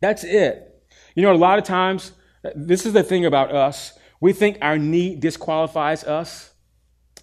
That's 0.00 0.24
it. 0.24 0.84
You 1.14 1.22
know, 1.22 1.32
a 1.32 1.34
lot 1.34 1.58
of 1.58 1.64
times, 1.64 2.12
this 2.54 2.86
is 2.86 2.92
the 2.92 3.02
thing 3.02 3.26
about 3.26 3.52
us. 3.52 3.96
We 4.20 4.32
think 4.32 4.58
our 4.62 4.78
need 4.78 5.20
disqualifies 5.20 6.04
us. 6.04 6.52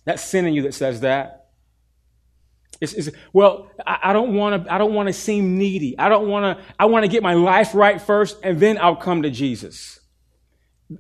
That's 0.06 0.22
sin 0.22 0.46
in 0.46 0.54
you 0.54 0.62
that 0.64 0.74
says 0.74 1.02
that. 1.02 1.45
It's, 2.94 3.08
it's, 3.08 3.18
well, 3.34 3.72
I, 3.86 4.14
don't 4.14 4.36
want 4.36 4.66
to. 4.66 4.74
I 4.74 4.78
don't 4.78 4.94
want 4.94 5.08
to 5.08 5.14
seem 5.14 5.58
needy. 5.58 5.98
I 5.98 6.10
don't 6.10 6.28
want 6.28 6.58
to. 6.58 6.66
I 6.80 6.86
want 6.86 7.04
to 7.04 7.10
get 7.10 7.24
my 7.24 7.34
life 7.34 7.76
right 7.76 8.02
first, 8.02 8.38
and 8.44 8.60
then 8.60 8.78
I'll 8.78 8.96
come 8.96 9.24
to 9.24 9.30
Jesus. 9.30 10.00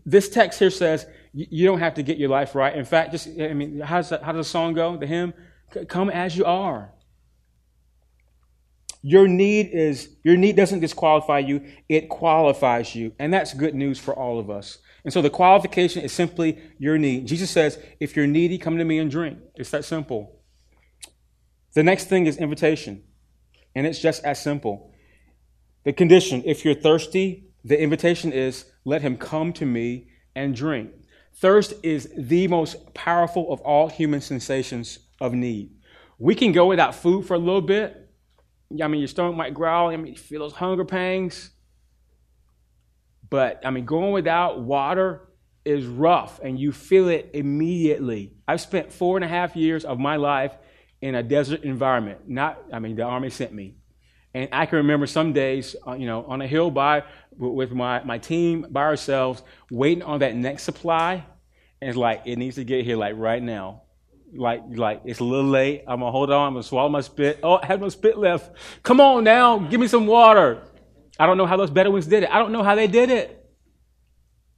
This 0.05 0.29
text 0.29 0.59
here 0.59 0.71
says 0.71 1.05
you, 1.33 1.67
don't 1.67 1.79
have 1.79 1.95
to 1.95 2.03
get 2.03 2.17
your 2.17 2.29
life 2.29 2.55
right. 2.55 2.75
In 2.75 2.85
fact, 2.85 3.11
just 3.11 3.27
I 3.27 3.53
mean, 3.53 3.81
how 3.81 3.97
does 4.01 4.09
how 4.09 4.31
does 4.31 4.45
the 4.45 4.49
song 4.49 4.73
go? 4.73 4.97
The 4.97 5.05
hymn, 5.05 5.33
"Come 5.87 6.09
as 6.09 6.37
you 6.37 6.45
are." 6.45 6.91
Your 9.01 9.27
need 9.27 9.69
is 9.71 10.09
your 10.23 10.37
need 10.37 10.55
doesn't 10.55 10.79
disqualify 10.79 11.39
you; 11.39 11.61
it 11.89 12.09
qualifies 12.09 12.95
you, 12.95 13.13
and 13.19 13.33
that's 13.33 13.53
good 13.53 13.75
news 13.75 13.99
for 13.99 14.13
all 14.13 14.39
of 14.39 14.49
us. 14.49 14.79
And 15.03 15.13
so 15.13 15.21
the 15.21 15.29
qualification 15.29 16.01
is 16.01 16.11
simply 16.11 16.57
your 16.79 16.97
need. 16.97 17.27
Jesus 17.27 17.51
says, 17.51 17.77
"If 17.99 18.15
you're 18.15 18.27
needy, 18.27 18.57
come 18.57 18.77
to 18.77 18.85
me 18.85 18.97
and 18.97 19.11
drink." 19.11 19.37
It's 19.55 19.69
that 19.71 19.85
simple. 19.85 20.35
The 21.75 21.83
next 21.83 22.05
thing 22.05 22.25
is 22.25 22.37
invitation. 22.37 23.03
And 23.75 23.85
it's 23.85 23.99
just 23.99 24.23
as 24.23 24.41
simple. 24.41 24.91
The 25.83 25.93
condition, 25.93 26.41
if 26.45 26.65
you're 26.65 26.73
thirsty, 26.73 27.49
the 27.63 27.79
invitation 27.79 28.31
is 28.31 28.65
let 28.85 29.01
him 29.01 29.17
come 29.17 29.53
to 29.53 29.65
me 29.65 30.07
and 30.35 30.55
drink. 30.55 30.91
Thirst 31.35 31.73
is 31.83 32.09
the 32.17 32.47
most 32.47 32.93
powerful 32.93 33.51
of 33.51 33.59
all 33.61 33.89
human 33.89 34.21
sensations 34.21 34.99
of 35.19 35.33
need. 35.33 35.71
We 36.17 36.33
can 36.33 36.53
go 36.53 36.65
without 36.65 36.95
food 36.95 37.25
for 37.25 37.33
a 37.33 37.37
little 37.37 37.61
bit. 37.61 38.09
I 38.81 38.87
mean, 38.87 39.01
your 39.01 39.09
stomach 39.09 39.35
might 39.35 39.53
growl. 39.53 39.89
I 39.89 39.97
mean, 39.97 40.13
you 40.13 40.17
feel 40.17 40.39
those 40.39 40.53
hunger 40.53 40.85
pangs. 40.85 41.51
But, 43.29 43.61
I 43.65 43.71
mean, 43.71 43.85
going 43.85 44.13
without 44.13 44.61
water 44.61 45.27
is 45.65 45.85
rough 45.85 46.39
and 46.41 46.57
you 46.57 46.71
feel 46.71 47.09
it 47.09 47.31
immediately. 47.33 48.33
I've 48.47 48.61
spent 48.61 48.93
four 48.93 49.17
and 49.17 49.25
a 49.25 49.27
half 49.27 49.57
years 49.57 49.83
of 49.83 49.99
my 49.99 50.15
life 50.15 50.55
in 51.01 51.15
a 51.15 51.23
desert 51.23 51.63
environment. 51.63 52.27
Not, 52.27 52.61
I 52.71 52.79
mean, 52.79 52.95
the 52.95 53.03
army 53.03 53.29
sent 53.29 53.53
me. 53.53 53.75
And 54.33 54.49
I 54.51 54.65
can 54.65 54.77
remember 54.77 55.07
some 55.07 55.31
days, 55.31 55.75
uh, 55.87 55.93
you 55.93 56.05
know, 56.05 56.25
on 56.25 56.41
a 56.41 56.47
hill 56.47 56.69
by 56.69 57.03
with 57.37 57.71
my, 57.71 58.03
my 58.03 58.17
team 58.17 58.65
by 58.69 58.81
ourselves, 58.81 59.43
waiting 59.71 60.03
on 60.03 60.19
that 60.19 60.35
next 60.35 60.63
supply. 60.63 61.25
And 61.81 61.89
it's 61.89 61.97
like, 61.97 62.23
it 62.25 62.37
needs 62.37 62.55
to 62.55 62.63
get 62.63 62.83
here 62.83 62.97
like 62.97 63.15
right 63.17 63.41
now. 63.41 63.83
Like, 64.35 64.63
like 64.69 65.03
it's 65.05 65.19
a 65.19 65.23
little 65.23 65.49
late. 65.49 65.83
I'm 65.87 65.99
gonna 65.99 66.11
hold 66.11 66.31
on. 66.31 66.47
I'm 66.47 66.53
gonna 66.53 66.63
swallow 66.63 66.89
my 66.89 67.01
spit. 67.01 67.39
Oh, 67.43 67.59
I 67.61 67.65
have 67.65 67.79
no 67.79 67.87
spit 67.87 68.17
left. 68.17 68.51
Come 68.83 68.99
on 68.99 69.23
now, 69.23 69.57
give 69.59 69.79
me 69.79 69.87
some 69.87 70.05
water. 70.05 70.63
I 71.17 71.25
don't 71.25 71.37
know 71.37 71.45
how 71.45 71.55
those 71.55 71.71
Bedouins 71.71 72.07
did 72.07 72.23
it. 72.23 72.29
I 72.29 72.39
don't 72.39 72.51
know 72.51 72.63
how 72.63 72.75
they 72.75 72.87
did 72.87 73.09
it 73.09 73.45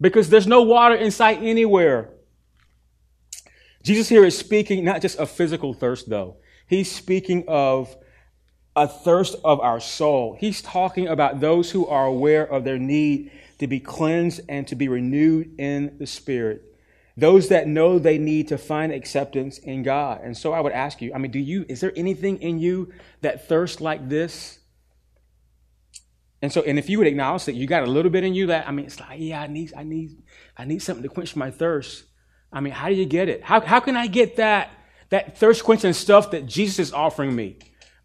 because 0.02 0.30
there's 0.30 0.48
no 0.48 0.64
water 0.64 0.96
in 0.96 1.12
sight 1.12 1.40
anywhere. 1.44 2.10
Jesus 3.88 4.10
here 4.10 4.26
is 4.26 4.38
speaking 4.38 4.84
not 4.84 5.02
just 5.02 5.18
of 5.18 5.32
physical 5.32 5.74
thirst, 5.74 6.10
though. 6.10 6.36
He's 6.68 6.94
speaking 6.94 7.46
of 7.48 7.96
a 8.76 8.86
thirst 8.86 9.38
of 9.46 9.62
our 9.62 9.80
soul. 9.80 10.36
He's 10.38 10.62
talking 10.62 11.08
about 11.08 11.40
those 11.40 11.72
who 11.72 11.88
are 11.88 12.06
aware 12.06 12.46
of 12.46 12.66
their 12.66 12.78
need 12.78 13.32
to 13.60 13.68
be 13.68 13.80
cleansed 13.80 14.42
and 14.50 14.68
to 14.68 14.76
be 14.76 14.90
renewed 14.90 15.58
in 15.58 15.98
the 16.00 16.06
Spirit. 16.06 16.64
Those 17.16 17.48
that 17.48 17.70
know 17.70 17.98
they 17.98 18.18
need 18.18 18.50
to 18.50 18.58
find 18.58 18.92
acceptance 18.92 19.58
in 19.58 19.84
God. 19.84 20.20
And 20.22 20.38
so 20.38 20.52
I 20.52 20.60
would 20.60 20.74
ask 20.74 21.02
you, 21.02 21.14
I 21.14 21.18
mean, 21.18 21.32
do 21.32 21.40
you, 21.40 21.66
is 21.70 21.80
there 21.80 21.94
anything 21.96 22.42
in 22.42 22.60
you 22.60 22.92
that 23.22 23.48
thirsts 23.48 23.80
like 23.80 24.10
this? 24.10 24.60
And 26.42 26.52
so, 26.52 26.62
and 26.62 26.78
if 26.78 26.90
you 26.90 26.98
would 26.98 27.08
acknowledge 27.08 27.46
that 27.46 27.56
you 27.56 27.68
got 27.68 27.84
a 27.84 27.90
little 27.90 28.12
bit 28.12 28.26
in 28.26 28.34
you 28.34 28.48
that, 28.48 28.68
I 28.68 28.72
mean, 28.72 28.86
it's 28.86 29.00
like, 29.00 29.22
yeah, 29.22 29.44
I 29.44 29.48
need, 29.48 29.74
I 29.78 29.84
need, 29.84 30.22
I 30.58 30.66
need 30.66 30.80
something 30.80 31.04
to 31.04 31.10
quench 31.10 31.38
my 31.38 31.52
thirst. 31.52 32.04
I 32.52 32.60
mean, 32.60 32.74
how 32.74 32.90
do 32.90 32.96
you 32.96 33.06
get 33.06 33.30
it? 33.30 33.44
How, 33.44 33.60
how 33.62 33.80
can 33.80 33.98
I 33.98 34.08
get 34.08 34.38
that, 34.38 34.72
that 35.10 35.38
thirst 35.38 35.64
quenching 35.64 35.94
stuff 35.94 36.32
that 36.32 36.46
Jesus 36.46 36.80
is 36.80 36.94
offering 36.94 37.36
me? 37.36 37.58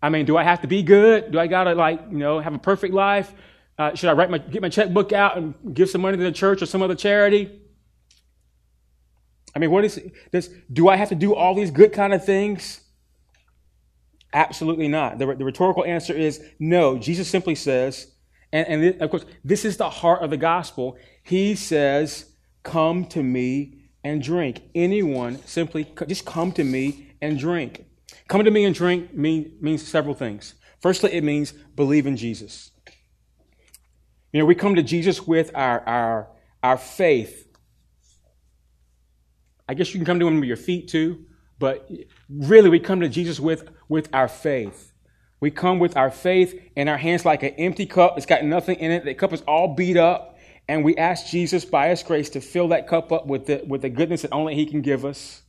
I 0.03 0.09
mean, 0.09 0.27
do 0.27 0.37
I 0.37 0.43
have 0.43 0.63
to 0.63 0.67
be 0.67 0.83
good? 0.83 1.31
Do 1.31 1.39
I 1.39 1.47
got 1.47 1.65
to, 1.65 1.75
like, 1.75 2.01
you 2.11 2.19
know, 2.19 2.41
have 2.41 2.55
a 2.55 2.59
perfect 2.59 2.93
life? 2.93 3.33
Uh, 3.79 3.95
should 3.95 4.11
I 4.11 4.13
write 4.13 4.31
my, 4.31 4.39
get 4.39 4.61
my 4.61 4.69
checkbook 4.69 5.13
out 5.13 5.37
and 5.37 5.55
give 5.73 5.89
some 5.89 6.01
money 6.01 6.17
to 6.17 6.23
the 6.23 6.33
church 6.33 6.61
or 6.61 6.67
some 6.67 6.83
other 6.83 6.95
charity? 6.95 7.61
I 9.55 9.59
mean, 9.59 9.71
what 9.71 9.85
is 9.85 10.01
this? 10.31 10.49
Do 10.73 10.89
I 10.89 10.97
have 10.97 11.11
to 11.11 11.15
do 11.15 11.35
all 11.35 11.55
these 11.55 11.71
good 11.71 11.93
kind 11.93 12.13
of 12.13 12.25
things? 12.25 12.81
Absolutely 14.33 14.89
not. 14.89 15.19
The, 15.19 15.35
the 15.35 15.45
rhetorical 15.45 15.85
answer 15.85 16.15
is 16.15 16.43
no. 16.59 16.99
Jesus 16.99 17.29
simply 17.29 17.55
says, 17.55 18.13
and, 18.53 18.85
and 18.85 19.03
of 19.03 19.11
course, 19.11 19.25
this 19.45 19.65
is 19.65 19.77
the 19.77 19.91
heart 19.91 20.23
of 20.23 20.31
the 20.31 20.37
gospel. 20.37 20.97
He 21.23 21.55
says, 21.55 22.27
Come 22.63 23.07
to 23.07 23.23
me 23.23 23.82
and 24.05 24.23
drink. 24.23 24.63
Anyone, 24.75 25.39
simply 25.47 25.93
just 26.07 26.25
come 26.25 26.53
to 26.53 26.65
me 26.65 27.15
and 27.21 27.39
drink. 27.39 27.85
Come 28.29 28.45
to 28.45 28.51
me 28.51 28.65
and 28.65 28.75
drink 28.75 29.15
mean, 29.15 29.57
means 29.61 29.87
several 29.87 30.15
things. 30.15 30.55
Firstly, 30.81 31.13
it 31.13 31.23
means 31.23 31.53
believe 31.53 32.07
in 32.07 32.17
Jesus. 32.17 32.71
You 34.33 34.41
know, 34.41 34.47
we 34.47 34.55
come 34.55 34.75
to 34.75 34.83
Jesus 34.83 35.27
with 35.27 35.51
our, 35.55 35.81
our, 35.87 36.29
our 36.63 36.77
faith. 36.77 37.49
I 39.69 39.75
guess 39.75 39.93
you 39.93 40.01
can 40.01 40.07
come 40.07 40.19
to 40.19 40.27
him 40.27 40.41
with 40.41 40.49
your 40.49 40.57
feet 40.57 40.89
too, 40.89 41.27
but 41.59 41.89
really 42.29 42.69
we 42.69 42.81
come 42.81 43.01
to 43.01 43.09
Jesus 43.09 43.39
with, 43.39 43.71
with 43.89 44.09
our 44.13 44.29
faith. 44.29 44.93
We 45.41 45.51
come 45.51 45.79
with 45.79 45.97
our 45.97 46.11
faith 46.11 46.61
in 46.77 46.89
our 46.89 46.97
hands 46.97 47.25
like 47.25 47.43
an 47.43 47.51
empty 47.59 47.87
cup. 47.87 48.17
It's 48.17 48.27
got 48.27 48.45
nothing 48.45 48.79
in 48.79 48.91
it. 48.91 49.05
The 49.05 49.15
cup 49.15 49.33
is 49.33 49.43
all 49.43 49.75
beat 49.75 49.97
up. 49.97 50.32
And 50.69 50.85
we 50.85 50.97
ask 50.97 51.27
Jesus 51.27 51.65
by 51.65 51.89
his 51.89 52.03
grace 52.03 52.31
to 52.31 52.41
fill 52.41 52.69
that 52.69 52.87
cup 52.87 53.13
up 53.13 53.27
with 53.27 53.47
the, 53.47 53.63
with 53.67 53.83
the 53.83 53.91
goodness 53.91 54.23
that 54.23 54.33
only 54.33 54.55
he 54.55 54.67
can 54.67 54.81
give 54.81 55.05
us. 55.05 55.43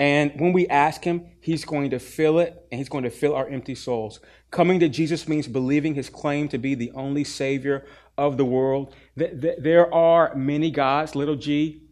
And 0.00 0.40
when 0.40 0.54
we 0.54 0.66
ask 0.68 1.04
Him, 1.04 1.26
He's 1.42 1.66
going 1.66 1.90
to 1.90 1.98
fill 1.98 2.38
it 2.38 2.66
and 2.72 2.78
He's 2.78 2.88
going 2.88 3.04
to 3.04 3.10
fill 3.10 3.34
our 3.34 3.46
empty 3.46 3.74
souls. 3.74 4.18
Coming 4.50 4.80
to 4.80 4.88
Jesus 4.88 5.28
means 5.28 5.46
believing 5.46 5.94
His 5.94 6.08
claim 6.08 6.48
to 6.48 6.56
be 6.58 6.74
the 6.74 6.90
only 6.92 7.22
Savior 7.22 7.84
of 8.16 8.38
the 8.38 8.44
world. 8.46 8.94
There 9.14 9.92
are 9.92 10.34
many 10.34 10.70
gods, 10.70 11.14
little 11.14 11.36
g, 11.36 11.82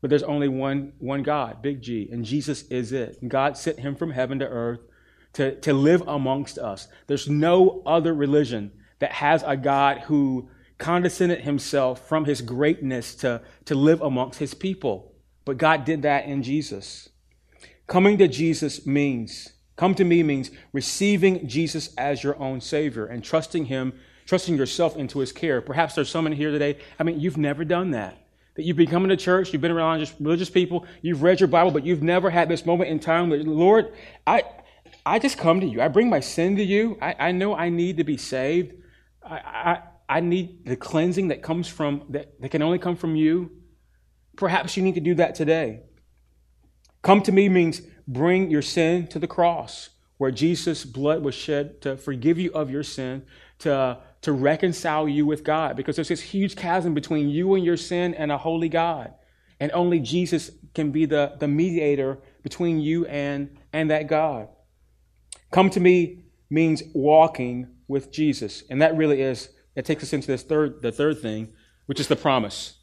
but 0.00 0.08
there's 0.08 0.22
only 0.22 0.48
one, 0.48 0.94
one 0.98 1.22
God, 1.22 1.60
big 1.60 1.82
G, 1.82 2.08
and 2.10 2.24
Jesus 2.24 2.62
is 2.68 2.92
it. 2.92 3.28
God 3.28 3.58
sent 3.58 3.80
Him 3.80 3.94
from 3.94 4.12
heaven 4.12 4.38
to 4.38 4.48
earth 4.48 4.80
to, 5.34 5.54
to 5.60 5.72
live 5.72 6.02
amongst 6.06 6.58
us. 6.58 6.88
There's 7.06 7.28
no 7.28 7.82
other 7.84 8.14
religion 8.14 8.72
that 8.98 9.12
has 9.12 9.44
a 9.46 9.56
God 9.56 9.98
who 10.02 10.48
condescended 10.78 11.42
Himself 11.42 12.08
from 12.08 12.24
His 12.24 12.40
greatness 12.40 13.14
to, 13.16 13.42
to 13.66 13.74
live 13.74 14.00
amongst 14.00 14.38
His 14.38 14.54
people. 14.54 15.12
But 15.44 15.58
God 15.58 15.84
did 15.84 16.02
that 16.02 16.26
in 16.26 16.42
Jesus. 16.42 17.10
Coming 17.86 18.16
to 18.18 18.28
Jesus 18.28 18.86
means, 18.86 19.52
come 19.76 19.94
to 19.96 20.04
me 20.04 20.22
means 20.22 20.50
receiving 20.72 21.46
Jesus 21.46 21.94
as 21.96 22.24
your 22.24 22.40
own 22.40 22.60
Savior 22.60 23.04
and 23.04 23.22
trusting 23.22 23.66
Him, 23.66 23.92
trusting 24.26 24.56
yourself 24.56 24.96
into 24.96 25.18
His 25.18 25.32
care. 25.32 25.60
Perhaps 25.60 25.94
there's 25.94 26.08
someone 26.08 26.32
here 26.32 26.50
today, 26.50 26.78
I 26.98 27.02
mean, 27.02 27.20
you've 27.20 27.36
never 27.36 27.64
done 27.64 27.90
that. 27.90 28.18
That 28.54 28.62
you've 28.62 28.76
been 28.76 28.88
coming 28.88 29.08
to 29.08 29.16
church, 29.16 29.52
you've 29.52 29.62
been 29.62 29.72
around 29.72 29.98
just 29.98 30.14
religious 30.20 30.48
people, 30.48 30.86
you've 31.02 31.24
read 31.24 31.40
your 31.40 31.48
Bible, 31.48 31.72
but 31.72 31.84
you've 31.84 32.04
never 32.04 32.30
had 32.30 32.48
this 32.48 32.64
moment 32.64 32.88
in 32.88 33.00
time 33.00 33.30
that, 33.30 33.44
Lord, 33.46 33.92
I, 34.26 34.44
I 35.06 35.18
just 35.18 35.36
come 35.36 35.60
to 35.60 35.66
you. 35.66 35.82
I 35.82 35.88
bring 35.88 36.08
my 36.08 36.20
sin 36.20 36.56
to 36.56 36.64
you. 36.64 36.96
I, 37.00 37.14
I 37.18 37.32
know 37.32 37.54
I 37.54 37.68
need 37.68 37.98
to 37.98 38.04
be 38.04 38.16
saved. 38.16 38.74
I, 39.22 39.36
I, 39.36 39.82
I 40.08 40.20
need 40.20 40.66
the 40.66 40.76
cleansing 40.76 41.28
that 41.28 41.42
comes 41.42 41.68
from, 41.68 42.04
that, 42.10 42.40
that 42.40 42.50
can 42.50 42.62
only 42.62 42.78
come 42.78 42.96
from 42.96 43.14
you. 43.16 43.50
Perhaps 44.36 44.76
you 44.76 44.82
need 44.82 44.94
to 44.94 45.00
do 45.00 45.14
that 45.16 45.34
today. 45.34 45.80
Come 47.02 47.22
to 47.22 47.32
me 47.32 47.48
means 47.48 47.82
bring 48.08 48.50
your 48.50 48.62
sin 48.62 49.06
to 49.08 49.18
the 49.18 49.26
cross, 49.26 49.90
where 50.16 50.30
Jesus' 50.30 50.84
blood 50.84 51.22
was 51.22 51.34
shed 51.34 51.82
to 51.82 51.96
forgive 51.96 52.38
you 52.38 52.50
of 52.52 52.70
your 52.70 52.82
sin, 52.82 53.24
to, 53.58 53.98
to 54.22 54.32
reconcile 54.32 55.08
you 55.08 55.26
with 55.26 55.44
God, 55.44 55.76
because 55.76 55.96
there's 55.96 56.08
this 56.08 56.20
huge 56.20 56.56
chasm 56.56 56.94
between 56.94 57.28
you 57.28 57.54
and 57.54 57.64
your 57.64 57.76
sin 57.76 58.14
and 58.14 58.32
a 58.32 58.38
holy 58.38 58.68
God. 58.68 59.12
And 59.60 59.70
only 59.72 60.00
Jesus 60.00 60.50
can 60.74 60.90
be 60.90 61.06
the, 61.06 61.36
the 61.38 61.48
mediator 61.48 62.18
between 62.42 62.80
you 62.80 63.06
and, 63.06 63.56
and 63.72 63.90
that 63.90 64.06
God. 64.06 64.48
Come 65.54 65.70
to 65.70 65.78
me 65.78 66.24
means 66.50 66.82
walking 66.94 67.68
with 67.86 68.10
Jesus. 68.10 68.64
And 68.70 68.82
that 68.82 68.96
really 68.96 69.22
is, 69.22 69.50
it 69.76 69.84
takes 69.84 70.02
us 70.02 70.12
into 70.12 70.26
this 70.26 70.42
third, 70.42 70.82
the 70.82 70.90
third 70.90 71.20
thing, 71.20 71.52
which 71.86 72.00
is 72.00 72.08
the 72.08 72.16
promise. 72.16 72.78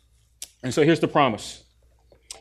And 0.64 0.74
so 0.74 0.82
here's 0.82 1.02
the 1.02 1.08
promise. 1.10 1.66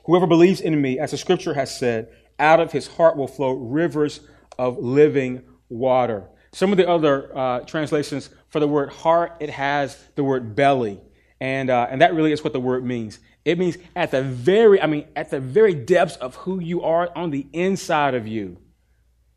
Whoever 0.05 0.28
believes 0.28 0.61
in 0.61 0.81
me, 0.81 1.01
as 1.01 1.11
the 1.11 1.16
scripture 1.16 1.55
has 1.55 1.76
said, 1.76 2.11
out 2.39 2.61
of 2.61 2.70
his 2.70 2.87
heart 2.87 3.16
will 3.16 3.26
flow 3.26 3.51
rivers 3.51 4.20
of 4.57 4.78
living 4.78 5.43
water. 5.68 6.28
Some 6.53 6.70
of 6.70 6.76
the 6.76 6.89
other 6.89 7.37
uh, 7.37 7.61
translations 7.62 8.31
for 8.51 8.61
the 8.61 8.68
word 8.68 8.91
heart, 8.91 9.37
it 9.41 9.51
has 9.51 10.01
the 10.14 10.22
word 10.22 10.55
belly. 10.55 11.01
And, 11.41 11.70
uh, 11.70 11.89
and 11.91 12.03
that 12.03 12.14
really 12.14 12.31
is 12.31 12.45
what 12.45 12.53
the 12.53 12.61
word 12.61 12.85
means. 12.85 13.18
It 13.45 13.59
means 13.59 13.78
at 13.97 14.12
the 14.12 14.22
very, 14.22 14.81
I 14.81 14.87
mean, 14.87 15.09
at 15.16 15.31
the 15.31 15.41
very 15.41 15.74
depths 15.74 16.14
of 16.14 16.37
who 16.37 16.61
you 16.61 16.83
are 16.83 17.11
on 17.16 17.33
the 17.33 17.49
inside 17.53 18.14
of 18.14 18.28
you. 18.28 18.59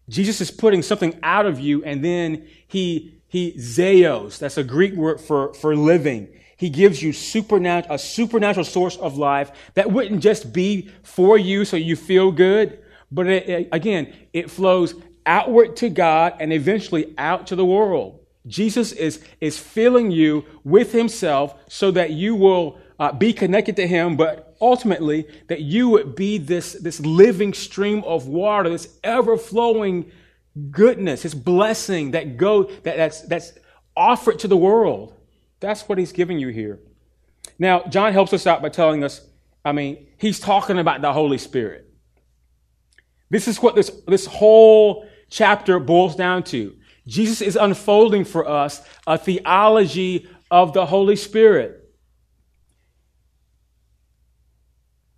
Jesus 0.09 0.41
is 0.41 0.51
putting 0.51 0.81
something 0.81 1.17
out 1.23 1.45
of 1.45 1.59
you 1.59 1.83
and 1.83 2.03
then 2.03 2.47
he, 2.67 3.15
he 3.27 3.53
zeos, 3.53 4.37
that's 4.37 4.57
a 4.57 4.63
Greek 4.63 4.93
word 4.93 5.21
for, 5.21 5.53
for 5.53 5.75
living. 5.75 6.27
He 6.57 6.69
gives 6.69 7.01
you 7.01 7.13
supernatural, 7.13 7.95
a 7.95 7.99
supernatural 7.99 8.65
source 8.65 8.97
of 8.97 9.17
life 9.17 9.51
that 9.73 9.91
wouldn't 9.91 10.21
just 10.21 10.53
be 10.53 10.89
for 11.03 11.37
you 11.37 11.65
so 11.65 11.77
you 11.77 11.95
feel 11.95 12.31
good, 12.31 12.79
but 13.11 13.27
it, 13.27 13.49
it, 13.49 13.69
again, 13.71 14.13
it 14.33 14.49
flows 14.49 14.95
outward 15.25 15.75
to 15.77 15.89
God 15.89 16.35
and 16.39 16.51
eventually 16.53 17.13
out 17.17 17.47
to 17.47 17.55
the 17.55 17.65
world. 17.65 18.19
Jesus 18.45 18.91
is, 18.91 19.23
is 19.39 19.57
filling 19.57 20.11
you 20.11 20.45
with 20.63 20.91
himself 20.91 21.55
so 21.69 21.91
that 21.91 22.11
you 22.11 22.35
will 22.35 22.77
uh, 22.99 23.11
be 23.11 23.33
connected 23.33 23.75
to 23.77 23.87
him, 23.87 24.17
but 24.17 24.52
ultimately 24.63 25.27
that 25.49 25.59
you 25.59 25.89
would 25.89 26.15
be 26.15 26.37
this, 26.37 26.71
this 26.73 27.01
living 27.01 27.53
stream 27.53 28.01
of 28.05 28.27
water, 28.27 28.69
this 28.69 28.97
ever 29.03 29.37
flowing 29.37 30.09
goodness, 30.71 31.23
this 31.23 31.33
blessing 31.33 32.11
that 32.11 32.37
go, 32.37 32.63
that, 32.63 32.95
that's, 32.95 33.21
that's 33.23 33.53
offered 33.95 34.39
to 34.39 34.47
the 34.47 34.55
world. 34.55 35.13
That's 35.59 35.87
what 35.89 35.97
he's 35.97 36.13
giving 36.13 36.39
you 36.39 36.47
here. 36.47 36.79
Now, 37.59 37.83
John 37.83 38.13
helps 38.13 38.31
us 38.31 38.47
out 38.47 38.61
by 38.61 38.69
telling 38.69 39.03
us, 39.03 39.27
I 39.65 39.73
mean, 39.73 40.07
he's 40.17 40.39
talking 40.39 40.79
about 40.79 41.01
the 41.01 41.11
Holy 41.11 41.37
Spirit. 41.37 41.89
This 43.29 43.47
is 43.47 43.61
what 43.61 43.75
this, 43.75 43.89
this 44.07 44.25
whole 44.25 45.07
chapter 45.29 45.79
boils 45.79 46.15
down 46.15 46.43
to. 46.43 46.75
Jesus 47.05 47.41
is 47.41 47.57
unfolding 47.57 48.23
for 48.23 48.47
us 48.47 48.81
a 49.05 49.17
theology 49.17 50.29
of 50.49 50.73
the 50.73 50.85
Holy 50.85 51.17
Spirit. 51.17 51.82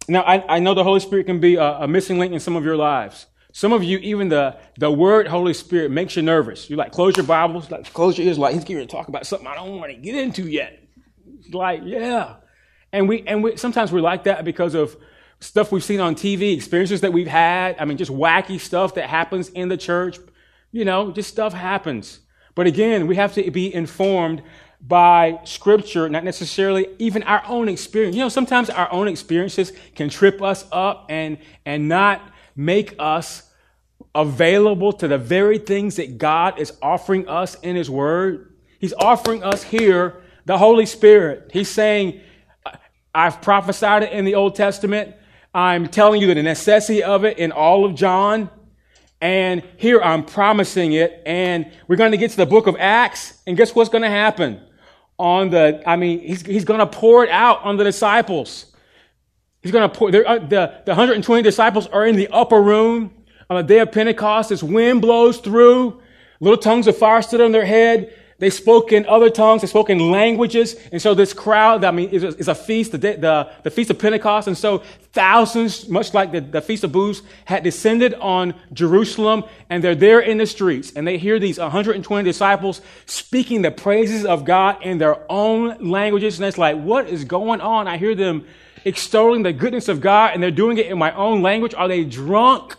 Now, 0.08 0.22
I, 0.22 0.56
I 0.56 0.60
know 0.60 0.74
the 0.74 0.84
Holy 0.84 1.00
Spirit 1.00 1.26
can 1.26 1.40
be 1.40 1.56
a, 1.56 1.80
a 1.80 1.88
missing 1.88 2.20
link 2.20 2.34
in 2.34 2.40
some 2.40 2.56
of 2.56 2.64
your 2.64 2.78
lives. 2.78 3.26
Some 3.52 3.72
of 3.72 3.84
you, 3.84 4.00
even 4.00 4.30
the, 4.30 4.58
the 4.78 4.92
word 4.92 5.28
Holy 5.28 5.54
Spirit 5.54 5.90
makes 5.90 6.16
you 6.16 6.22
nervous. 6.22 6.70
You 6.70 6.76
like 6.76 6.92
close 6.92 7.16
your 7.16 7.26
Bibles, 7.26 7.72
like 7.72 7.92
close 7.94 8.18
your 8.18 8.28
ears, 8.28 8.38
like 8.38 8.54
he's 8.54 8.66
going 8.66 8.80
to 8.80 8.86
talk 8.86 9.08
about 9.08 9.26
something 9.26 9.48
I 9.48 9.56
don't 9.56 9.80
want 9.80 9.92
to 9.92 9.98
get 9.98 10.16
into 10.16 10.44
yet. 10.44 10.84
Like, 11.52 11.82
yeah. 11.86 12.36
And 12.92 13.08
we 13.08 13.24
and 13.26 13.44
we 13.44 13.58
sometimes 13.58 13.92
we're 13.92 14.02
like 14.02 14.26
that 14.26 14.44
because 14.44 14.74
of 14.74 14.98
stuff 15.40 15.72
we've 15.72 15.84
seen 15.84 16.00
on 16.00 16.16
TV, 16.16 16.54
experiences 16.54 17.02
that 17.02 17.14
we've 17.14 17.28
had. 17.28 17.78
I 17.80 17.86
mean, 17.86 17.98
just 17.98 18.12
wacky 18.12 18.60
stuff 18.60 18.96
that 18.96 19.10
happens 19.10 19.50
in 19.50 19.70
the 19.70 19.78
church. 19.78 20.18
You 20.72 20.86
know, 20.86 21.12
just 21.12 21.30
stuff 21.30 21.54
happens. 21.54 22.20
But 22.56 22.68
again, 22.68 23.08
we 23.08 23.16
have 23.16 23.34
to 23.36 23.52
be 23.52 23.74
informed 23.74 24.42
by 24.82 25.40
scripture, 25.44 26.08
not 26.10 26.24
necessarily 26.24 26.88
even 27.00 27.24
our 27.24 27.44
own 27.48 27.70
experience. 27.70 28.16
You 28.16 28.24
know, 28.24 28.30
sometimes 28.30 28.70
our 28.70 28.92
own 28.92 29.08
experiences 29.08 29.74
can 29.96 30.10
trip 30.10 30.42
us 30.42 30.66
up 30.72 31.08
and 31.10 31.38
and 31.66 31.90
not 31.90 32.22
make 32.56 32.96
us 33.00 33.44
available 34.14 34.94
to 34.94 35.08
the 35.08 35.18
very 35.18 35.58
things 35.58 35.96
that 35.96 36.18
God 36.18 36.60
is 36.60 36.74
offering 36.82 37.28
us 37.28 37.56
in 37.56 37.76
His 37.76 37.90
Word. 37.90 38.54
He's 38.80 38.94
offering 38.94 39.44
us 39.44 39.64
here 39.64 40.22
the 40.46 40.58
Holy 40.58 40.86
Spirit. 40.86 41.50
He's 41.52 41.70
saying, 41.70 42.22
I've 43.14 43.42
prophesied 43.42 44.04
it 44.04 44.12
in 44.12 44.26
the 44.26 44.36
Old 44.36 44.56
Testament. 44.56 45.16
I'm 45.54 45.88
telling 45.88 46.22
you 46.22 46.34
the 46.34 46.44
necessity 46.44 47.02
of 47.04 47.26
it 47.26 47.38
in 47.38 47.52
all 47.52 47.86
of 47.86 47.96
John. 47.96 48.50
And 49.22 49.64
here 49.78 50.02
I'm 50.02 50.26
promising 50.26 50.94
it. 50.94 51.22
And 51.26 51.72
we're 51.88 51.96
going 51.96 52.12
to 52.12 52.18
get 52.18 52.32
to 52.32 52.38
the 52.38 52.46
book 52.46 52.68
of 52.68 52.76
Acts. 52.80 53.42
And 53.48 53.58
guess 53.58 53.74
what's 53.74 53.90
going 53.90 54.04
to 54.04 54.10
happen? 54.10 54.62
On 55.18 55.50
the, 55.50 55.82
I 55.86 55.96
mean, 55.96 56.20
he's, 56.20 56.42
he's 56.46 56.66
going 56.66 56.80
to 56.80 56.86
pour 56.86 57.24
it 57.24 57.30
out 57.30 57.64
on 57.64 57.78
the 57.78 57.84
disciples. 57.84 58.74
He's 59.62 59.72
going 59.72 59.90
to 59.90 59.98
pour, 59.98 60.10
uh, 60.10 60.40
the, 60.40 60.82
the 60.86 60.92
120 60.92 61.42
disciples 61.42 61.88
are 61.88 62.06
in 62.06 62.16
the 62.16 62.28
upper 62.28 62.62
room 62.62 63.14
on 63.50 63.58
the 63.58 63.64
day 63.64 63.80
of 63.80 63.92
Pentecost. 63.92 64.50
This 64.50 64.62
wind 64.62 65.02
blows 65.02 65.38
through. 65.38 66.02
Little 66.40 66.58
tongues 66.58 66.88
of 66.88 66.98
fire 66.98 67.22
stood 67.22 67.42
on 67.42 67.52
their 67.52 67.66
head. 67.66 68.14
They 68.38 68.50
spoke 68.50 68.92
in 68.92 69.06
other 69.06 69.30
tongues. 69.30 69.62
They 69.62 69.68
spoke 69.68 69.90
in 69.90 70.12
languages. 70.12 70.76
And 70.92 71.02
so 71.02 71.14
this 71.14 71.34
crowd, 71.34 71.86
I 71.86 71.92
mean, 71.92 72.10
is 72.10 72.48
a, 72.48 72.56
feast, 72.56 72.92
the, 72.92 72.98
the, 72.98 73.50
the, 73.64 73.72
feast 73.72 73.90
of 73.90 73.98
Pentecost. 73.98 74.48
And 74.48 74.58
so 74.58 74.80
thousands, 75.14 75.88
much 75.88 76.14
like 76.14 76.34
the, 76.34 76.42
the 76.42 76.62
feast 76.62 76.84
of 76.84 76.92
booths, 76.92 77.22
had 77.46 77.64
descended 77.64 78.14
on 78.16 78.54
Jerusalem. 78.74 79.46
And 79.70 79.82
they're 79.82 79.96
there 79.96 80.20
in 80.20 80.38
the 80.38 80.46
streets. 80.46 80.92
And 80.94 81.08
they 81.08 81.18
hear 81.18 81.40
these 81.40 81.60
120 81.60 82.24
disciples 82.26 82.82
speaking 83.06 83.62
the 83.62 83.72
praises 83.72 84.26
of 84.26 84.44
God 84.44 84.84
in 84.84 84.98
their 84.98 85.20
own 85.32 85.90
languages. 85.90 86.38
And 86.38 86.46
it's 86.46 86.58
like, 86.58 86.78
what 86.78 87.08
is 87.08 87.24
going 87.24 87.62
on? 87.62 87.88
I 87.88 87.98
hear 87.98 88.16
them 88.16 88.46
extolling 88.86 89.44
the 89.44 89.52
goodness 89.52 89.88
of 89.88 90.00
God 90.00 90.32
and 90.34 90.42
they're 90.42 90.52
doing 90.52 90.78
it 90.78 90.86
in 90.86 90.98
my 90.98 91.14
own 91.16 91.42
language? 91.42 91.74
Are 91.74 91.88
they 91.88 92.04
drunk? 92.04 92.76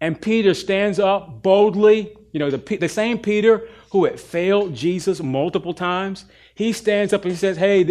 And 0.00 0.20
Peter 0.20 0.54
stands 0.54 0.98
up 0.98 1.42
boldly 1.42 2.16
You 2.34 2.40
know, 2.40 2.50
the, 2.50 2.76
the 2.76 2.88
same 2.88 3.18
Peter 3.18 3.68
who 3.92 4.06
had 4.06 4.18
failed 4.18 4.74
Jesus 4.74 5.22
multiple 5.22 5.72
times, 5.72 6.24
he 6.56 6.72
stands 6.72 7.12
up 7.12 7.22
and 7.22 7.30
he 7.30 7.36
says, 7.36 7.56
Hey, 7.56 7.84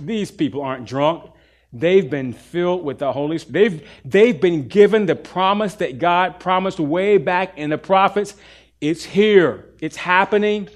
these 0.00 0.30
people 0.30 0.62
aren't 0.62 0.86
drunk. 0.86 1.28
They've 1.72 2.08
been 2.08 2.34
filled 2.34 2.84
with 2.84 3.00
the 3.00 3.12
Holy 3.12 3.36
Spirit. 3.38 3.52
They've, 3.52 3.88
they've 4.04 4.40
been 4.40 4.68
given 4.68 5.06
the 5.06 5.16
promise 5.16 5.74
that 5.74 5.98
God 5.98 6.38
promised 6.38 6.78
way 6.78 7.18
back 7.18 7.58
in 7.58 7.70
the 7.70 7.76
prophets. 7.76 8.36
It's 8.80 9.02
here, 9.02 9.64
it's 9.80 9.96
happening, 9.96 10.68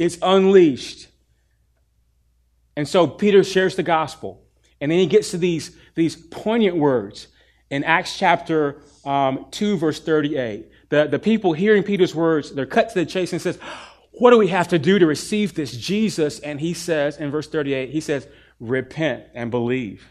it's 0.00 0.18
unleashed. 0.20 1.06
And 2.76 2.88
so 2.88 3.06
Peter 3.06 3.44
shares 3.44 3.76
the 3.76 3.84
gospel. 3.84 4.42
And 4.80 4.90
then 4.90 4.98
he 4.98 5.06
gets 5.06 5.30
to 5.30 5.38
these, 5.38 5.76
these 5.94 6.16
poignant 6.16 6.76
words 6.76 7.28
in 7.70 7.84
Acts 7.84 8.18
chapter 8.18 8.82
um, 9.04 9.46
2, 9.52 9.76
verse 9.76 10.00
38. 10.00 10.71
The, 10.92 11.06
the 11.06 11.18
people 11.18 11.54
hearing 11.54 11.84
Peter's 11.84 12.14
words, 12.14 12.52
they're 12.52 12.66
cut 12.66 12.90
to 12.90 12.94
the 12.96 13.06
chase 13.06 13.32
and 13.32 13.40
says, 13.40 13.58
What 14.10 14.30
do 14.30 14.36
we 14.36 14.48
have 14.48 14.68
to 14.68 14.78
do 14.78 14.98
to 14.98 15.06
receive 15.06 15.54
this 15.54 15.74
Jesus? 15.74 16.38
And 16.40 16.60
he 16.60 16.74
says 16.74 17.16
in 17.16 17.30
verse 17.30 17.48
38, 17.48 17.88
he 17.88 18.02
says, 18.02 18.28
Repent 18.60 19.24
and 19.32 19.50
believe. 19.50 20.06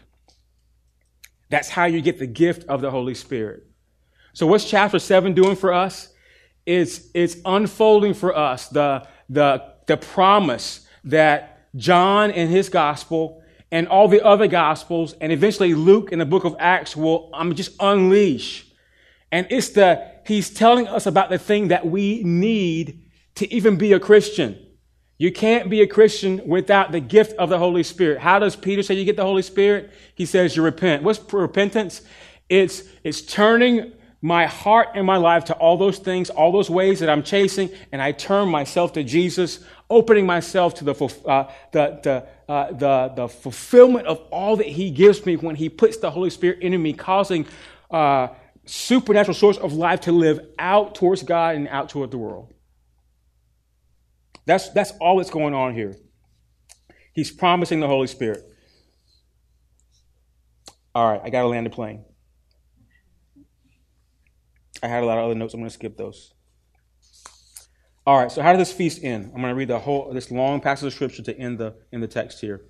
That's 1.50 1.68
how 1.68 1.84
you 1.84 2.02
get 2.02 2.18
the 2.18 2.26
gift 2.26 2.68
of 2.68 2.80
the 2.80 2.90
Holy 2.90 3.14
Spirit. 3.14 3.64
So, 4.32 4.44
what's 4.48 4.68
chapter 4.68 4.98
7 4.98 5.34
doing 5.34 5.54
for 5.54 5.72
us? 5.72 6.12
It's, 6.66 7.02
it's 7.14 7.36
unfolding 7.44 8.14
for 8.14 8.36
us 8.36 8.66
the, 8.66 9.06
the, 9.28 9.62
the 9.86 9.96
promise 9.96 10.84
that 11.04 11.68
John 11.76 12.32
and 12.32 12.50
his 12.50 12.68
gospel 12.68 13.40
and 13.70 13.86
all 13.86 14.08
the 14.08 14.26
other 14.26 14.48
gospels, 14.48 15.12
and 15.20 15.30
eventually 15.30 15.74
Luke 15.74 16.10
in 16.10 16.18
the 16.18 16.26
book 16.26 16.44
of 16.44 16.56
Acts 16.58 16.96
will 16.96 17.30
um, 17.34 17.54
just 17.54 17.70
unleash. 17.78 18.66
And 19.30 19.46
it's 19.48 19.68
the, 19.68 20.11
he's 20.26 20.50
telling 20.50 20.86
us 20.88 21.06
about 21.06 21.30
the 21.30 21.38
thing 21.38 21.68
that 21.68 21.86
we 21.86 22.22
need 22.22 23.02
to 23.36 23.52
even 23.52 23.76
be 23.76 23.92
a 23.92 24.00
Christian. 24.00 24.58
You 25.18 25.30
can't 25.30 25.70
be 25.70 25.82
a 25.82 25.86
Christian 25.86 26.40
without 26.46 26.90
the 26.90 27.00
gift 27.00 27.36
of 27.38 27.48
the 27.48 27.58
Holy 27.58 27.82
Spirit. 27.82 28.18
How 28.18 28.38
does 28.38 28.56
Peter 28.56 28.82
say 28.82 28.94
you 28.94 29.04
get 29.04 29.16
the 29.16 29.22
Holy 29.22 29.42
Spirit? 29.42 29.90
He 30.14 30.26
says 30.26 30.56
you 30.56 30.62
repent. 30.62 31.02
What's 31.02 31.20
repentance? 31.32 32.02
It's, 32.48 32.82
it's 33.04 33.22
turning 33.22 33.92
my 34.20 34.46
heart 34.46 34.88
and 34.94 35.06
my 35.06 35.16
life 35.16 35.44
to 35.46 35.54
all 35.54 35.76
those 35.76 35.98
things, 35.98 36.30
all 36.30 36.52
those 36.52 36.70
ways 36.70 37.00
that 37.00 37.10
I'm 37.10 37.22
chasing, 37.22 37.70
and 37.90 38.00
I 38.00 38.12
turn 38.12 38.48
myself 38.48 38.92
to 38.94 39.02
Jesus, 39.02 39.60
opening 39.90 40.26
myself 40.26 40.74
to 40.76 40.84
the, 40.84 40.94
uh, 41.26 41.52
the, 41.72 42.00
the, 42.02 42.52
uh, 42.52 42.72
the, 42.72 43.12
the 43.14 43.28
fulfillment 43.28 44.06
of 44.06 44.18
all 44.30 44.56
that 44.56 44.66
He 44.66 44.90
gives 44.90 45.26
me 45.26 45.36
when 45.36 45.56
He 45.56 45.68
puts 45.68 45.96
the 45.96 46.10
Holy 46.10 46.30
Spirit 46.30 46.60
in 46.60 46.80
me, 46.80 46.92
causing 46.92 47.46
uh, 47.90 48.28
supernatural 48.64 49.34
source 49.34 49.56
of 49.58 49.72
life 49.72 50.02
to 50.02 50.12
live 50.12 50.40
out 50.58 50.94
towards 50.94 51.22
God 51.22 51.56
and 51.56 51.68
out 51.68 51.88
toward 51.88 52.10
the 52.10 52.18
world. 52.18 52.52
That's, 54.46 54.70
that's 54.70 54.92
all 55.00 55.18
that's 55.18 55.30
going 55.30 55.54
on 55.54 55.74
here. 55.74 55.96
He's 57.12 57.30
promising 57.30 57.80
the 57.80 57.86
Holy 57.86 58.06
Spirit. 58.06 58.44
All 60.94 61.10
right, 61.10 61.20
I 61.22 61.30
got 61.30 61.42
to 61.42 61.48
land 61.48 61.66
the 61.66 61.70
plane. 61.70 62.04
I 64.82 64.88
had 64.88 65.02
a 65.02 65.06
lot 65.06 65.18
of 65.18 65.24
other 65.24 65.34
notes. 65.34 65.54
I'm 65.54 65.60
going 65.60 65.70
to 65.70 65.74
skip 65.74 65.96
those. 65.96 66.32
All 68.04 68.18
right, 68.18 68.32
so 68.32 68.42
how 68.42 68.52
does 68.52 68.58
this 68.58 68.76
feast 68.76 69.04
end? 69.04 69.26
I'm 69.26 69.40
going 69.40 69.52
to 69.52 69.54
read 69.54 69.68
the 69.68 69.78
whole 69.78 70.12
this 70.12 70.30
long 70.30 70.60
passage 70.60 70.88
of 70.88 70.92
scripture 70.92 71.22
to 71.22 71.38
end 71.38 71.58
the 71.58 71.76
in 71.92 72.00
the 72.00 72.08
text 72.08 72.40
here. 72.40 72.62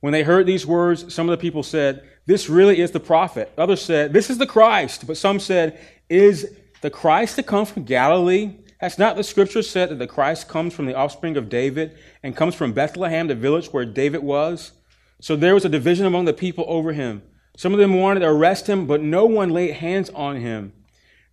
When 0.00 0.12
they 0.12 0.24
heard 0.24 0.46
these 0.46 0.66
words, 0.66 1.14
some 1.14 1.28
of 1.28 1.30
the 1.30 1.40
people 1.40 1.62
said, 1.62 2.02
"This 2.26 2.48
really 2.48 2.80
is 2.80 2.90
the 2.90 3.00
prophet." 3.00 3.52
Others 3.58 3.82
said, 3.82 4.12
"This 4.12 4.30
is 4.30 4.38
the 4.38 4.46
Christ." 4.46 5.06
But 5.06 5.16
some 5.16 5.40
said, 5.40 5.78
"Is 6.08 6.54
the 6.80 6.90
Christ 6.90 7.36
to 7.36 7.42
come 7.42 7.66
from 7.66 7.84
Galilee? 7.84 8.54
Has 8.78 8.98
not 8.98 9.16
the 9.16 9.22
scripture 9.22 9.62
said 9.62 9.90
that 9.90 9.98
the 9.98 10.06
Christ 10.06 10.48
comes 10.48 10.72
from 10.72 10.86
the 10.86 10.94
offspring 10.94 11.36
of 11.36 11.50
David 11.50 11.92
and 12.22 12.34
comes 12.34 12.54
from 12.54 12.72
Bethlehem, 12.72 13.26
the 13.26 13.34
village 13.34 13.68
where 13.72 13.84
David 13.84 14.22
was? 14.22 14.72
So 15.20 15.36
there 15.36 15.52
was 15.52 15.66
a 15.66 15.68
division 15.68 16.06
among 16.06 16.24
the 16.24 16.32
people 16.32 16.64
over 16.66 16.92
him. 16.92 17.22
Some 17.58 17.74
of 17.74 17.78
them 17.78 18.00
wanted 18.00 18.20
to 18.20 18.28
arrest 18.28 18.68
him, 18.68 18.86
but 18.86 19.02
no 19.02 19.26
one 19.26 19.50
laid 19.50 19.72
hands 19.74 20.08
on 20.10 20.36
him. 20.36 20.72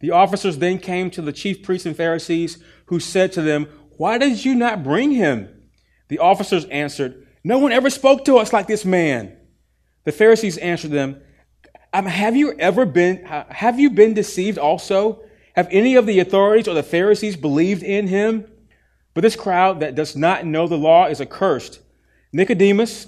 The 0.02 0.12
officers 0.12 0.58
then 0.58 0.78
came 0.78 1.10
to 1.12 1.22
the 1.22 1.32
chief 1.32 1.64
priests 1.64 1.86
and 1.86 1.96
Pharisees, 1.96 2.62
who 2.88 3.00
said 3.00 3.32
to 3.32 3.42
them, 3.42 3.68
Why 3.96 4.18
did 4.18 4.44
you 4.44 4.54
not 4.54 4.84
bring 4.84 5.12
him? 5.12 5.48
The 6.10 6.20
officers 6.20 6.66
answered, 6.66 7.26
No 7.46 7.60
one 7.60 7.72
ever 7.72 7.90
spoke 7.90 8.26
to 8.26 8.38
us 8.38 8.52
like 8.52 8.68
this 8.68 8.84
man. 8.84 9.37
The 10.08 10.14
Pharisees 10.14 10.58
answered 10.60 10.92
them, 10.92 11.20
um, 11.92 12.06
Have 12.06 12.38
you 12.38 12.58
ever 12.60 12.86
been, 12.86 13.26
have 13.26 13.78
you 13.78 13.90
been 13.90 14.14
deceived 14.14 14.58
also? 14.58 15.22
Have 15.54 15.68
any 15.70 15.96
of 15.96 16.06
the 16.06 16.20
authorities 16.20 16.70
or 16.70 16.76
the 16.76 16.82
Pharisees 16.82 17.36
believed 17.36 17.84
in 17.84 18.08
him? 18.08 18.50
But 19.14 19.20
this 19.20 19.36
crowd 19.36 19.82
that 19.82 19.96
does 19.96 20.16
not 20.16 20.46
know 20.46 20.66
the 20.66 20.78
law 20.78 21.08
is 21.08 21.20
accursed. 21.20 21.82
Nicodemus, 22.32 23.08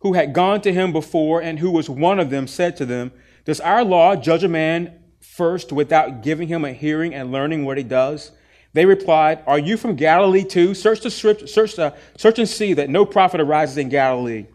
who 0.00 0.14
had 0.14 0.32
gone 0.32 0.60
to 0.62 0.72
him 0.72 0.92
before 0.92 1.40
and 1.40 1.60
who 1.60 1.70
was 1.70 1.88
one 1.88 2.18
of 2.18 2.30
them, 2.30 2.48
said 2.48 2.76
to 2.78 2.84
them, 2.84 3.12
Does 3.44 3.60
our 3.60 3.84
law 3.84 4.16
judge 4.16 4.42
a 4.42 4.48
man 4.48 4.98
first 5.20 5.70
without 5.70 6.20
giving 6.20 6.48
him 6.48 6.64
a 6.64 6.72
hearing 6.72 7.14
and 7.14 7.30
learning 7.30 7.64
what 7.64 7.78
he 7.78 7.84
does? 7.84 8.32
They 8.72 8.86
replied, 8.86 9.44
Are 9.46 9.60
you 9.60 9.76
from 9.76 9.94
Galilee 9.94 10.42
too? 10.42 10.74
Search 10.74 11.02
the 11.02 11.12
script, 11.12 11.48
search, 11.48 11.76
the, 11.76 11.94
search 12.18 12.40
and 12.40 12.48
see 12.48 12.72
that 12.72 12.90
no 12.90 13.06
prophet 13.06 13.40
arises 13.40 13.78
in 13.78 13.88
Galilee. 13.88 14.46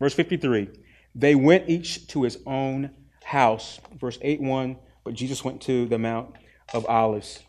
Verse 0.00 0.14
53. 0.14 0.78
They 1.14 1.34
went 1.34 1.68
each 1.68 2.06
to 2.08 2.22
his 2.22 2.38
own 2.46 2.90
house. 3.24 3.80
Verse 3.98 4.18
8 4.22 4.40
1. 4.40 4.76
But 5.04 5.14
Jesus 5.14 5.44
went 5.44 5.60
to 5.62 5.86
the 5.86 5.98
Mount 5.98 6.34
of 6.72 6.86
Olives. 6.86 7.40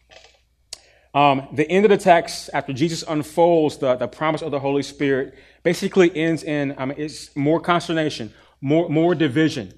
Um, 1.14 1.48
the 1.54 1.70
end 1.70 1.86
of 1.86 1.90
the 1.90 1.98
text, 1.98 2.50
after 2.54 2.74
Jesus 2.74 3.04
unfolds 3.08 3.78
the, 3.78 3.96
the 3.96 4.08
promise 4.08 4.42
of 4.42 4.50
the 4.50 4.60
Holy 4.60 4.82
Spirit, 4.82 5.36
basically 5.62 6.16
ends 6.16 6.44
in 6.44 6.74
um, 6.80 6.92
it's 6.98 7.36
more 7.36 7.60
consternation, 7.60 8.34
more, 8.62 8.90
more 8.90 9.14
division. 9.14 9.74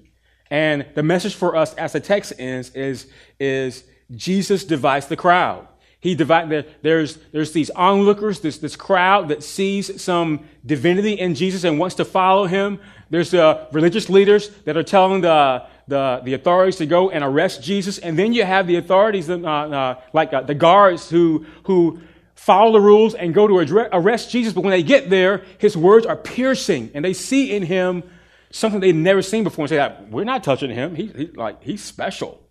And 0.50 0.86
the 0.94 1.02
message 1.02 1.34
for 1.34 1.54
us 1.54 1.74
as 1.74 1.92
the 1.92 2.00
text 2.00 2.32
ends 2.38 2.70
is, 2.70 3.08
is 3.38 3.84
Jesus 4.14 4.64
divides 4.64 5.08
the 5.08 5.16
crowd. 5.16 5.68
He 6.00 6.14
divided, 6.14 6.72
there's, 6.82 7.16
there's 7.32 7.52
these 7.52 7.68
onlookers, 7.70 8.40
this, 8.40 8.58
this 8.58 8.76
crowd 8.76 9.28
that 9.28 9.42
sees 9.42 10.00
some 10.00 10.46
divinity 10.64 11.14
in 11.14 11.34
Jesus 11.34 11.64
and 11.64 11.78
wants 11.78 11.96
to 11.96 12.04
follow 12.04 12.46
him. 12.46 12.78
There's 13.08 13.32
uh, 13.32 13.66
religious 13.72 14.08
leaders 14.08 14.48
that 14.64 14.76
are 14.76 14.82
telling 14.82 15.20
the, 15.20 15.64
the, 15.86 16.20
the 16.24 16.34
authorities 16.34 16.76
to 16.76 16.86
go 16.86 17.10
and 17.10 17.22
arrest 17.22 17.62
Jesus. 17.62 17.98
And 17.98 18.18
then 18.18 18.32
you 18.32 18.44
have 18.44 18.66
the 18.66 18.76
authorities, 18.76 19.30
uh, 19.30 19.38
uh, 19.38 20.00
like 20.12 20.32
uh, 20.32 20.42
the 20.42 20.54
guards 20.54 21.08
who, 21.08 21.46
who 21.64 22.00
follow 22.34 22.72
the 22.72 22.80
rules 22.80 23.14
and 23.14 23.32
go 23.32 23.46
to 23.46 23.88
arrest 23.92 24.30
Jesus. 24.30 24.52
But 24.52 24.62
when 24.62 24.72
they 24.72 24.82
get 24.82 25.08
there, 25.08 25.44
his 25.58 25.76
words 25.76 26.04
are 26.04 26.16
piercing 26.16 26.90
and 26.94 27.04
they 27.04 27.12
see 27.12 27.54
in 27.54 27.62
him 27.62 28.02
something 28.50 28.80
they've 28.80 28.94
never 28.94 29.22
seen 29.22 29.44
before 29.44 29.64
and 29.64 29.70
say, 29.70 29.96
we're 30.10 30.24
not 30.24 30.42
touching 30.42 30.70
him. 30.70 30.94
He, 30.96 31.06
he, 31.06 31.26
like, 31.26 31.62
he's 31.62 31.84
special. 31.84 32.42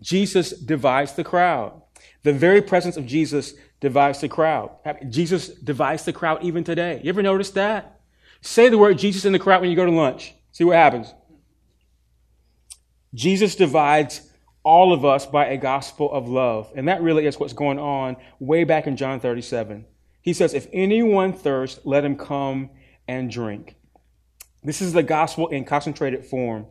Jesus 0.00 0.50
divides 0.50 1.14
the 1.14 1.24
crowd. 1.24 1.82
The 2.22 2.32
very 2.32 2.62
presence 2.62 2.96
of 2.96 3.04
Jesus 3.04 3.54
divides 3.80 4.20
the 4.20 4.28
crowd. 4.28 4.70
Jesus 5.08 5.48
divides 5.48 6.04
the 6.04 6.12
crowd 6.12 6.42
even 6.42 6.64
today. 6.64 7.00
You 7.02 7.10
ever 7.10 7.22
notice 7.22 7.50
that? 7.50 7.97
Say 8.40 8.68
the 8.68 8.78
word 8.78 8.98
Jesus 8.98 9.24
in 9.24 9.32
the 9.32 9.38
crowd 9.38 9.60
when 9.60 9.70
you 9.70 9.76
go 9.76 9.84
to 9.84 9.90
lunch. 9.90 10.34
See 10.52 10.64
what 10.64 10.76
happens. 10.76 11.12
Jesus 13.14 13.54
divides 13.54 14.22
all 14.62 14.92
of 14.92 15.04
us 15.04 15.26
by 15.26 15.46
a 15.46 15.56
gospel 15.56 16.12
of 16.12 16.28
love. 16.28 16.70
And 16.76 16.88
that 16.88 17.02
really 17.02 17.26
is 17.26 17.40
what's 17.40 17.52
going 17.52 17.78
on 17.78 18.16
way 18.38 18.64
back 18.64 18.86
in 18.86 18.96
John 18.96 19.20
37. 19.20 19.86
He 20.20 20.32
says, 20.32 20.54
If 20.54 20.66
anyone 20.72 21.32
thirsts, 21.32 21.80
let 21.84 22.04
him 22.04 22.16
come 22.16 22.70
and 23.06 23.30
drink. 23.30 23.76
This 24.62 24.82
is 24.82 24.92
the 24.92 25.02
gospel 25.02 25.48
in 25.48 25.64
concentrated 25.64 26.26
form. 26.26 26.66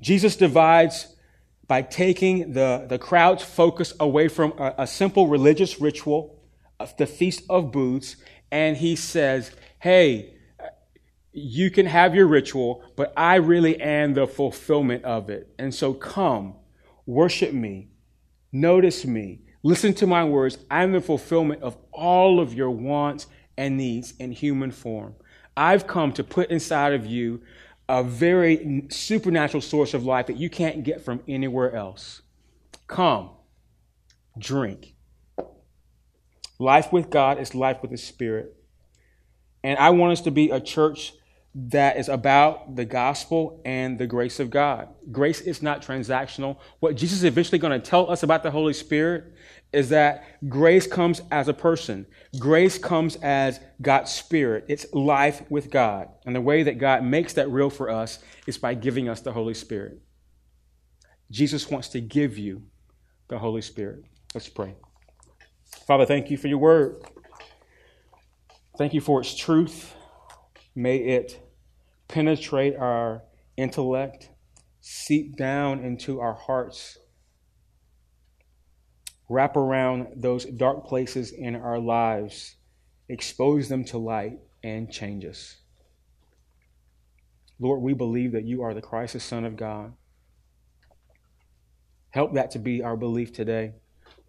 Jesus 0.00 0.36
divides 0.36 1.14
by 1.68 1.82
taking 1.82 2.52
the, 2.52 2.86
the 2.88 2.98
crowd's 2.98 3.42
focus 3.42 3.92
away 4.00 4.28
from 4.28 4.52
a, 4.58 4.74
a 4.78 4.86
simple 4.86 5.28
religious 5.28 5.80
ritual, 5.80 6.42
the 6.98 7.06
Feast 7.06 7.42
of 7.48 7.72
Booths, 7.72 8.16
and 8.50 8.76
he 8.76 8.96
says, 8.96 9.50
Hey, 9.78 10.35
you 11.36 11.70
can 11.70 11.86
have 11.86 12.14
your 12.14 12.26
ritual, 12.26 12.82
but 12.96 13.12
I 13.16 13.36
really 13.36 13.80
am 13.80 14.14
the 14.14 14.26
fulfillment 14.26 15.04
of 15.04 15.28
it. 15.28 15.52
And 15.58 15.74
so 15.74 15.92
come, 15.92 16.54
worship 17.04 17.52
me, 17.52 17.88
notice 18.52 19.04
me, 19.04 19.42
listen 19.62 19.92
to 19.94 20.06
my 20.06 20.24
words. 20.24 20.58
I'm 20.70 20.92
the 20.92 21.00
fulfillment 21.00 21.62
of 21.62 21.76
all 21.92 22.40
of 22.40 22.54
your 22.54 22.70
wants 22.70 23.26
and 23.58 23.76
needs 23.76 24.14
in 24.18 24.32
human 24.32 24.70
form. 24.70 25.14
I've 25.56 25.86
come 25.86 26.12
to 26.14 26.24
put 26.24 26.50
inside 26.50 26.94
of 26.94 27.04
you 27.06 27.42
a 27.88 28.02
very 28.02 28.86
supernatural 28.88 29.60
source 29.60 29.94
of 29.94 30.04
life 30.04 30.26
that 30.26 30.36
you 30.36 30.50
can't 30.50 30.84
get 30.84 31.04
from 31.04 31.22
anywhere 31.28 31.74
else. 31.74 32.22
Come, 32.86 33.30
drink. 34.38 34.94
Life 36.58 36.92
with 36.92 37.10
God 37.10 37.38
is 37.38 37.54
life 37.54 37.82
with 37.82 37.90
the 37.90 37.98
Spirit. 37.98 38.56
And 39.62 39.78
I 39.78 39.90
want 39.90 40.12
us 40.12 40.20
to 40.22 40.30
be 40.30 40.50
a 40.50 40.60
church 40.60 41.12
that 41.58 41.96
is 41.96 42.10
about 42.10 42.76
the 42.76 42.84
gospel 42.84 43.62
and 43.64 43.98
the 43.98 44.06
grace 44.06 44.40
of 44.40 44.50
God. 44.50 44.88
Grace 45.10 45.40
is 45.40 45.62
not 45.62 45.80
transactional. 45.80 46.58
What 46.80 46.96
Jesus 46.96 47.18
is 47.18 47.24
eventually 47.24 47.58
going 47.58 47.80
to 47.80 47.84
tell 47.84 48.10
us 48.10 48.22
about 48.22 48.42
the 48.42 48.50
Holy 48.50 48.74
Spirit 48.74 49.32
is 49.72 49.88
that 49.88 50.24
grace 50.50 50.86
comes 50.86 51.22
as 51.30 51.48
a 51.48 51.54
person. 51.54 52.06
Grace 52.38 52.76
comes 52.76 53.16
as 53.16 53.58
God's 53.80 54.12
Spirit. 54.12 54.66
It's 54.68 54.92
life 54.92 55.50
with 55.50 55.70
God. 55.70 56.08
And 56.26 56.36
the 56.36 56.42
way 56.42 56.62
that 56.62 56.76
God 56.76 57.02
makes 57.02 57.32
that 57.32 57.50
real 57.50 57.70
for 57.70 57.88
us 57.88 58.18
is 58.46 58.58
by 58.58 58.74
giving 58.74 59.08
us 59.08 59.22
the 59.22 59.32
Holy 59.32 59.54
Spirit. 59.54 59.98
Jesus 61.30 61.70
wants 61.70 61.88
to 61.88 62.02
give 62.02 62.36
you 62.36 62.64
the 63.28 63.38
Holy 63.38 63.62
Spirit. 63.62 64.04
Let's 64.34 64.48
pray. 64.50 64.74
Father, 65.86 66.04
thank 66.04 66.30
you 66.30 66.36
for 66.36 66.48
your 66.48 66.58
word. 66.58 67.02
Thank 68.76 68.92
you 68.92 69.00
for 69.00 69.20
its 69.22 69.34
truth. 69.34 69.94
May 70.74 70.98
it 70.98 71.40
penetrate 72.08 72.76
our 72.76 73.22
intellect, 73.56 74.30
seep 74.80 75.36
down 75.36 75.84
into 75.84 76.20
our 76.20 76.34
hearts 76.34 76.98
wrap 79.28 79.56
around 79.56 80.08
those 80.16 80.44
dark 80.44 80.86
places 80.86 81.32
in 81.32 81.56
our 81.56 81.78
lives, 81.78 82.56
expose 83.08 83.68
them 83.68 83.84
to 83.84 83.98
light, 83.98 84.38
and 84.62 84.90
change 84.90 85.24
us. 85.24 85.56
Lord, 87.58 87.80
we 87.80 87.94
believe 87.94 88.32
that 88.32 88.44
you 88.44 88.62
are 88.62 88.74
the 88.74 88.82
Christ, 88.82 89.14
the 89.14 89.20
Son 89.20 89.44
of 89.44 89.56
God. 89.56 89.92
Help 92.10 92.34
that 92.34 92.50
to 92.52 92.58
be 92.58 92.82
our 92.82 92.96
belief 92.96 93.32
today. 93.32 93.72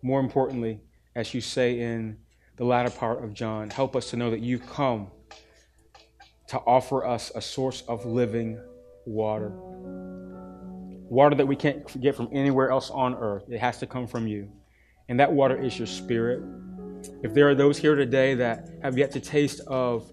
More 0.01 0.19
importantly, 0.19 0.79
as 1.15 1.33
you 1.33 1.41
say 1.41 1.79
in 1.79 2.17
the 2.57 2.65
latter 2.65 2.89
part 2.89 3.23
of 3.23 3.33
John, 3.33 3.69
help 3.69 3.95
us 3.95 4.09
to 4.11 4.17
know 4.17 4.31
that 4.31 4.41
you've 4.41 4.67
come 4.67 5.11
to 6.47 6.57
offer 6.59 7.05
us 7.05 7.31
a 7.35 7.41
source 7.41 7.83
of 7.87 8.05
living 8.05 8.59
water. 9.05 9.51
Water 11.09 11.35
that 11.35 11.45
we 11.45 11.55
can't 11.55 11.99
get 12.01 12.15
from 12.15 12.29
anywhere 12.31 12.69
else 12.69 12.89
on 12.89 13.15
earth. 13.15 13.43
It 13.49 13.59
has 13.59 13.77
to 13.79 13.87
come 13.87 14.07
from 14.07 14.27
you 14.27 14.49
and 15.09 15.19
that 15.19 15.31
water 15.31 15.59
is 15.59 15.77
your 15.77 15.87
spirit. 15.87 16.43
If 17.23 17.33
there 17.33 17.49
are 17.49 17.55
those 17.55 17.77
here 17.77 17.95
today 17.95 18.33
that 18.35 18.69
have 18.81 18.97
yet 18.97 19.11
to 19.11 19.19
taste 19.19 19.61
of 19.61 20.11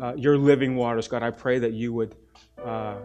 uh, 0.00 0.14
your 0.16 0.36
living 0.36 0.76
waters, 0.76 1.08
God, 1.08 1.22
I 1.22 1.30
pray 1.30 1.58
that 1.60 1.72
you 1.72 1.92
would 1.92 2.14
uh, 2.62 2.96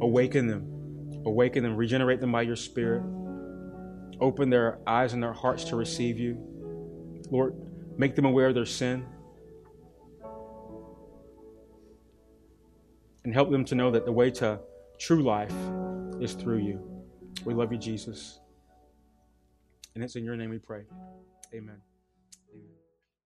awaken 0.00 0.46
them, 0.48 1.22
awaken 1.24 1.62
them, 1.62 1.76
regenerate 1.76 2.20
them 2.20 2.32
by 2.32 2.42
your 2.42 2.56
spirit, 2.56 3.02
open 4.20 4.50
their 4.50 4.78
eyes 4.86 5.12
and 5.12 5.22
their 5.22 5.32
hearts 5.32 5.64
to 5.64 5.76
receive 5.76 6.18
you. 6.18 6.36
Lord, 7.30 7.54
make 7.96 8.14
them 8.14 8.24
aware 8.24 8.48
of 8.48 8.54
their 8.54 8.66
sin. 8.66 9.06
And 13.24 13.34
help 13.34 13.50
them 13.50 13.64
to 13.64 13.74
know 13.74 13.90
that 13.90 14.04
the 14.04 14.12
way 14.12 14.30
to 14.32 14.60
true 14.98 15.22
life 15.22 15.54
is 16.20 16.34
through 16.34 16.58
you. 16.58 16.80
We 17.44 17.54
love 17.54 17.72
you, 17.72 17.78
Jesus. 17.78 18.40
And 19.94 20.04
it's 20.04 20.14
in 20.14 20.24
your 20.24 20.36
name 20.36 20.50
we 20.50 20.58
pray. 20.58 20.84
Amen. 21.54 21.80